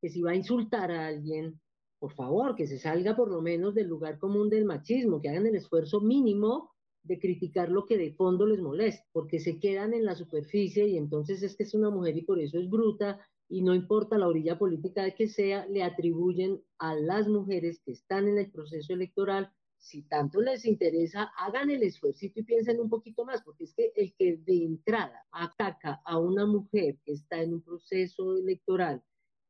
que 0.00 0.08
si 0.08 0.20
va 0.20 0.32
a 0.32 0.36
insultar 0.36 0.90
a 0.90 1.06
alguien, 1.06 1.60
por 2.00 2.12
favor, 2.14 2.56
que 2.56 2.66
se 2.66 2.80
salga 2.80 3.14
por 3.14 3.30
lo 3.30 3.40
menos 3.40 3.72
del 3.72 3.86
lugar 3.86 4.18
común 4.18 4.50
del 4.50 4.64
machismo, 4.64 5.20
que 5.20 5.28
hagan 5.28 5.46
el 5.46 5.54
esfuerzo 5.54 6.00
mínimo 6.00 6.72
de 7.08 7.18
criticar 7.18 7.70
lo 7.70 7.86
que 7.86 7.98
de 7.98 8.12
fondo 8.12 8.46
les 8.46 8.60
molesta, 8.60 9.04
porque 9.12 9.40
se 9.40 9.58
quedan 9.58 9.94
en 9.94 10.04
la 10.04 10.14
superficie 10.14 10.86
y 10.86 10.96
entonces 10.96 11.42
es 11.42 11.56
que 11.56 11.64
es 11.64 11.74
una 11.74 11.90
mujer 11.90 12.16
y 12.16 12.22
por 12.22 12.38
eso 12.38 12.58
es 12.58 12.68
bruta 12.68 13.18
y 13.48 13.62
no 13.62 13.74
importa 13.74 14.18
la 14.18 14.28
orilla 14.28 14.58
política 14.58 15.10
que 15.12 15.26
sea, 15.26 15.66
le 15.66 15.82
atribuyen 15.82 16.62
a 16.78 16.94
las 16.94 17.26
mujeres 17.26 17.80
que 17.84 17.92
están 17.92 18.28
en 18.28 18.38
el 18.38 18.50
proceso 18.50 18.92
electoral 18.92 19.50
si 19.78 20.02
tanto 20.02 20.40
les 20.40 20.64
interesa, 20.64 21.30
hagan 21.38 21.70
el 21.70 21.82
esfuerzo 21.82 22.26
y 22.26 22.42
piensen 22.42 22.80
un 22.80 22.90
poquito 22.90 23.24
más, 23.24 23.42
porque 23.42 23.64
es 23.64 23.74
que 23.74 23.92
el 23.94 24.12
que 24.14 24.36
de 24.36 24.64
entrada 24.64 25.24
ataca 25.30 26.02
a 26.04 26.18
una 26.18 26.46
mujer 26.46 26.98
que 27.04 27.12
está 27.12 27.40
en 27.40 27.54
un 27.54 27.62
proceso 27.62 28.36
electoral 28.36 29.02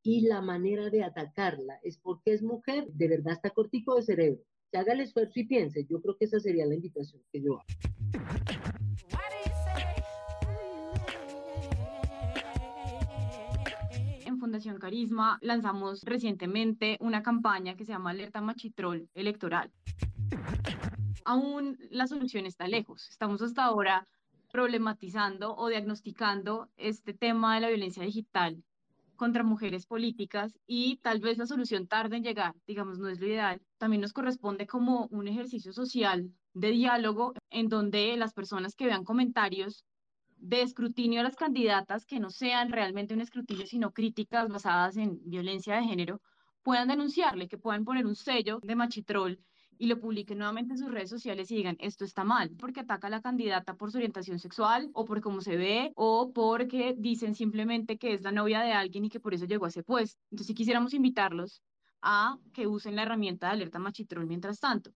y 0.03 0.21
la 0.21 0.41
manera 0.41 0.89
de 0.89 1.03
atacarla 1.03 1.79
es 1.83 1.97
porque 1.97 2.33
es 2.33 2.41
mujer, 2.41 2.87
de 2.93 3.07
verdad 3.07 3.33
está 3.33 3.49
cortico 3.49 3.95
de 3.95 4.03
cerebro. 4.03 4.43
Que 4.71 4.77
haga 4.77 4.93
el 4.93 5.01
esfuerzo 5.01 5.39
y 5.39 5.45
piense, 5.45 5.85
yo 5.89 6.01
creo 6.01 6.15
que 6.17 6.25
esa 6.25 6.39
sería 6.39 6.65
la 6.65 6.75
invitación 6.75 7.21
que 7.31 7.41
yo 7.41 7.53
hago. 7.53 7.65
Fundación 14.39 14.79
Carisma 14.79 15.37
lanzamos 15.41 16.01
recientemente 16.03 16.97
una 17.01 17.21
campaña 17.21 17.75
que 17.75 17.85
se 17.85 17.91
llama 17.91 18.09
Alerta 18.09 18.41
Machitrol 18.41 19.07
Electoral. 19.13 19.71
Aún 21.23 21.77
la 21.91 22.07
solución 22.07 22.47
está 22.47 22.67
lejos. 22.67 23.09
Estamos 23.09 23.43
hasta 23.43 23.65
ahora 23.65 24.07
problematizando 24.51 25.55
o 25.55 25.67
diagnosticando 25.67 26.67
este 26.77 27.13
tema 27.13 27.53
de 27.53 27.61
la 27.61 27.67
violencia 27.67 28.01
digital 28.01 28.63
contra 29.17 29.43
mujeres 29.43 29.85
políticas 29.85 30.57
y 30.65 30.97
tal 31.03 31.19
vez 31.19 31.37
la 31.37 31.45
solución 31.45 31.87
tarde 31.87 32.17
en 32.17 32.23
llegar, 32.23 32.55
digamos, 32.65 32.97
no 32.97 33.09
es 33.09 33.19
lo 33.19 33.27
ideal. 33.27 33.61
También 33.79 34.01
nos 34.01 34.11
corresponde 34.11 34.67
como 34.67 35.07
un 35.09 35.29
ejercicio 35.29 35.71
social 35.71 36.31
de 36.53 36.71
diálogo 36.71 37.33
en 37.49 37.69
donde 37.69 38.17
las 38.17 38.33
personas 38.33 38.75
que 38.75 38.85
vean 38.85 39.05
comentarios 39.05 39.85
de 40.35 40.61
escrutinio 40.61 41.21
a 41.21 41.23
las 41.23 41.37
candidatas 41.37 42.05
que 42.05 42.19
no 42.19 42.29
sean 42.29 42.73
realmente 42.73 43.13
un 43.13 43.21
escrutinio, 43.21 43.65
sino 43.65 43.91
críticas 43.91 44.49
basadas 44.49 44.97
en 44.97 45.21
violencia 45.23 45.75
de 45.75 45.85
género, 45.85 46.21
puedan 46.61 46.89
denunciarle, 46.89 47.47
que 47.47 47.57
puedan 47.57 47.85
poner 47.85 48.05
un 48.05 48.15
sello 48.15 48.59
de 48.61 48.75
machitrol 48.75 49.39
y 49.77 49.87
lo 49.87 49.97
publiquen 49.97 50.39
nuevamente 50.39 50.73
en 50.73 50.77
sus 50.77 50.91
redes 50.91 51.09
sociales 51.09 51.49
y 51.49 51.55
digan, 51.55 51.77
esto 51.79 52.03
está 52.03 52.25
mal, 52.25 52.51
porque 52.59 52.81
ataca 52.81 53.07
a 53.07 53.09
la 53.09 53.21
candidata 53.21 53.75
por 53.75 53.91
su 53.91 53.97
orientación 53.97 54.39
sexual 54.39 54.89
o 54.93 55.05
por 55.05 55.21
cómo 55.21 55.39
se 55.39 55.55
ve 55.55 55.93
o 55.95 56.33
porque 56.33 56.95
dicen 56.97 57.33
simplemente 57.33 57.97
que 57.97 58.13
es 58.13 58.23
la 58.23 58.33
novia 58.33 58.59
de 58.59 58.73
alguien 58.73 59.05
y 59.05 59.09
que 59.09 59.21
por 59.21 59.33
eso 59.33 59.45
llegó 59.45 59.63
a 59.63 59.69
ese 59.69 59.83
puesto. 59.83 60.19
Entonces, 60.31 60.47
si 60.47 60.53
quisiéramos 60.53 60.93
invitarlos 60.93 61.63
a 62.01 62.39
que 62.53 62.67
usen 62.67 62.95
la 62.95 63.03
herramienta 63.03 63.47
de 63.47 63.53
alerta 63.53 63.79
machitrol 63.79 64.27
mientras 64.27 64.59
tanto. 64.59 64.91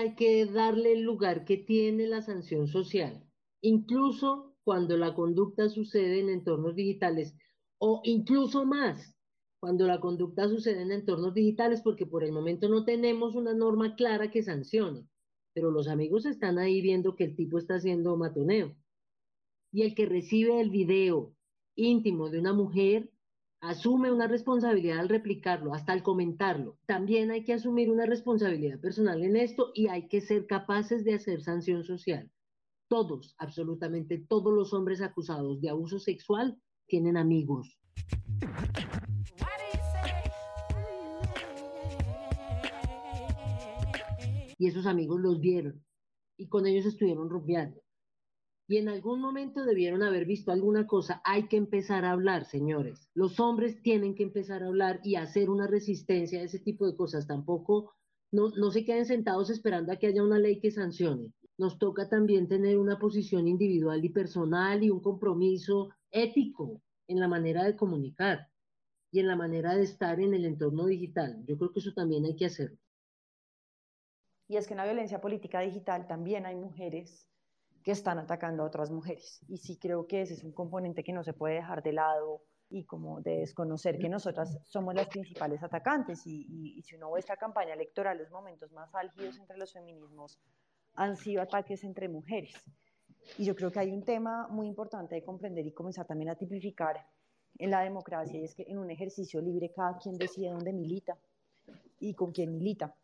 Hay 0.00 0.14
que 0.14 0.44
darle 0.46 0.92
el 0.92 1.02
lugar 1.02 1.44
que 1.44 1.56
tiene 1.56 2.06
la 2.06 2.20
sanción 2.22 2.66
social 2.66 3.24
incluso 3.64 4.54
cuando 4.62 4.96
la 4.98 5.14
conducta 5.14 5.70
sucede 5.70 6.20
en 6.20 6.28
entornos 6.28 6.74
digitales 6.76 7.34
o 7.78 8.02
incluso 8.04 8.66
más 8.66 9.16
cuando 9.58 9.86
la 9.86 10.00
conducta 10.00 10.48
sucede 10.48 10.82
en 10.82 10.92
entornos 10.92 11.32
digitales 11.32 11.80
porque 11.82 12.04
por 12.04 12.24
el 12.24 12.32
momento 12.32 12.68
no 12.68 12.84
tenemos 12.84 13.34
una 13.34 13.54
norma 13.54 13.96
clara 13.96 14.30
que 14.30 14.42
sancione, 14.42 15.08
pero 15.54 15.70
los 15.70 15.88
amigos 15.88 16.26
están 16.26 16.58
ahí 16.58 16.82
viendo 16.82 17.16
que 17.16 17.24
el 17.24 17.36
tipo 17.36 17.56
está 17.56 17.76
haciendo 17.76 18.18
matoneo. 18.18 18.76
Y 19.72 19.82
el 19.82 19.94
que 19.94 20.04
recibe 20.04 20.60
el 20.60 20.68
video 20.68 21.34
íntimo 21.74 22.28
de 22.28 22.40
una 22.40 22.52
mujer 22.52 23.10
asume 23.68 24.12
una 24.12 24.26
responsabilidad 24.26 24.98
al 24.98 25.08
replicarlo, 25.08 25.72
hasta 25.72 25.92
al 25.92 26.02
comentarlo. 26.02 26.76
También 26.86 27.30
hay 27.30 27.44
que 27.44 27.54
asumir 27.54 27.90
una 27.90 28.04
responsabilidad 28.04 28.78
personal 28.78 29.22
en 29.22 29.36
esto 29.36 29.72
y 29.74 29.88
hay 29.88 30.06
que 30.08 30.20
ser 30.20 30.46
capaces 30.46 31.04
de 31.04 31.14
hacer 31.14 31.42
sanción 31.42 31.82
social. 31.82 32.30
Todos, 32.88 33.34
absolutamente 33.38 34.18
todos 34.18 34.52
los 34.52 34.74
hombres 34.74 35.00
acusados 35.00 35.60
de 35.62 35.70
abuso 35.70 35.98
sexual 35.98 36.58
tienen 36.86 37.16
amigos. 37.16 37.78
Y 44.58 44.68
esos 44.68 44.86
amigos 44.86 45.20
los 45.20 45.40
vieron 45.40 45.82
y 46.36 46.48
con 46.48 46.66
ellos 46.66 46.84
estuvieron 46.84 47.30
rumbeando 47.30 47.80
y 48.66 48.78
en 48.78 48.88
algún 48.88 49.20
momento 49.20 49.64
debieron 49.64 50.02
haber 50.02 50.24
visto 50.24 50.50
alguna 50.50 50.86
cosa. 50.86 51.20
Hay 51.24 51.48
que 51.48 51.56
empezar 51.56 52.04
a 52.04 52.12
hablar, 52.12 52.46
señores. 52.46 53.08
Los 53.14 53.38
hombres 53.38 53.82
tienen 53.82 54.14
que 54.14 54.22
empezar 54.22 54.62
a 54.62 54.68
hablar 54.68 55.00
y 55.04 55.16
hacer 55.16 55.50
una 55.50 55.66
resistencia 55.66 56.40
a 56.40 56.44
ese 56.44 56.58
tipo 56.60 56.86
de 56.86 56.96
cosas. 56.96 57.26
Tampoco 57.26 57.92
no, 58.32 58.50
no 58.56 58.70
se 58.70 58.84
queden 58.84 59.04
sentados 59.04 59.50
esperando 59.50 59.92
a 59.92 59.96
que 59.96 60.06
haya 60.06 60.22
una 60.22 60.38
ley 60.38 60.60
que 60.60 60.70
sancione. 60.70 61.32
Nos 61.58 61.78
toca 61.78 62.08
también 62.08 62.48
tener 62.48 62.78
una 62.78 62.98
posición 62.98 63.46
individual 63.46 64.04
y 64.04 64.08
personal 64.08 64.82
y 64.82 64.90
un 64.90 65.00
compromiso 65.00 65.90
ético 66.10 66.80
en 67.06 67.20
la 67.20 67.28
manera 67.28 67.64
de 67.64 67.76
comunicar 67.76 68.48
y 69.12 69.20
en 69.20 69.28
la 69.28 69.36
manera 69.36 69.76
de 69.76 69.84
estar 69.84 70.18
en 70.20 70.34
el 70.34 70.44
entorno 70.46 70.86
digital. 70.86 71.44
Yo 71.46 71.56
creo 71.58 71.70
que 71.70 71.80
eso 71.80 71.92
también 71.92 72.24
hay 72.24 72.34
que 72.34 72.46
hacerlo. 72.46 72.78
Y 74.48 74.56
es 74.56 74.66
que 74.66 74.74
en 74.74 74.78
la 74.78 74.84
violencia 74.84 75.20
política 75.20 75.60
digital 75.60 76.06
también 76.06 76.46
hay 76.46 76.56
mujeres 76.56 77.28
que 77.84 77.92
están 77.92 78.18
atacando 78.18 78.62
a 78.62 78.66
otras 78.66 78.90
mujeres. 78.90 79.44
Y 79.46 79.58
sí 79.58 79.76
creo 79.76 80.06
que 80.06 80.22
ese 80.22 80.34
es 80.34 80.42
un 80.42 80.52
componente 80.52 81.04
que 81.04 81.12
no 81.12 81.22
se 81.22 81.34
puede 81.34 81.56
dejar 81.56 81.82
de 81.82 81.92
lado 81.92 82.42
y 82.70 82.84
como 82.84 83.20
de 83.20 83.40
desconocer 83.40 83.98
que 83.98 84.08
nosotras 84.08 84.58
somos 84.64 84.94
las 84.94 85.06
principales 85.08 85.62
atacantes. 85.62 86.26
Y, 86.26 86.82
si 86.82 86.96
uno 86.96 87.12
ve 87.12 87.20
esta 87.20 87.36
campaña 87.36 87.74
electoral, 87.74 88.16
los 88.16 88.30
momentos 88.30 88.72
más 88.72 88.92
álgidos 88.94 89.38
entre 89.38 89.58
los 89.58 89.70
feminismos 89.70 90.40
han 90.94 91.14
sido 91.16 91.42
ataques 91.42 91.84
entre 91.84 92.08
mujeres. 92.08 92.54
Y 93.36 93.44
yo 93.44 93.54
creo 93.54 93.70
que 93.70 93.80
hay 93.80 93.92
un 93.92 94.02
tema 94.02 94.48
muy 94.48 94.66
importante 94.66 95.14
de 95.14 95.22
comprender 95.22 95.66
y 95.66 95.72
comenzar 95.72 96.06
también 96.06 96.30
a 96.30 96.36
tipificar 96.36 97.06
en 97.58 97.70
la 97.70 97.82
democracia, 97.82 98.40
y 98.40 98.44
es 98.44 98.54
que 98.54 98.64
en 98.66 98.78
un 98.78 98.90
ejercicio 98.90 99.40
libre 99.40 99.70
cada 99.70 99.96
quien 99.98 100.16
decide 100.16 100.50
dónde 100.50 100.72
milita 100.72 101.16
y 102.00 102.14
con 102.14 102.32
quién 102.32 102.50
milita 102.52 102.94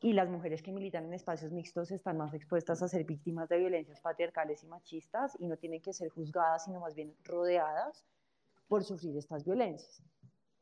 y 0.00 0.12
las 0.12 0.28
mujeres 0.28 0.62
que 0.62 0.72
militan 0.72 1.04
en 1.06 1.14
espacios 1.14 1.50
mixtos 1.50 1.90
están 1.90 2.16
más 2.16 2.32
expuestas 2.32 2.82
a 2.82 2.88
ser 2.88 3.04
víctimas 3.04 3.48
de 3.48 3.58
violencias 3.58 4.00
patriarcales 4.00 4.62
y 4.62 4.66
machistas 4.66 5.36
y 5.40 5.46
no 5.48 5.56
tienen 5.56 5.82
que 5.82 5.92
ser 5.92 6.08
juzgadas, 6.08 6.64
sino 6.64 6.80
más 6.80 6.94
bien 6.94 7.16
rodeadas 7.24 8.04
por 8.68 8.84
sufrir 8.84 9.16
estas 9.16 9.44
violencias. 9.44 10.02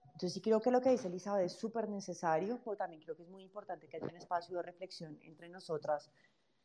Entonces 0.07 0.33
sí 0.33 0.41
creo 0.41 0.61
que 0.61 0.71
lo 0.71 0.81
que 0.81 0.91
dice 0.91 1.09
Elizabeth 1.09 1.45
es 1.45 1.53
súper 1.53 1.91
necesario, 1.91 2.59
pero 2.65 2.77
también 2.77 3.03
creo 3.03 3.15
que 3.15 3.25
es 3.25 3.29
muy 3.29 3.43
importante 3.43 3.87
que 3.87 3.99
haya 3.99 4.07
un 4.07 4.17
espacio 4.17 4.57
de 4.57 4.63
reflexión 4.63 5.19
entre 5.23 5.51
nosotras, 5.51 6.11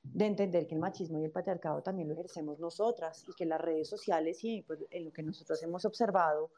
de 0.04 0.26
entender 0.26 0.66
que 0.66 0.76
el 0.76 0.80
machismo 0.80 1.20
y 1.20 1.26
el 1.26 1.32
patriarcado 1.32 1.84
también 1.84 2.08
lo 2.08 2.14
ejercemos 2.14 2.60
nosotras 2.60 3.26
y 3.28 3.34
que 3.34 3.46
las 3.46 3.60
redes 3.60 3.90
sociales 3.90 4.42
y 4.44 4.62
pues, 4.62 4.80
en 4.90 5.04
lo 5.04 5.12
que 5.12 5.22
nosotros 5.22 5.62
hemos 5.64 5.84
observado, 5.84 6.52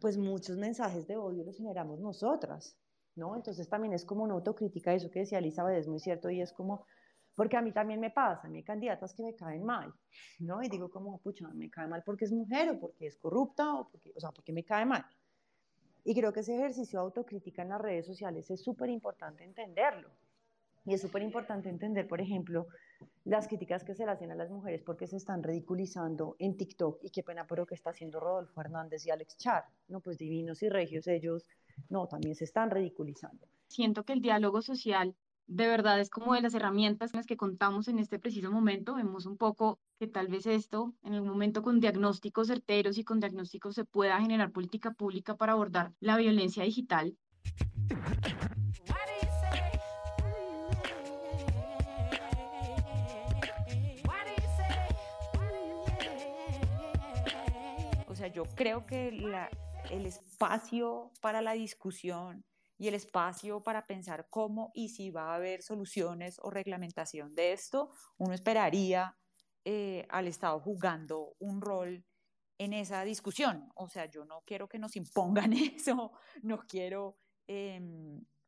pues 0.00 0.16
muchos 0.16 0.56
mensajes 0.56 1.08
de 1.08 1.16
odio 1.16 1.42
los 1.42 1.56
generamos 1.56 1.98
nosotras. 1.98 2.76
¿No? 3.14 3.36
Entonces 3.36 3.68
también 3.68 3.92
es 3.92 4.04
como 4.04 4.24
una 4.24 4.34
autocrítica, 4.34 4.94
eso 4.94 5.10
que 5.10 5.20
decía 5.20 5.38
Elizabeth 5.38 5.78
es 5.78 5.88
muy 5.88 6.00
cierto 6.00 6.30
y 6.30 6.40
es 6.40 6.52
como, 6.52 6.86
porque 7.34 7.56
a 7.56 7.62
mí 7.62 7.72
también 7.72 8.00
me 8.00 8.10
pasa, 8.10 8.46
a 8.46 8.50
mí 8.50 8.58
hay 8.58 8.64
candidatas 8.64 9.14
que 9.14 9.22
me 9.22 9.34
caen 9.34 9.64
mal, 9.64 9.92
¿no? 10.38 10.62
Y 10.62 10.68
digo 10.68 10.90
como, 10.90 11.18
pucha, 11.18 11.48
me 11.48 11.70
cae 11.70 11.88
mal 11.88 12.02
porque 12.04 12.24
es 12.24 12.32
mujer 12.32 12.70
o 12.70 12.80
porque 12.80 13.06
es 13.06 13.16
corrupta 13.16 13.74
o 13.74 13.88
porque, 13.88 14.12
o 14.14 14.20
sea, 14.20 14.30
porque 14.30 14.52
me 14.52 14.64
cae 14.64 14.84
mal. 14.84 15.04
Y 16.04 16.14
creo 16.14 16.32
que 16.32 16.40
ese 16.40 16.56
ejercicio 16.56 16.98
de 16.98 17.04
autocrítica 17.04 17.62
en 17.62 17.68
las 17.68 17.80
redes 17.80 18.06
sociales 18.06 18.50
es 18.50 18.62
súper 18.62 18.90
importante 18.90 19.44
entenderlo. 19.44 20.10
Y 20.84 20.94
es 20.94 21.00
súper 21.00 21.22
importante 21.22 21.68
entender, 21.68 22.08
por 22.08 22.20
ejemplo, 22.20 22.66
las 23.24 23.48
críticas 23.48 23.84
que 23.84 23.94
se 23.94 24.04
le 24.04 24.12
hacen 24.12 24.30
a 24.30 24.34
las 24.34 24.50
mujeres 24.50 24.82
porque 24.82 25.06
se 25.06 25.16
están 25.16 25.42
ridiculizando 25.42 26.36
en 26.38 26.56
TikTok 26.56 26.98
y 27.02 27.10
qué 27.10 27.22
pena 27.22 27.46
por 27.46 27.58
lo 27.58 27.66
que 27.66 27.74
está 27.74 27.90
haciendo 27.90 28.20
Rodolfo 28.20 28.60
Hernández 28.60 29.06
y 29.06 29.10
Alex 29.10 29.36
Char, 29.36 29.64
¿no? 29.88 30.00
Pues 30.00 30.18
divinos 30.18 30.62
y 30.62 30.68
regios 30.68 31.06
ellos 31.06 31.46
no, 31.88 32.06
también 32.06 32.34
se 32.34 32.44
están 32.44 32.70
ridiculizando. 32.70 33.46
Siento 33.68 34.04
que 34.04 34.12
el 34.12 34.20
diálogo 34.20 34.62
social 34.62 35.14
de 35.46 35.66
verdad 35.66 36.00
es 36.00 36.08
como 36.08 36.34
de 36.34 36.40
las 36.40 36.54
herramientas 36.54 37.12
en 37.12 37.18
las 37.18 37.26
que 37.26 37.36
contamos 37.36 37.88
en 37.88 37.98
este 37.98 38.18
preciso 38.18 38.50
momento. 38.50 38.94
Vemos 38.94 39.26
un 39.26 39.36
poco 39.36 39.78
que 39.98 40.06
tal 40.06 40.28
vez 40.28 40.46
esto, 40.46 40.94
en 41.02 41.14
el 41.14 41.22
momento 41.22 41.62
con 41.62 41.80
diagnósticos 41.80 42.48
certeros 42.48 42.96
y 42.98 43.04
con 43.04 43.20
diagnósticos 43.20 43.74
se 43.74 43.84
pueda 43.84 44.20
generar 44.20 44.50
política 44.52 44.92
pública 44.92 45.36
para 45.36 45.52
abordar 45.52 45.92
la 46.00 46.16
violencia 46.16 46.64
digital. 46.64 47.16
Sea, 58.22 58.32
yo 58.32 58.44
creo 58.54 58.86
que 58.86 59.10
la, 59.10 59.50
el 59.90 60.06
espacio 60.06 61.10
para 61.20 61.42
la 61.42 61.54
discusión 61.54 62.44
y 62.78 62.86
el 62.86 62.94
espacio 62.94 63.62
para 63.62 63.86
pensar 63.86 64.28
cómo 64.30 64.70
y 64.74 64.90
si 64.90 65.10
va 65.10 65.32
a 65.32 65.34
haber 65.34 65.62
soluciones 65.62 66.38
o 66.40 66.50
reglamentación 66.50 67.34
de 67.34 67.52
esto, 67.52 67.90
uno 68.18 68.32
esperaría 68.32 69.16
eh, 69.64 70.06
al 70.08 70.28
Estado 70.28 70.60
jugando 70.60 71.34
un 71.40 71.60
rol 71.60 72.04
en 72.58 72.72
esa 72.72 73.02
discusión. 73.02 73.68
O 73.74 73.88
sea, 73.88 74.06
yo 74.06 74.24
no 74.24 74.42
quiero 74.46 74.68
que 74.68 74.78
nos 74.78 74.94
impongan 74.94 75.52
eso, 75.76 76.12
no 76.42 76.58
quiero, 76.66 77.16
eh, 77.48 77.80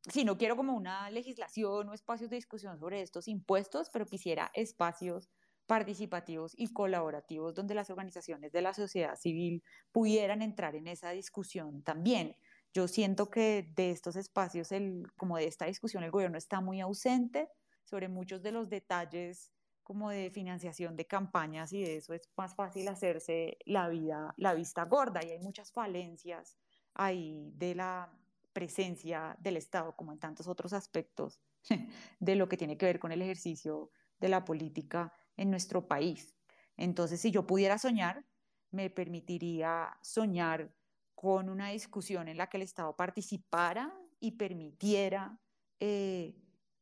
sí, 0.08 0.24
no 0.24 0.38
quiero 0.38 0.54
como 0.54 0.74
una 0.74 1.10
legislación 1.10 1.88
o 1.88 1.94
espacios 1.94 2.30
de 2.30 2.36
discusión 2.36 2.78
sobre 2.78 3.02
estos 3.02 3.26
impuestos, 3.26 3.90
pero 3.92 4.06
quisiera 4.06 4.52
espacios 4.54 5.30
participativos 5.66 6.54
y 6.56 6.72
colaborativos 6.72 7.54
donde 7.54 7.74
las 7.74 7.90
organizaciones 7.90 8.52
de 8.52 8.62
la 8.62 8.74
sociedad 8.74 9.16
civil 9.16 9.62
pudieran 9.92 10.42
entrar 10.42 10.76
en 10.76 10.86
esa 10.88 11.10
discusión 11.10 11.82
también. 11.82 12.36
Yo 12.72 12.88
siento 12.88 13.30
que 13.30 13.70
de 13.74 13.90
estos 13.90 14.16
espacios, 14.16 14.72
el, 14.72 15.06
como 15.16 15.36
de 15.36 15.46
esta 15.46 15.66
discusión, 15.66 16.02
el 16.02 16.10
gobierno 16.10 16.36
está 16.36 16.60
muy 16.60 16.80
ausente 16.80 17.48
sobre 17.84 18.08
muchos 18.08 18.42
de 18.42 18.52
los 18.52 18.68
detalles 18.68 19.52
como 19.82 20.10
de 20.10 20.30
financiación 20.30 20.96
de 20.96 21.06
campañas 21.06 21.72
y 21.72 21.82
de 21.82 21.96
eso 21.96 22.14
es 22.14 22.28
más 22.36 22.54
fácil 22.54 22.88
hacerse 22.88 23.58
la 23.66 23.88
vida, 23.88 24.34
la 24.38 24.54
vista 24.54 24.84
gorda 24.84 25.22
y 25.22 25.30
hay 25.30 25.38
muchas 25.38 25.70
falencias 25.72 26.56
ahí 26.94 27.52
de 27.54 27.74
la 27.74 28.10
presencia 28.52 29.36
del 29.40 29.56
Estado 29.58 29.94
como 29.94 30.12
en 30.12 30.18
tantos 30.18 30.48
otros 30.48 30.72
aspectos 30.72 31.40
de 32.20 32.34
lo 32.34 32.48
que 32.48 32.56
tiene 32.56 32.78
que 32.78 32.86
ver 32.86 32.98
con 32.98 33.12
el 33.12 33.20
ejercicio 33.20 33.90
de 34.18 34.28
la 34.30 34.44
política 34.44 35.12
en 35.36 35.50
nuestro 35.50 35.86
país. 35.86 36.34
Entonces, 36.76 37.20
si 37.20 37.30
yo 37.30 37.46
pudiera 37.46 37.78
soñar, 37.78 38.24
me 38.70 38.90
permitiría 38.90 39.96
soñar 40.02 40.72
con 41.14 41.48
una 41.48 41.70
discusión 41.70 42.28
en 42.28 42.36
la 42.36 42.48
que 42.48 42.56
el 42.56 42.62
Estado 42.62 42.94
participara 42.96 43.94
y 44.20 44.32
permitiera 44.32 45.38
eh, 45.80 46.34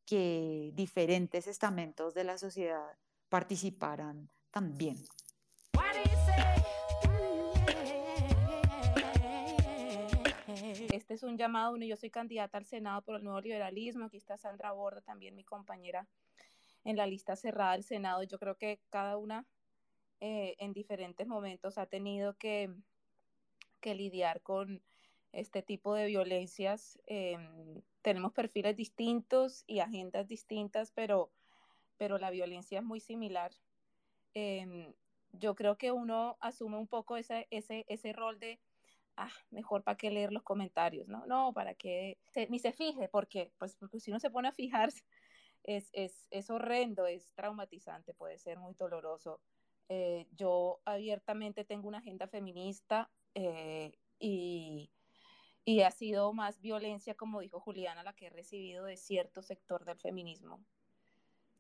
que 0.07 0.73
diferentes 0.75 1.47
estamentos 1.47 2.15
de 2.15 2.25
la 2.25 2.39
sociedad 2.39 2.99
participaran 3.29 4.31
también. 4.51 4.97
Este 10.93 11.15
es 11.15 11.23
un 11.23 11.37
llamado, 11.37 11.77
yo 11.77 11.97
soy 11.97 12.11
candidata 12.11 12.59
al 12.59 12.67
Senado 12.67 13.03
por 13.03 13.17
el 13.17 13.25
nuevo 13.25 13.41
liberalismo, 13.41 14.07
aquí 14.07 14.17
está 14.17 14.37
Sandra 14.37 14.73
Borda, 14.73 15.01
también 15.01 15.35
mi 15.35 15.45
compañera 15.45 16.07
en 16.85 16.97
la 16.97 17.07
lista 17.07 17.37
cerrada 17.37 17.73
del 17.73 17.85
Senado. 17.85 18.23
Yo 18.23 18.39
creo 18.39 18.57
que 18.57 18.81
cada 18.91 19.17
una 19.17 19.47
eh, 20.21 20.55
en 20.59 20.73
diferentes 20.73 21.27
momentos 21.27 21.79
ha 21.79 21.87
tenido 21.87 22.37
que, 22.37 22.73
que, 23.81 23.95
lidiar 23.95 24.41
con 24.43 24.83
este 25.33 25.63
tipo 25.63 25.95
de 25.95 26.07
violencias. 26.07 26.99
Em, 27.07 27.83
tenemos 28.03 28.33
perfiles 28.33 28.77
distintos 28.77 29.65
y 29.67 29.81
agendas 29.81 30.29
distintas, 30.29 30.93
pero, 30.93 31.33
pero 31.97 32.19
la 32.19 32.31
violencia 32.31 32.79
es 32.79 32.85
muy 32.85 33.01
similar. 33.01 33.53
Em, 34.35 34.93
yo 35.33 35.55
creo 35.55 35.77
que 35.77 35.93
uno 35.93 36.37
asume 36.41 36.77
un 36.77 36.87
poco 36.87 37.17
ese, 37.17 37.47
ese, 37.51 37.85
ese 37.89 38.13
rol 38.13 38.39
de, 38.39 38.61
ah, 39.17 39.31
mejor 39.51 39.83
para 39.83 39.97
qué 39.97 40.11
leer 40.11 40.33
los 40.33 40.43
comentarios, 40.43 41.09
¿no? 41.09 41.27
No, 41.27 41.53
para 41.53 41.75
que 41.75 42.19
ni 42.49 42.59
se 42.59 42.73
fije, 42.73 43.09
porque, 43.09 43.51
pues, 43.59 43.77
porque 43.77 44.01
si 44.01 44.11
uno 44.11 44.21
se 44.21 44.31
pone 44.31 44.49
a 44.49 44.53
fijarse, 44.53 45.03
es, 45.65 45.91
es, 45.93 46.27
es 46.31 46.51
horrendo, 46.51 47.07
es 47.07 47.35
traumatizante, 47.35 48.15
puede 48.15 48.39
ser 48.39 48.59
muy 48.59 48.75
doloroso 48.75 49.41
Eh, 49.89 50.27
yo 50.33 50.81
abiertamente 50.87 51.65
tengo 51.65 51.89
una 51.89 51.99
agenda 51.99 52.27
feminista 52.29 53.13
eh, 53.35 53.93
y, 54.19 54.93
y 55.65 55.83
ha 55.83 55.91
sido 55.91 56.33
más 56.35 56.61
violencia, 56.61 57.15
como 57.17 57.41
dijo 57.41 57.61
Juliana, 57.61 58.03
la 58.05 58.15
que 58.15 58.27
he 58.29 58.31
recibido 58.31 58.87
de 58.87 58.97
cierto 58.97 59.43
sector 59.43 59.85
del 59.85 59.99
feminismo 60.01 60.65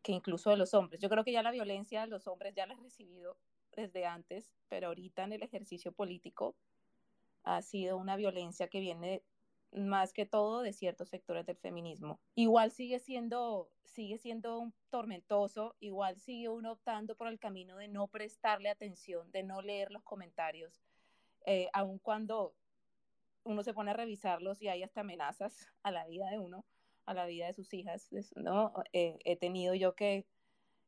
que 0.03 0.13
incluso 0.13 0.51
de 0.51 0.57
los 0.57 0.75
hombres. 0.75 1.01
Yo 1.01 1.09
creo 1.09 1.25
que 1.25 1.33
ya 1.33 1.43
la 1.43 1.51
violencia 1.51 2.03
de 2.03 2.09
los 2.09 2.27
hombres 2.27 2.55
ya 2.55 2.67
la 2.67 2.75
he 2.75 2.77
recibido 2.77 3.39
desde 3.73 4.07
antes, 4.07 4.53
pero 4.69 4.89
ahorita 4.89 5.25
en 5.25 5.33
el 5.33 5.43
ejercicio 5.43 5.93
político 5.93 6.57
ha 7.45 7.63
sido 7.63 7.97
una 7.99 8.17
violencia 8.17 8.69
que 8.69 8.81
viene 8.81 9.25
más 9.73 10.13
que 10.13 10.27
todo 10.27 10.63
de 10.63 10.73
ciertos 10.73 11.09
sectores 11.09 11.47
del 11.47 11.57
feminismo. 11.57 12.21
Igual 12.35 12.71
sigue 12.71 12.99
siendo, 12.99 13.71
sigue 13.85 14.19
siendo 14.19 14.59
un 14.59 14.75
tormentoso, 14.91 15.77
igual 15.81 16.19
sigue 16.19 16.49
uno 16.49 16.73
optando 16.73 17.17
por 17.17 17.29
el 17.29 17.39
camino 17.39 17.77
de 17.77 17.89
no 17.89 18.09
prestarle 18.09 18.69
atención, 18.69 19.31
de 19.33 19.43
no 19.43 19.63
leer 19.63 19.91
los 19.91 20.03
comentarios, 20.03 20.83
eh, 21.47 21.69
aun 21.73 21.99
cuando 21.99 22.55
uno 23.45 23.63
se 23.63 23.75
pone 23.75 23.91
a 23.91 23.95
revisarlos 23.95 24.63
y 24.63 24.69
hay 24.69 24.83
hasta 24.83 25.01
amenazas 25.01 25.67
a 25.83 25.91
la 25.91 26.07
vida 26.07 26.31
de 26.31 26.39
uno, 26.39 26.65
a 27.07 27.15
la 27.15 27.27
vida 27.27 27.47
de 27.47 27.55
sus 27.55 27.73
hijas, 27.75 28.09
¿no? 28.37 28.73
Eh, 28.93 29.19
he 29.25 29.37
tenido 29.37 29.75
yo 29.75 29.95
que, 29.95 30.27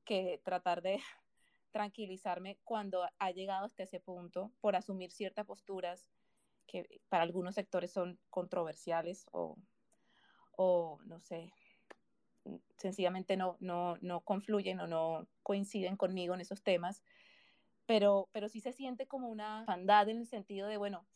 que 0.05 0.41
tratar 0.45 0.83
de 0.83 0.99
tranquilizarme 1.73 2.59
cuando 2.63 3.09
ha 3.19 3.31
llegado 3.33 3.65
hasta 3.65 3.83
ese 3.83 3.99
punto 3.99 4.53
por 4.61 4.77
asumir 4.77 5.11
ciertas 5.11 5.47
posturas 5.47 6.11
que 6.67 7.01
para 7.09 7.23
algunos 7.23 7.55
sectores 7.55 7.93
son 7.93 8.19
controversiales 8.31 9.27
o, 9.33 9.57
o 10.57 10.99
no 11.05 11.21
sé, 11.21 11.53
sencillamente 12.77 13.37
no, 13.37 13.57
no, 13.61 13.97
no 14.01 14.21
confluyen 14.21 14.81
o 14.81 14.87
no 14.87 15.27
coinciden 15.43 15.97
conmigo 15.97 16.35
en 16.35 16.41
esos 16.41 16.63
temas, 16.63 17.03
pero, 17.87 18.29
pero 18.33 18.49
sí 18.49 18.61
se 18.61 18.73
siente 18.73 19.07
como 19.07 19.29
una 19.29 19.65
fandad 19.67 20.09
en 20.09 20.19
el 20.19 20.27
sentido 20.27 20.69
de, 20.69 20.77
bueno, 20.77 21.07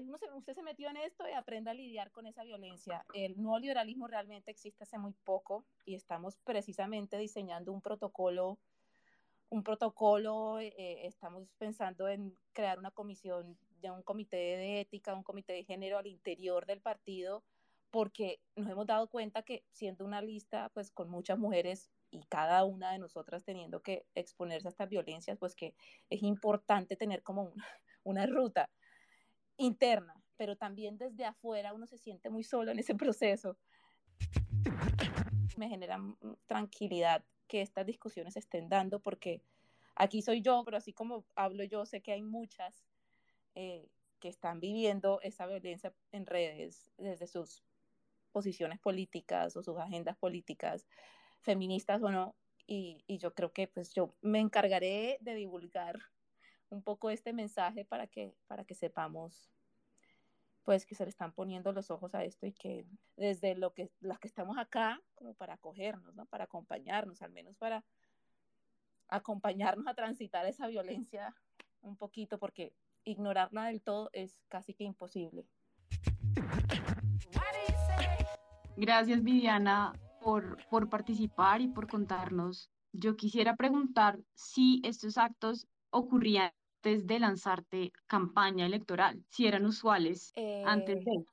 uno 0.00 0.18
se, 0.18 0.30
usted 0.32 0.54
se 0.54 0.62
metió 0.62 0.88
en 0.88 0.96
esto 0.96 1.28
y 1.28 1.32
aprenda 1.32 1.72
a 1.72 1.74
lidiar 1.74 2.10
con 2.10 2.26
esa 2.26 2.42
violencia. 2.42 3.04
El 3.12 3.40
nuevo 3.40 3.58
liberalismo 3.58 4.06
realmente 4.06 4.50
existe 4.50 4.84
hace 4.84 4.98
muy 4.98 5.12
poco 5.24 5.66
y 5.84 5.94
estamos 5.94 6.36
precisamente 6.44 7.18
diseñando 7.18 7.72
un 7.72 7.82
protocolo, 7.82 8.58
un 9.50 9.62
protocolo, 9.62 10.58
eh, 10.58 11.06
estamos 11.06 11.48
pensando 11.58 12.08
en 12.08 12.36
crear 12.52 12.78
una 12.78 12.90
comisión, 12.90 13.58
de 13.80 13.90
un 13.90 14.02
comité 14.02 14.36
de 14.36 14.80
ética, 14.80 15.14
un 15.14 15.22
comité 15.22 15.52
de 15.52 15.64
género 15.64 15.98
al 15.98 16.06
interior 16.06 16.66
del 16.66 16.80
partido, 16.80 17.44
porque 17.90 18.40
nos 18.56 18.70
hemos 18.70 18.86
dado 18.86 19.08
cuenta 19.08 19.42
que 19.42 19.64
siendo 19.70 20.04
una 20.04 20.20
lista 20.20 20.70
pues 20.74 20.90
con 20.90 21.08
muchas 21.08 21.38
mujeres 21.38 21.90
y 22.10 22.24
cada 22.24 22.64
una 22.64 22.92
de 22.92 22.98
nosotras 22.98 23.44
teniendo 23.44 23.82
que 23.82 24.06
exponerse 24.14 24.68
a 24.68 24.70
estas 24.70 24.88
violencias, 24.88 25.38
pues 25.38 25.54
que 25.54 25.74
es 26.10 26.22
importante 26.22 26.96
tener 26.96 27.22
como 27.22 27.42
una, 27.42 27.66
una 28.04 28.26
ruta 28.26 28.70
interna, 29.56 30.14
pero 30.36 30.56
también 30.56 30.98
desde 30.98 31.24
afuera 31.24 31.72
uno 31.72 31.86
se 31.86 31.98
siente 31.98 32.30
muy 32.30 32.44
solo 32.44 32.70
en 32.70 32.78
ese 32.78 32.94
proceso. 32.94 33.56
Me 35.56 35.68
genera 35.68 35.98
tranquilidad 36.46 37.24
que 37.48 37.62
estas 37.62 37.86
discusiones 37.86 38.36
estén 38.36 38.68
dando 38.68 39.00
porque 39.00 39.42
aquí 39.96 40.22
soy 40.22 40.40
yo, 40.40 40.62
pero 40.64 40.76
así 40.76 40.92
como 40.92 41.24
hablo 41.34 41.64
yo, 41.64 41.84
sé 41.86 42.00
que 42.00 42.12
hay 42.12 42.22
muchas 42.22 42.84
eh, 43.60 43.88
que 44.20 44.28
están 44.28 44.60
viviendo 44.60 45.20
esa 45.22 45.44
violencia 45.48 45.92
en 46.12 46.26
redes 46.26 46.92
desde 46.96 47.26
sus 47.26 47.64
posiciones 48.30 48.78
políticas 48.78 49.56
o 49.56 49.64
sus 49.64 49.76
agendas 49.78 50.16
políticas, 50.16 50.86
feministas 51.40 52.00
o 52.04 52.12
no, 52.12 52.36
y, 52.68 53.02
y 53.08 53.18
yo 53.18 53.34
creo 53.34 53.52
que 53.52 53.66
pues 53.66 53.92
yo 53.92 54.14
me 54.20 54.38
encargaré 54.38 55.18
de 55.22 55.34
divulgar 55.34 55.98
un 56.70 56.84
poco 56.84 57.10
este 57.10 57.32
mensaje 57.32 57.84
para 57.84 58.06
que, 58.06 58.32
para 58.46 58.64
que 58.64 58.76
sepamos 58.76 59.50
pues 60.62 60.86
que 60.86 60.94
se 60.94 61.02
le 61.02 61.10
están 61.10 61.32
poniendo 61.32 61.72
los 61.72 61.90
ojos 61.90 62.14
a 62.14 62.22
esto 62.22 62.46
y 62.46 62.52
que 62.52 62.86
desde 63.16 63.56
lo 63.56 63.74
que 63.74 63.90
las 63.98 64.20
que 64.20 64.28
estamos 64.28 64.56
acá 64.56 65.02
como 65.16 65.34
para 65.34 65.54
acogernos, 65.54 66.14
¿no? 66.14 66.26
Para 66.26 66.44
acompañarnos, 66.44 67.22
al 67.22 67.32
menos 67.32 67.56
para 67.56 67.84
acompañarnos 69.08 69.88
a 69.88 69.94
transitar 69.94 70.46
esa 70.46 70.68
violencia 70.68 71.34
un 71.80 71.96
poquito 71.96 72.38
porque 72.38 72.72
ignorarla 73.04 73.66
del 73.66 73.82
todo 73.82 74.10
es 74.12 74.38
casi 74.48 74.74
que 74.74 74.84
imposible. 74.84 75.46
Gracias 78.76 79.22
Viviana 79.22 79.92
por, 80.20 80.58
por 80.68 80.88
participar 80.88 81.60
y 81.60 81.68
por 81.68 81.88
contarnos. 81.88 82.70
Yo 82.92 83.16
quisiera 83.16 83.56
preguntar 83.56 84.18
si 84.34 84.80
estos 84.84 85.18
actos 85.18 85.66
ocurrían 85.90 86.52
antes 86.78 87.06
de 87.06 87.18
lanzarte 87.18 87.92
campaña 88.06 88.66
electoral, 88.66 89.24
si 89.30 89.46
eran 89.46 89.66
usuales 89.66 90.32
antes 90.64 91.04
de. 91.04 91.10
Eh, 91.12 91.24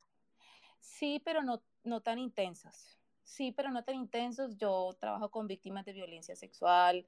sí, 0.80 1.22
pero 1.24 1.43
no, 1.43 1.61
no 1.84 2.01
tan 2.01 2.18
intensos. 2.18 2.97
Sí, 3.24 3.51
pero 3.51 3.72
no 3.72 3.84
tan 3.84 3.95
intensos. 3.95 4.57
Yo 4.57 4.95
trabajo 4.99 5.30
con 5.30 5.47
víctimas 5.47 5.86
de 5.86 5.93
violencia 5.93 6.36
sexual, 6.36 7.07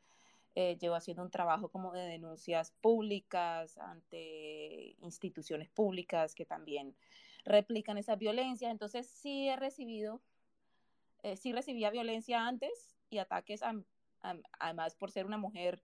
eh, 0.59 0.75
llevo 0.81 0.95
haciendo 0.95 1.21
un 1.21 1.29
trabajo 1.29 1.69
como 1.69 1.93
de 1.93 2.01
denuncias 2.01 2.71
públicas 2.81 3.77
ante 3.77 4.95
instituciones 5.01 5.69
públicas 5.69 6.33
que 6.33 6.47
también 6.47 6.95
replican 7.45 7.99
esa 7.99 8.15
violencia. 8.15 8.71
Entonces 8.71 9.07
sí 9.07 9.47
he 9.47 9.55
recibido, 9.55 10.19
eh, 11.21 11.37
sí 11.37 11.53
recibía 11.53 11.91
violencia 11.91 12.47
antes 12.47 12.97
y 13.11 13.19
ataques, 13.19 13.61
además 14.57 14.95
por 14.95 15.11
ser 15.11 15.27
una 15.27 15.37
mujer 15.37 15.83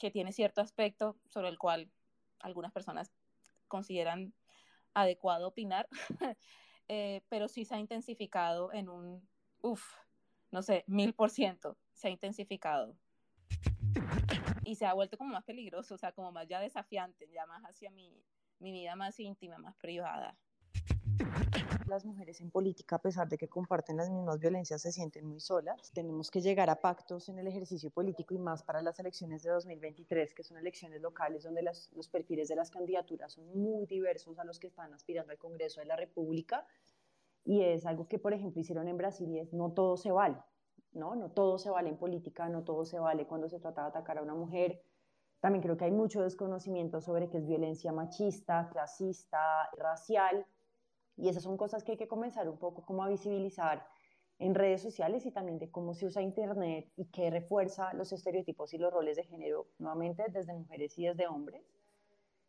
que 0.00 0.10
tiene 0.10 0.32
cierto 0.32 0.62
aspecto 0.62 1.16
sobre 1.28 1.50
el 1.50 1.58
cual 1.58 1.88
algunas 2.40 2.72
personas 2.72 3.12
consideran 3.68 4.34
adecuado 4.94 5.46
opinar, 5.46 5.88
eh, 6.88 7.22
pero 7.28 7.46
sí 7.46 7.64
se 7.64 7.76
ha 7.76 7.78
intensificado 7.78 8.72
en 8.72 8.88
un, 8.88 9.28
uff, 9.60 9.94
no 10.50 10.60
sé, 10.60 10.82
mil 10.88 11.14
por 11.14 11.30
ciento, 11.30 11.76
se 11.92 12.08
ha 12.08 12.10
intensificado. 12.10 12.96
Y 14.64 14.76
se 14.76 14.86
ha 14.86 14.94
vuelto 14.94 15.18
como 15.18 15.32
más 15.32 15.44
peligroso, 15.44 15.94
o 15.94 15.98
sea, 15.98 16.12
como 16.12 16.32
más 16.32 16.48
ya 16.48 16.60
desafiante, 16.60 17.28
ya 17.32 17.46
más 17.46 17.62
hacia 17.64 17.90
mi, 17.90 18.24
mi 18.58 18.72
vida 18.72 18.96
más 18.96 19.18
íntima, 19.20 19.58
más 19.58 19.76
privada 19.76 20.38
las 21.92 22.04
mujeres 22.04 22.40
en 22.40 22.50
política, 22.50 22.96
a 22.96 22.98
pesar 23.00 23.28
de 23.28 23.36
que 23.36 23.48
comparten 23.48 23.96
las 23.96 24.10
mismas 24.10 24.38
violencias, 24.38 24.80
se 24.80 24.92
sienten 24.92 25.26
muy 25.26 25.40
solas. 25.40 25.92
Tenemos 25.92 26.30
que 26.30 26.40
llegar 26.40 26.70
a 26.70 26.80
pactos 26.80 27.28
en 27.28 27.38
el 27.38 27.46
ejercicio 27.46 27.90
político 27.90 28.34
y 28.34 28.38
más 28.38 28.62
para 28.62 28.82
las 28.82 28.98
elecciones 28.98 29.42
de 29.42 29.50
2023, 29.50 30.34
que 30.34 30.42
son 30.42 30.56
elecciones 30.56 31.00
locales 31.00 31.42
donde 31.42 31.62
los 31.62 32.08
perfiles 32.08 32.48
de 32.48 32.56
las 32.56 32.70
candidaturas 32.70 33.32
son 33.32 33.46
muy 33.54 33.86
diversos 33.86 34.38
a 34.38 34.44
los 34.44 34.58
que 34.58 34.68
están 34.68 34.92
aspirando 34.94 35.32
al 35.32 35.38
Congreso 35.38 35.80
de 35.80 35.86
la 35.86 35.96
República. 35.96 36.66
Y 37.44 37.62
es 37.62 37.84
algo 37.84 38.06
que, 38.08 38.18
por 38.18 38.32
ejemplo, 38.32 38.60
hicieron 38.60 38.88
en 38.88 38.96
Brasil 38.96 39.36
es 39.36 39.52
no 39.52 39.72
todo 39.72 39.96
se 39.96 40.10
vale, 40.12 40.38
¿no? 40.92 41.14
No 41.14 41.30
todo 41.30 41.58
se 41.58 41.70
vale 41.70 41.88
en 41.88 41.96
política, 41.96 42.48
no 42.48 42.64
todo 42.64 42.84
se 42.84 42.98
vale 42.98 43.26
cuando 43.26 43.48
se 43.48 43.60
trata 43.60 43.82
de 43.82 43.88
atacar 43.88 44.18
a 44.18 44.22
una 44.22 44.34
mujer. 44.34 44.82
También 45.40 45.62
creo 45.62 45.76
que 45.76 45.86
hay 45.86 45.90
mucho 45.90 46.22
desconocimiento 46.22 47.00
sobre 47.00 47.28
qué 47.28 47.38
es 47.38 47.46
violencia 47.46 47.92
machista, 47.92 48.68
clasista, 48.70 49.70
racial 49.76 50.46
y 51.16 51.28
esas 51.28 51.42
son 51.42 51.56
cosas 51.56 51.82
que 51.84 51.92
hay 51.92 51.98
que 51.98 52.08
comenzar 52.08 52.48
un 52.48 52.58
poco 52.58 52.84
como 52.84 53.02
a 53.02 53.08
visibilizar 53.08 53.86
en 54.38 54.54
redes 54.54 54.82
sociales 54.82 55.26
y 55.26 55.30
también 55.30 55.58
de 55.58 55.70
cómo 55.70 55.94
se 55.94 56.06
usa 56.06 56.22
Internet 56.22 56.90
y 56.96 57.06
qué 57.06 57.30
refuerza 57.30 57.92
los 57.94 58.12
estereotipos 58.12 58.72
y 58.74 58.78
los 58.78 58.92
roles 58.92 59.16
de 59.16 59.24
género, 59.24 59.68
nuevamente 59.78 60.24
desde 60.30 60.52
mujeres 60.52 60.98
y 60.98 61.06
desde 61.06 61.28
hombres. 61.28 61.64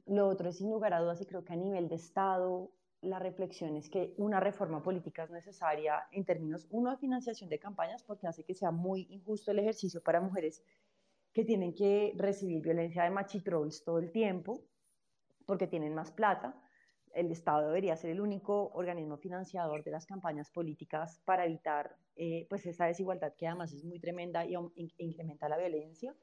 Lo 0.06 0.28
otro 0.28 0.50
es 0.50 0.58
sin 0.58 0.70
lugar 0.70 0.94
a 0.94 1.02
dudas 1.02 1.22
y 1.22 1.26
creo 1.26 1.44
que 1.44 1.54
a 1.54 1.58
nivel 1.58 1.88
de 1.88 1.96
Estado 1.96 2.72
la 3.04 3.20
reflexión 3.20 3.76
es 3.76 3.90
que 3.90 4.14
una 4.18 4.40
reforma 4.40 4.82
política 4.82 5.24
es 5.24 5.32
necesaria 5.32 6.08
en 6.12 6.26
términos, 6.26 6.68
uno, 6.72 6.92
de 6.92 6.98
financiación 6.98 7.50
de 7.50 7.60
campañas, 7.60 8.04
porque 8.04 8.28
hace 8.28 8.44
que 8.44 8.56
sea 8.56 8.72
muy 8.72 9.08
injusto 9.10 9.52
el 9.52 9.60
ejercicio 9.60 10.02
para 10.02 10.22
mujeres 10.22 10.64
que 11.34 11.44
tienen 11.44 11.74
que 11.74 12.14
recibir 12.16 12.62
violencia 12.62 13.04
de 13.04 13.10
machitrolls 13.10 13.84
todo 13.84 14.00
el 14.00 14.12
tiempo, 14.12 14.62
porque 15.46 15.68
tienen 15.68 15.94
más 15.94 16.12
plata, 16.12 16.60
el 17.14 17.32
Estado 17.32 17.68
debería 17.68 17.96
ser 17.96 18.12
el 18.12 18.22
único 18.22 18.72
organismo 18.74 19.18
financiador 19.18 19.84
de 19.84 19.92
las 19.92 20.06
campañas 20.06 20.50
políticas 20.50 21.22
para 21.26 21.46
evitar 21.46 21.96
eh, 22.16 22.48
pues 22.50 22.66
esa 22.66 22.86
desigualdad 22.86 23.34
que 23.38 23.48
además 23.48 23.74
es 23.74 23.84
muy 23.84 24.00
tremenda 24.00 24.46
y 24.46 24.56
incrementa 24.98 25.50
la 25.50 25.58
violencia. 25.58 26.16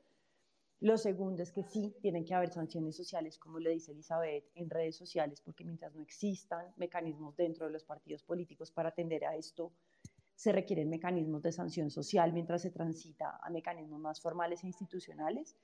Lo 0.81 0.97
segundo 0.97 1.43
es 1.43 1.53
que 1.53 1.63
sí, 1.63 1.95
tienen 2.01 2.25
que 2.25 2.35
haber 2.35 2.51
sanciones 2.51 2.97
sociales, 2.97 3.39
como 3.39 3.59
le 3.59 3.71
dice 3.71 3.93
Elizabeth, 3.93 4.45
en 4.55 4.71
redes 4.71 4.97
sociales, 4.97 5.43
porque 5.43 5.63
mientras 5.63 5.95
no 5.95 6.01
existan 6.01 6.73
mecanismos 6.77 7.37
dentro 7.37 7.67
de 7.67 7.73
los 7.73 7.85
partidos 7.85 8.23
políticos 8.23 8.71
para 8.71 8.89
atender 8.89 9.27
a 9.27 9.37
esto, 9.37 9.73
se 10.35 10.53
requieren 10.53 10.89
mecanismos 10.89 11.43
de 11.43 11.53
sanción 11.53 11.91
social 11.91 12.33
mientras 12.33 12.63
se 12.63 12.71
transita 12.71 13.39
a 13.43 13.51
mecanismos 13.51 14.01
más 14.01 14.23
formales 14.23 14.65
e 14.65 14.69
institucionales. 14.69 15.55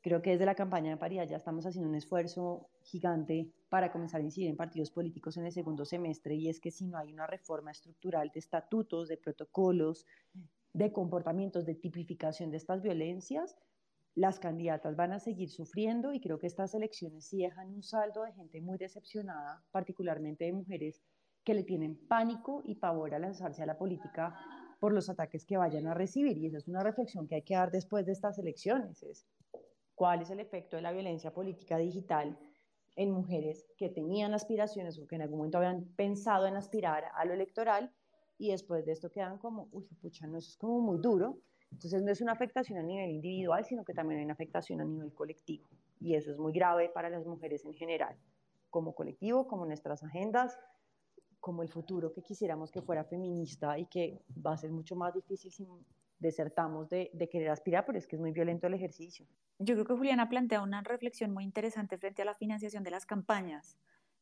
Creo 0.00 0.22
que 0.22 0.30
desde 0.30 0.46
la 0.46 0.54
campaña 0.54 0.92
de 0.92 0.96
paridad 0.96 1.26
ya 1.26 1.38
estamos 1.38 1.66
haciendo 1.66 1.90
un 1.90 1.96
esfuerzo 1.96 2.70
gigante 2.82 3.50
para 3.68 3.90
comenzar 3.90 4.20
a 4.20 4.24
incidir 4.24 4.50
en 4.50 4.56
partidos 4.56 4.92
políticos 4.92 5.36
en 5.36 5.46
el 5.46 5.52
segundo 5.52 5.84
semestre 5.84 6.36
y 6.36 6.48
es 6.48 6.60
que 6.60 6.70
si 6.70 6.86
no 6.86 6.96
hay 6.96 7.12
una 7.12 7.26
reforma 7.26 7.72
estructural 7.72 8.30
de 8.32 8.38
estatutos, 8.38 9.08
de 9.08 9.16
protocolos, 9.16 10.06
de 10.72 10.92
comportamientos, 10.92 11.66
de 11.66 11.74
tipificación 11.74 12.52
de 12.52 12.58
estas 12.58 12.82
violencias, 12.82 13.56
las 14.18 14.40
candidatas 14.40 14.96
van 14.96 15.12
a 15.12 15.20
seguir 15.20 15.48
sufriendo 15.48 16.12
y 16.12 16.20
creo 16.20 16.40
que 16.40 16.48
estas 16.48 16.74
elecciones 16.74 17.26
sí 17.26 17.42
dejan 17.42 17.72
un 17.72 17.84
saldo 17.84 18.24
de 18.24 18.32
gente 18.32 18.60
muy 18.60 18.76
decepcionada, 18.76 19.62
particularmente 19.70 20.44
de 20.44 20.52
mujeres 20.52 21.00
que 21.44 21.54
le 21.54 21.62
tienen 21.62 21.96
pánico 22.08 22.62
y 22.64 22.74
pavor 22.74 23.14
a 23.14 23.20
lanzarse 23.20 23.62
a 23.62 23.66
la 23.66 23.78
política 23.78 24.34
por 24.80 24.92
los 24.92 25.08
ataques 25.08 25.46
que 25.46 25.56
vayan 25.56 25.86
a 25.86 25.94
recibir. 25.94 26.36
Y 26.36 26.46
esa 26.46 26.58
es 26.58 26.66
una 26.66 26.82
reflexión 26.82 27.28
que 27.28 27.36
hay 27.36 27.42
que 27.42 27.54
dar 27.54 27.70
después 27.70 28.06
de 28.06 28.12
estas 28.12 28.38
elecciones. 28.40 29.04
Es 29.04 29.24
cuál 29.94 30.22
es 30.22 30.30
el 30.30 30.40
efecto 30.40 30.76
de 30.76 30.82
la 30.82 30.92
violencia 30.92 31.32
política 31.32 31.78
digital 31.78 32.36
en 32.96 33.12
mujeres 33.12 33.66
que 33.76 33.88
tenían 33.88 34.34
aspiraciones 34.34 34.98
o 34.98 35.06
que 35.06 35.14
en 35.14 35.22
algún 35.22 35.38
momento 35.38 35.58
habían 35.58 35.84
pensado 35.94 36.48
en 36.48 36.56
aspirar 36.56 37.04
a 37.14 37.24
lo 37.24 37.34
electoral 37.34 37.92
y 38.36 38.50
después 38.50 38.84
de 38.84 38.92
esto 38.92 39.10
quedan 39.10 39.38
como, 39.38 39.68
uy, 39.70 39.84
pucha, 40.00 40.26
no, 40.26 40.38
eso 40.38 40.50
es 40.50 40.56
como 40.56 40.80
muy 40.80 40.98
duro. 40.98 41.38
Entonces 41.70 42.02
no 42.02 42.10
es 42.10 42.20
una 42.20 42.32
afectación 42.32 42.78
a 42.78 42.82
nivel 42.82 43.10
individual, 43.10 43.64
sino 43.64 43.84
que 43.84 43.94
también 43.94 44.20
hay 44.20 44.24
una 44.24 44.34
afectación 44.34 44.80
a 44.80 44.84
nivel 44.84 45.12
colectivo. 45.12 45.66
Y 46.00 46.14
eso 46.14 46.30
es 46.30 46.38
muy 46.38 46.52
grave 46.52 46.88
para 46.88 47.10
las 47.10 47.26
mujeres 47.26 47.64
en 47.64 47.74
general, 47.74 48.16
como 48.70 48.94
colectivo, 48.94 49.46
como 49.46 49.66
nuestras 49.66 50.02
agendas, 50.02 50.58
como 51.40 51.62
el 51.62 51.68
futuro 51.68 52.12
que 52.12 52.22
quisiéramos 52.22 52.70
que 52.70 52.82
fuera 52.82 53.04
feminista 53.04 53.78
y 53.78 53.86
que 53.86 54.20
va 54.44 54.52
a 54.52 54.56
ser 54.56 54.70
mucho 54.70 54.96
más 54.96 55.14
difícil 55.14 55.52
si 55.52 55.66
desertamos 56.18 56.88
de, 56.88 57.10
de, 57.12 57.28
querer 57.28 57.50
aspirar, 57.50 57.86
pero 57.86 57.96
es 57.96 58.06
que 58.06 58.16
es 58.16 58.20
muy 58.20 58.32
violento 58.32 58.66
el 58.66 58.74
ejercicio. 58.74 59.24
Yo 59.58 59.74
creo 59.74 59.86
que 59.86 59.94
Juliana 59.94 60.28
plantea 60.28 60.62
una 60.62 60.82
reflexión 60.82 61.32
muy 61.32 61.44
interesante 61.44 61.96
frente 61.96 62.22
a 62.22 62.24
la 62.24 62.34
financiación 62.34 62.82
de 62.82 62.90
las 62.90 63.06
campañas. 63.06 63.76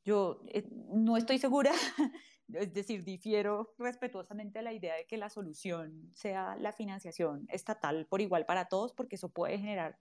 Yo 0.05 0.43
eh, 0.49 0.65
no 0.71 1.17
estoy 1.17 1.39
segura, 1.39 1.73
es 2.53 2.73
decir, 2.73 3.05
difiero 3.05 3.75
respetuosamente 3.79 4.63
la 4.63 4.73
idea 4.73 4.95
de 4.95 5.07
que 5.07 5.17
la 5.17 5.31
solución 5.31 6.13
sea 6.15 6.57
la 6.57 6.73
financiación 6.73 7.47
estatal 7.51 8.07
por 8.07 8.21
igual 8.21 8.47
para 8.47 8.67
todos, 8.67 8.93
porque 8.93 9.17
eso 9.17 9.31
puede 9.31 9.59
generar 9.59 9.99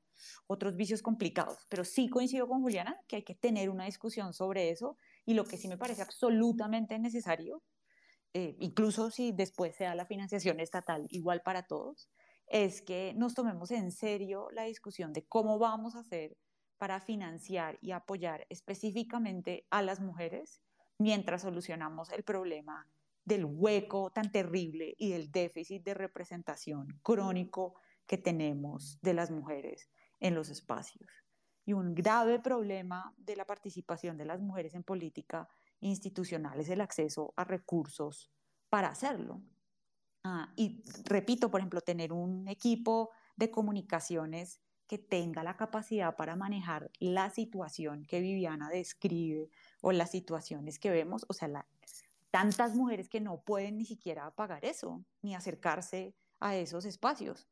otros 0.48 0.76
vicios 0.76 1.02
complicados. 1.02 1.66
Pero 1.70 1.84
sí 1.84 2.08
coincido 2.10 2.48
con 2.48 2.62
Juliana 2.62 3.00
que 3.08 3.18
hay 3.18 3.24
que 3.24 3.36
tener 3.36 3.70
una 3.70 3.86
discusión 3.86 4.34
sobre 4.34 4.70
eso 4.70 4.98
y 5.26 5.34
lo 5.34 5.46
que 5.46 5.58
sí 5.58 5.68
me 5.68 5.78
parece 5.78 6.04
absolutamente 6.04 7.00
necesario, 7.00 7.64
eh, 8.34 8.56
incluso 8.60 9.10
si 9.10 9.32
después 9.32 9.76
sea 9.76 9.96
la 9.96 10.06
financiación 10.06 10.60
estatal 10.60 11.08
igual 11.10 11.42
para 11.42 11.64
todos, 11.64 12.10
es 12.48 12.82
que 12.82 13.14
nos 13.16 13.34
tomemos 13.34 13.72
en 13.72 13.92
serio 13.92 14.50
la 14.52 14.64
discusión 14.64 15.14
de 15.14 15.26
cómo 15.26 15.58
vamos 15.58 15.96
a 15.96 16.00
hacer 16.00 16.38
para 16.78 17.00
financiar 17.00 17.80
y 17.82 17.92
apoyar 17.92 18.46
específicamente 18.50 19.66
a 19.72 19.82
las 19.82 20.00
mujeres 20.00 20.62
mientras 20.98 21.42
solucionamos 21.42 22.12
el 22.12 22.24
problema 22.24 22.88
del 23.24 23.46
hueco 23.46 24.12
tan 24.12 24.32
terrible 24.32 24.96
y 24.98 25.10
del 25.12 25.32
déficit 25.32 25.84
de 25.84 25.94
representación 25.94 27.00
crónico 27.02 27.76
que 28.06 28.18
tenemos 28.18 29.00
de 29.02 29.14
las 29.14 29.32
mujeres 29.32 29.90
en 30.20 30.36
los 30.36 30.50
espacios 30.50 31.10
y 31.66 31.74
un 31.74 31.96
grave 31.96 32.40
problema 32.40 33.14
de 33.18 33.36
la 33.36 33.46
participación 33.46 34.18
de 34.18 34.26
las 34.26 34.40
mujeres 34.40 34.76
en 34.76 34.84
política 34.84 35.50
institucional 35.80 36.60
es 36.60 36.70
el 36.70 36.82
acceso 36.82 37.34
a 37.36 37.44
recursos 37.44 38.32
para 38.70 38.90
hacerlo. 38.90 39.42
Ah, 40.24 40.54
y 40.56 40.84
repito, 41.04 41.50
por 41.50 41.60
ejemplo, 41.60 41.82
tener 41.82 42.14
un 42.14 42.48
equipo 42.48 43.12
de 43.36 43.52
comunicaciones 43.52 44.62
que 44.88 44.98
tenga 44.98 45.44
la 45.44 45.58
capacidad 45.58 46.16
para 46.16 46.36
manejar 46.36 46.92
la 47.00 47.30
situación 47.30 48.06
que 48.06 48.20
Viviana 48.20 48.70
describe 48.70 49.50
o 49.82 49.92
las 49.92 50.12
situaciones 50.12 50.80
que 50.80 50.92
vemos, 50.92 51.26
o 51.28 51.34
sea, 51.34 51.48
la, 51.48 51.68
tantas 52.32 52.76
mujeres 52.76 53.10
que 53.10 53.22
no 53.22 53.42
pueden 53.42 53.78
ni 53.78 53.86
siquiera 53.86 54.30
pagar 54.32 54.66
eso, 54.66 55.04
ni 55.22 55.36
acercarse 55.36 56.16
a 56.40 56.56
esos 56.56 56.86
espacios. 56.86 57.48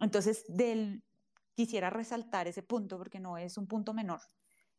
entonces, 0.00 0.44
del, 0.48 1.02
quisiera 1.54 1.90
resaltar 1.90 2.46
ese 2.46 2.62
punto 2.62 2.96
porque 2.98 3.20
no 3.20 3.36
es 3.36 3.58
un 3.58 3.66
punto 3.66 3.92
menor, 3.92 4.20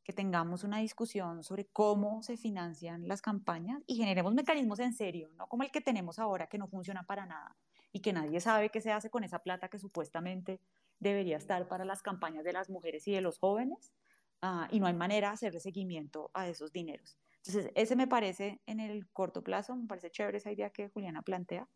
que 0.03 0.13
tengamos 0.13 0.63
una 0.63 0.77
discusión 0.77 1.43
sobre 1.43 1.65
cómo 1.65 2.23
se 2.23 2.37
financian 2.37 3.07
las 3.07 3.21
campañas 3.21 3.83
y 3.85 3.95
generemos 3.95 4.33
mecanismos 4.33 4.79
en 4.79 4.93
serio, 4.93 5.29
no 5.35 5.47
como 5.47 5.63
el 5.63 5.71
que 5.71 5.81
tenemos 5.81 6.17
ahora 6.17 6.47
que 6.47 6.57
no 6.57 6.67
funciona 6.67 7.03
para 7.03 7.25
nada 7.25 7.55
y 7.91 7.99
que 7.99 8.13
nadie 8.13 8.39
sabe 8.39 8.69
qué 8.69 8.81
se 8.81 8.91
hace 8.91 9.09
con 9.09 9.23
esa 9.23 9.39
plata 9.39 9.67
que 9.67 9.77
supuestamente 9.77 10.61
debería 10.99 11.37
estar 11.37 11.67
para 11.67 11.85
las 11.85 12.01
campañas 12.01 12.43
de 12.43 12.53
las 12.53 12.69
mujeres 12.69 13.07
y 13.07 13.11
de 13.11 13.21
los 13.21 13.39
jóvenes 13.39 13.93
uh, 14.41 14.65
y 14.71 14.79
no 14.79 14.87
hay 14.87 14.93
manera 14.93 15.29
de 15.29 15.33
hacerle 15.33 15.59
seguimiento 15.59 16.31
a 16.33 16.47
esos 16.47 16.71
dineros. 16.71 17.17
Entonces, 17.45 17.71
ese 17.75 17.95
me 17.95 18.07
parece 18.07 18.61
en 18.65 18.79
el 18.79 19.09
corto 19.11 19.43
plazo, 19.43 19.75
me 19.75 19.87
parece 19.87 20.11
chévere 20.11 20.37
esa 20.37 20.51
idea 20.51 20.69
que 20.71 20.89
Juliana 20.89 21.21
plantea, 21.21 21.67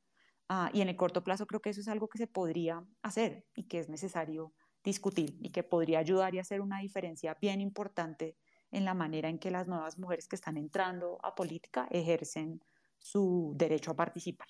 uh, 0.50 0.68
y 0.74 0.82
en 0.82 0.90
el 0.90 0.96
corto 0.96 1.24
plazo 1.24 1.48
creo 1.48 1.62
que 1.62 1.70
eso 1.70 1.82
es 1.82 1.88
algo 1.88 2.10
que 2.10 2.18
se 2.18 2.28
podría 2.28 2.86
hacer 3.02 3.46
y 3.56 3.64
que 3.68 3.80
es 3.80 3.90
necesario 3.90 4.54
discutir 4.84 5.38
y 5.42 5.52
que 5.52 5.64
podría 5.64 6.00
ayudar 6.00 6.36
y 6.36 6.40
hacer 6.40 6.60
una 6.62 6.80
diferencia 6.80 7.38
bien 7.42 7.62
importante 7.62 8.38
en 8.72 8.86
la 8.86 8.94
manera 8.94 9.30
en 9.30 9.40
que 9.40 9.52
las 9.52 9.68
nuevas 9.68 9.98
mujeres 9.98 10.28
que 10.28 10.36
están 10.36 10.58
entrando 10.58 11.20
a 11.24 11.36
política 11.36 11.88
ejercen 11.90 12.62
su 13.00 13.54
derecho 13.56 13.92
a 13.92 13.96
participar. 13.96 14.48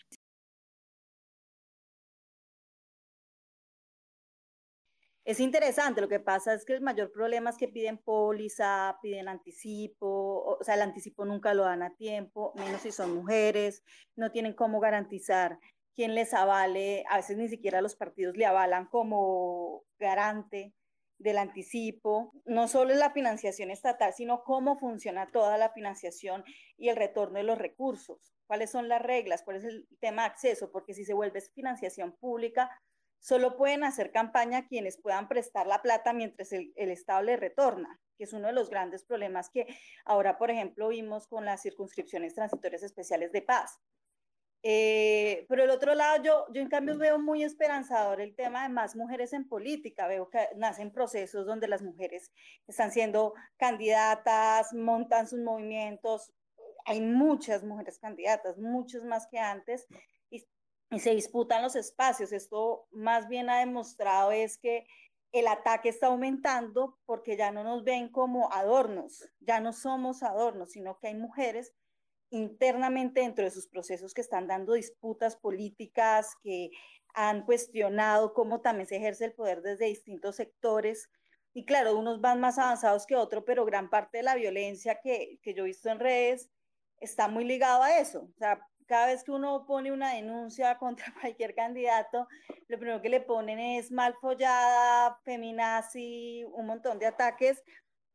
Es 5.25 5.39
interesante, 5.39 6.01
lo 6.01 6.09
que 6.09 6.19
pasa 6.19 6.53
es 6.53 6.65
que 6.65 6.73
el 6.73 6.81
mayor 6.81 7.09
problema 7.11 7.49
es 7.49 7.57
que 7.57 7.69
piden 7.69 7.97
póliza, 7.97 8.97
piden 9.01 9.29
anticipo, 9.29 10.57
o 10.59 10.63
sea, 10.63 10.75
el 10.75 10.81
anticipo 10.81 11.23
nunca 11.23 11.53
lo 11.53 11.63
dan 11.63 11.81
a 11.81 11.95
tiempo, 11.95 12.51
menos 12.55 12.81
si 12.81 12.91
son 12.91 13.15
mujeres, 13.15 13.83
no 14.17 14.31
tienen 14.31 14.53
cómo 14.53 14.81
garantizar 14.81 15.59
quién 15.95 16.13
les 16.13 16.33
avale, 16.33 17.05
a 17.09 17.17
veces 17.17 17.37
ni 17.37 17.47
siquiera 17.47 17.81
los 17.81 17.95
partidos 17.95 18.35
le 18.35 18.45
avalan 18.45 18.87
como 18.87 19.83
garante 19.97 20.73
del 21.19 21.37
anticipo, 21.37 22.33
no 22.43 22.67
solo 22.67 22.91
es 22.91 22.99
la 22.99 23.11
financiación 23.11 23.71
estatal, 23.71 24.13
sino 24.13 24.43
cómo 24.43 24.77
funciona 24.77 25.31
toda 25.31 25.57
la 25.57 25.69
financiación 25.69 26.43
y 26.77 26.89
el 26.89 26.97
retorno 26.97 27.37
de 27.37 27.43
los 27.43 27.57
recursos, 27.57 28.33
cuáles 28.45 28.71
son 28.71 28.89
las 28.89 29.01
reglas, 29.01 29.43
cuál 29.43 29.57
es 29.57 29.63
el 29.63 29.87
tema 30.01 30.23
de 30.23 30.29
acceso, 30.29 30.69
porque 30.69 30.93
si 30.93 31.05
se 31.05 31.13
vuelve 31.13 31.39
financiación 31.39 32.11
pública, 32.19 32.69
solo 33.23 33.57
pueden 33.57 33.83
hacer 33.83 34.11
campaña 34.11 34.67
quienes 34.67 35.01
puedan 35.01 35.27
prestar 35.27 35.65
la 35.65 35.81
plata 35.81 36.13
mientras 36.13 36.51
el, 36.51 36.73
el 36.75 36.91
Estado 36.91 37.23
le 37.23 37.37
retorna, 37.37 37.99
que 38.17 38.25
es 38.25 38.33
uno 38.33 38.47
de 38.47 38.53
los 38.53 38.69
grandes 38.69 39.03
problemas 39.03 39.49
que 39.49 39.65
ahora, 40.05 40.37
por 40.37 40.51
ejemplo, 40.51 40.89
vimos 40.89 41.27
con 41.27 41.45
las 41.45 41.63
circunscripciones 41.63 42.35
transitorias 42.35 42.83
especiales 42.83 43.31
de 43.31 43.41
paz 43.41 43.79
eh, 44.65 45.45
pero 45.49 45.65
el 45.65 45.69
otro 45.69 45.93
lado, 45.93 46.23
yo, 46.23 46.45
yo 46.53 46.61
en 46.61 46.69
cambio 46.69 46.97
veo 46.97 47.19
muy 47.19 47.43
esperanzador 47.43 48.21
el 48.21 48.33
tema 48.33 48.63
de 48.63 48.69
más 48.69 48.95
mujeres 48.95 49.33
en 49.33 49.47
política. 49.47 50.07
Veo 50.07 50.29
que 50.29 50.47
nacen 50.55 50.91
procesos 50.91 51.45
donde 51.45 51.67
las 51.67 51.81
mujeres 51.81 52.31
están 52.65 52.91
siendo 52.91 53.33
candidatas, 53.57 54.73
montan 54.73 55.27
sus 55.27 55.39
movimientos. 55.39 56.31
Hay 56.85 57.01
muchas 57.01 57.63
mujeres 57.63 57.99
candidatas, 57.99 58.57
muchas 58.57 59.03
más 59.03 59.27
que 59.27 59.37
antes, 59.37 59.85
y, 60.93 60.99
se 60.99 61.15
disputan 61.15 61.61
los 61.61 61.75
espacios. 61.75 62.31
Esto 62.31 62.87
más 62.91 63.27
bien 63.27 63.49
ha 63.49 63.59
demostrado 63.59 64.31
es 64.31 64.57
que 64.57 64.85
el 65.31 65.47
ataque 65.47 65.89
está 65.89 66.07
aumentando 66.07 66.99
porque 67.05 67.35
ya 67.35 67.51
no 67.51 67.63
nos 67.63 67.83
ven 67.83 68.09
como 68.09 68.51
adornos, 68.53 69.27
ya 69.39 69.59
no 69.59 69.73
somos 69.73 70.21
adornos, 70.21 70.71
sino 70.71 70.99
que 70.99 71.07
hay 71.07 71.15
mujeres 71.15 71.73
internamente 72.29 73.21
dentro 73.21 73.43
de 73.43 73.51
sus 73.51 73.67
procesos 73.67 74.13
que 74.13 74.21
están 74.21 74.47
dando 74.47 74.73
disputas 74.73 75.35
políticas, 75.35 76.35
que 76.43 76.71
han 77.15 77.45
cuestionado 77.45 78.33
cómo 78.33 78.61
también 78.61 78.87
se 78.87 78.97
ejerce 78.97 79.25
el 79.25 79.33
poder 79.33 79.61
desde 79.61 79.85
distintos 79.85 80.35
sectores. 80.35 81.09
Y 81.53 81.65
claro, 81.65 81.97
unos 81.97 82.21
van 82.21 82.39
más 82.39 82.57
avanzados 82.57 83.05
que 83.05 83.15
otros, 83.15 83.43
pero 83.45 83.65
gran 83.65 83.89
parte 83.89 84.17
de 84.17 84.23
la 84.23 84.35
violencia 84.35 84.99
que, 85.01 85.39
que 85.41 85.53
yo 85.53 85.63
he 85.63 85.67
visto 85.67 85.89
en 85.89 85.99
redes 85.99 86.49
está 86.99 87.27
muy 87.27 87.43
ligado 87.43 87.83
a 87.83 87.99
eso. 87.99 88.29
O 88.31 88.37
sea, 88.37 88.67
cada 88.85 89.07
vez 89.07 89.23
que 89.23 89.31
uno 89.31 89.65
pone 89.65 89.91
una 89.91 90.13
denuncia 90.13 90.77
contra 90.79 91.13
cualquier 91.19 91.55
candidato, 91.55 92.27
lo 92.67 92.77
primero 92.77 93.01
que 93.01 93.09
le 93.09 93.21
ponen 93.21 93.59
es 93.59 93.91
mal 93.91 94.15
follada, 94.21 95.19
feminazi, 95.23 96.45
un 96.53 96.65
montón 96.65 96.99
de 96.99 97.07
ataques, 97.07 97.63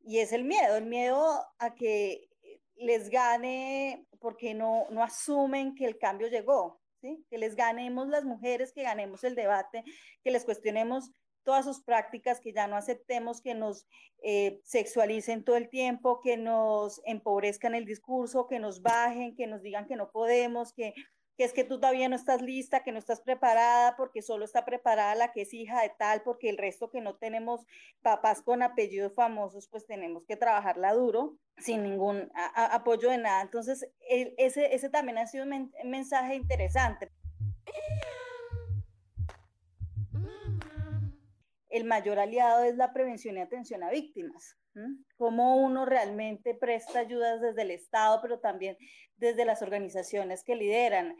y 0.01 0.19
es 0.19 0.31
el 0.31 0.43
miedo, 0.43 0.77
el 0.77 0.85
miedo 0.85 1.45
a 1.59 1.75
que 1.75 2.29
les 2.75 3.09
gane 3.09 4.07
porque 4.19 4.53
no, 4.53 4.87
no 4.89 5.03
asumen 5.03 5.75
que 5.75 5.85
el 5.85 5.97
cambio 5.97 6.27
llegó, 6.27 6.81
¿sí? 7.01 7.25
que 7.29 7.37
les 7.37 7.55
ganemos 7.55 8.07
las 8.07 8.23
mujeres, 8.23 8.73
que 8.73 8.83
ganemos 8.83 9.23
el 9.23 9.35
debate, 9.35 9.83
que 10.23 10.31
les 10.31 10.45
cuestionemos 10.45 11.11
todas 11.49 11.65
sus 11.65 11.81
prácticas, 11.81 12.39
que 12.39 12.53
ya 12.53 12.67
no 12.67 12.75
aceptemos 12.75 13.41
que 13.41 13.55
nos 13.55 13.87
eh, 14.21 14.61
sexualicen 14.63 15.43
todo 15.43 15.55
el 15.55 15.67
tiempo, 15.67 16.21
que 16.21 16.37
nos 16.37 17.01
empobrezcan 17.05 17.73
el 17.73 17.85
discurso, 17.85 18.45
que 18.45 18.59
nos 18.59 18.83
bajen, 18.83 19.35
que 19.35 19.47
nos 19.47 19.63
digan 19.63 19.87
que 19.87 19.95
no 19.95 20.11
podemos, 20.11 20.73
que 20.73 20.93
que 21.39 21.45
es 21.45 21.53
que 21.53 21.63
tú 21.63 21.79
todavía 21.79 22.09
no 22.09 22.17
estás 22.17 22.41
lista, 22.41 22.83
que 22.83 22.91
no 22.91 22.99
estás 22.99 23.21
preparada, 23.21 23.95
porque 23.95 24.21
solo 24.21 24.43
está 24.43 24.65
preparada 24.65 25.15
la 25.15 25.31
que 25.31 25.43
es 25.43 25.53
hija 25.53 25.81
de 25.81 25.89
tal, 25.97 26.21
porque 26.21 26.49
el 26.49 26.57
resto 26.57 26.91
que 26.91 26.99
no 26.99 27.15
tenemos 27.15 27.65
papás 28.01 28.41
con 28.41 28.61
apellidos 28.61 29.15
famosos, 29.15 29.69
pues 29.69 29.87
tenemos 29.87 30.25
que 30.25 30.35
trabajarla 30.35 30.93
duro, 30.93 31.37
sin 31.57 31.81
ningún 31.81 32.29
apoyo 32.53 33.09
de 33.09 33.19
nada. 33.19 33.41
Entonces, 33.41 33.89
ese, 34.37 34.75
ese 34.75 34.89
también 34.89 35.17
ha 35.17 35.27
sido 35.27 35.45
un 35.45 35.71
mensaje 35.85 36.35
interesante. 36.35 37.09
El 41.69 41.85
mayor 41.85 42.19
aliado 42.19 42.63
es 42.63 42.75
la 42.75 42.93
prevención 42.93 43.37
y 43.37 43.41
atención 43.41 43.83
a 43.83 43.89
víctimas. 43.89 44.55
Cómo 45.17 45.57
uno 45.57 45.85
realmente 45.85 46.55
presta 46.55 46.99
ayudas 46.99 47.41
desde 47.41 47.63
el 47.63 47.71
Estado, 47.71 48.19
pero 48.21 48.39
también 48.39 48.77
desde 49.17 49.45
las 49.45 49.61
organizaciones 49.61 50.43
que 50.43 50.55
lideran. 50.55 51.15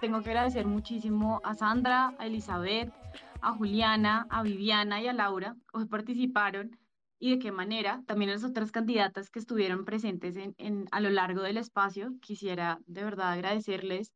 Tengo 0.00 0.22
que 0.22 0.30
agradecer 0.30 0.66
muchísimo 0.66 1.40
a 1.42 1.54
Sandra, 1.54 2.14
a 2.18 2.26
Elizabeth, 2.26 2.92
a 3.40 3.54
Juliana, 3.54 4.26
a 4.28 4.42
Viviana 4.42 5.00
y 5.00 5.08
a 5.08 5.14
Laura, 5.14 5.56
que 5.72 5.86
participaron 5.86 6.78
y 7.18 7.30
de 7.30 7.38
qué 7.38 7.52
manera. 7.52 8.02
También 8.06 8.30
las 8.30 8.44
otras 8.44 8.72
candidatas 8.72 9.30
que 9.30 9.38
estuvieron 9.38 9.84
presentes 9.84 10.36
en, 10.36 10.88
a 10.90 11.00
lo 11.00 11.10
largo 11.10 11.42
del 11.42 11.56
espacio. 11.56 12.14
Quisiera 12.20 12.80
de 12.86 13.04
verdad 13.04 13.32
agradecerles 13.32 14.12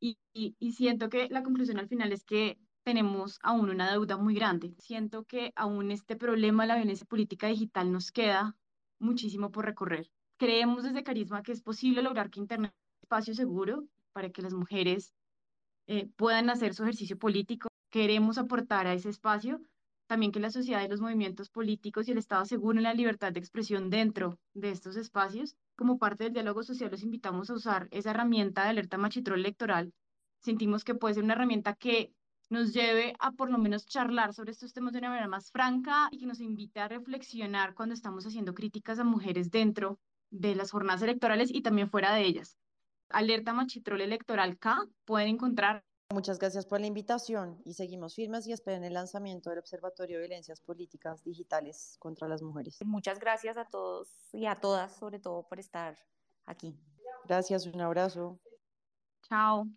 y, 0.00 0.18
y, 0.32 0.72
siento 0.72 1.10
que 1.10 1.28
la 1.28 1.42
conclusión 1.42 1.78
al 1.78 1.88
final 1.88 2.12
es 2.12 2.24
que 2.24 2.58
tenemos 2.84 3.38
aún 3.42 3.68
una 3.68 3.90
deuda 3.90 4.16
muy 4.16 4.34
grande. 4.34 4.74
Siento 4.78 5.24
que 5.24 5.52
aún 5.56 5.90
este 5.90 6.16
problema 6.16 6.62
de 6.62 6.68
la 6.68 6.76
violencia 6.76 7.06
política 7.06 7.48
digital 7.48 7.92
nos 7.92 8.10
queda 8.10 8.56
muchísimo 8.98 9.50
por 9.50 9.66
recorrer. 9.66 10.10
Creemos 10.38 10.84
desde 10.84 11.02
Carisma 11.02 11.42
que 11.42 11.52
es 11.52 11.60
posible 11.60 12.02
lograr 12.02 12.30
que 12.30 12.40
Internet 12.40 12.72
sea 12.72 12.88
un 12.96 13.02
espacio 13.02 13.34
seguro 13.34 13.84
para 14.12 14.30
que 14.30 14.40
las 14.40 14.54
mujeres 14.54 15.12
eh, 15.86 16.08
puedan 16.16 16.48
hacer 16.48 16.74
su 16.74 16.82
ejercicio 16.84 17.18
político. 17.18 17.68
Queremos 17.90 18.38
aportar 18.38 18.86
a 18.86 18.94
ese 18.94 19.10
espacio 19.10 19.60
también 20.10 20.32
que 20.32 20.40
la 20.40 20.50
sociedad 20.50 20.82
y 20.84 20.88
los 20.88 21.00
movimientos 21.00 21.50
políticos 21.50 22.08
y 22.08 22.10
el 22.10 22.18
Estado 22.18 22.42
aseguren 22.42 22.82
la 22.82 22.94
libertad 22.94 23.30
de 23.30 23.38
expresión 23.38 23.90
dentro 23.90 24.40
de 24.54 24.72
estos 24.72 24.96
espacios. 24.96 25.54
Como 25.76 25.98
parte 25.98 26.24
del 26.24 26.32
diálogo 26.32 26.64
social 26.64 26.90
los 26.90 27.04
invitamos 27.04 27.48
a 27.48 27.54
usar 27.54 27.86
esa 27.92 28.10
herramienta 28.10 28.64
de 28.64 28.70
alerta 28.70 28.98
machitrol 28.98 29.38
electoral. 29.38 29.92
Sentimos 30.40 30.82
que 30.82 30.96
puede 30.96 31.14
ser 31.14 31.22
una 31.22 31.34
herramienta 31.34 31.74
que 31.76 32.12
nos 32.48 32.72
lleve 32.72 33.14
a 33.20 33.30
por 33.30 33.52
lo 33.52 33.58
menos 33.58 33.86
charlar 33.86 34.34
sobre 34.34 34.50
estos 34.50 34.72
temas 34.72 34.92
de 34.92 34.98
una 34.98 35.10
manera 35.10 35.28
más 35.28 35.52
franca 35.52 36.08
y 36.10 36.18
que 36.18 36.26
nos 36.26 36.40
invite 36.40 36.80
a 36.80 36.88
reflexionar 36.88 37.74
cuando 37.74 37.94
estamos 37.94 38.26
haciendo 38.26 38.52
críticas 38.52 38.98
a 38.98 39.04
mujeres 39.04 39.52
dentro 39.52 40.00
de 40.30 40.56
las 40.56 40.72
jornadas 40.72 41.02
electorales 41.02 41.54
y 41.54 41.62
también 41.62 41.88
fuera 41.88 42.12
de 42.12 42.22
ellas. 42.24 42.58
Alerta 43.10 43.52
Machitrol 43.52 44.00
Electoral 44.00 44.58
K 44.58 44.88
pueden 45.04 45.28
encontrar 45.28 45.84
Muchas 46.12 46.40
gracias 46.40 46.66
por 46.66 46.80
la 46.80 46.88
invitación 46.88 47.62
y 47.64 47.74
seguimos 47.74 48.16
firmes 48.16 48.44
y 48.48 48.52
esperen 48.52 48.82
el 48.82 48.94
lanzamiento 48.94 49.48
del 49.48 49.60
Observatorio 49.60 50.16
de 50.16 50.26
Violencias 50.26 50.60
Políticas 50.60 51.22
Digitales 51.22 51.94
contra 52.00 52.26
las 52.26 52.42
Mujeres. 52.42 52.78
Muchas 52.84 53.20
gracias 53.20 53.56
a 53.56 53.64
todos 53.66 54.08
y 54.32 54.46
a 54.46 54.56
todas, 54.56 54.96
sobre 54.96 55.20
todo, 55.20 55.46
por 55.46 55.60
estar 55.60 55.96
aquí. 56.46 56.76
Gracias, 57.26 57.64
un 57.66 57.80
abrazo. 57.80 58.40
Chao. 59.22 59.68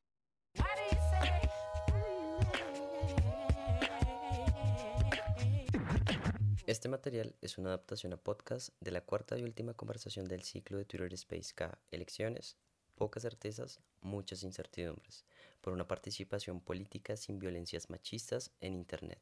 Este 6.66 6.90
material 6.90 7.36
es 7.42 7.60
una 7.60 7.70
adaptación 7.70 8.12
a 8.14 8.18
podcast 8.18 8.70
de 8.80 8.90
la 8.90 9.02
cuarta 9.02 9.38
y 9.38 9.44
última 9.44 9.76
conversación 9.76 10.26
del 10.28 10.42
ciclo 10.42 10.80
de 10.80 10.86
Twitter 10.86 11.14
Space 11.14 11.54
K, 11.54 11.78
Elecciones, 11.92 12.58
pocas 12.96 13.22
certezas, 13.22 13.82
muchas 14.02 14.42
incertidumbres 14.42 15.26
por 15.64 15.72
una 15.72 15.88
participación 15.88 16.60
política 16.60 17.16
sin 17.16 17.40
violencias 17.40 17.90
machistas 17.90 18.52
en 18.60 18.74
Internet. 18.74 19.22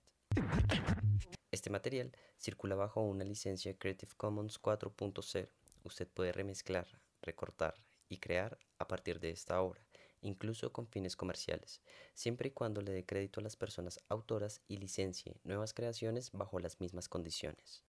Este 1.52 1.70
material 1.70 2.12
circula 2.38 2.76
bajo 2.76 3.02
una 3.02 3.24
licencia 3.24 3.78
Creative 3.78 4.12
Commons 4.18 4.60
4.0. 4.60 5.48
Usted 5.84 6.08
puede 6.08 6.32
remezclar, 6.32 6.88
recortar 7.22 7.76
y 8.10 8.18
crear 8.18 8.58
a 8.80 8.88
partir 8.88 9.20
de 9.20 9.30
esta 9.30 9.62
obra, 9.62 9.86
incluso 10.22 10.74
con 10.74 10.88
fines 10.88 11.16
comerciales, 11.16 11.80
siempre 12.16 12.50
y 12.50 12.52
cuando 12.52 12.82
le 12.82 12.92
dé 12.92 13.06
crédito 13.06 13.40
a 13.40 13.44
las 13.44 13.56
personas 13.56 14.00
autoras 14.10 14.62
y 14.68 14.78
licencie 14.78 15.38
nuevas 15.44 15.76
creaciones 15.76 16.32
bajo 16.32 16.60
las 16.60 16.80
mismas 16.80 17.08
condiciones. 17.08 17.80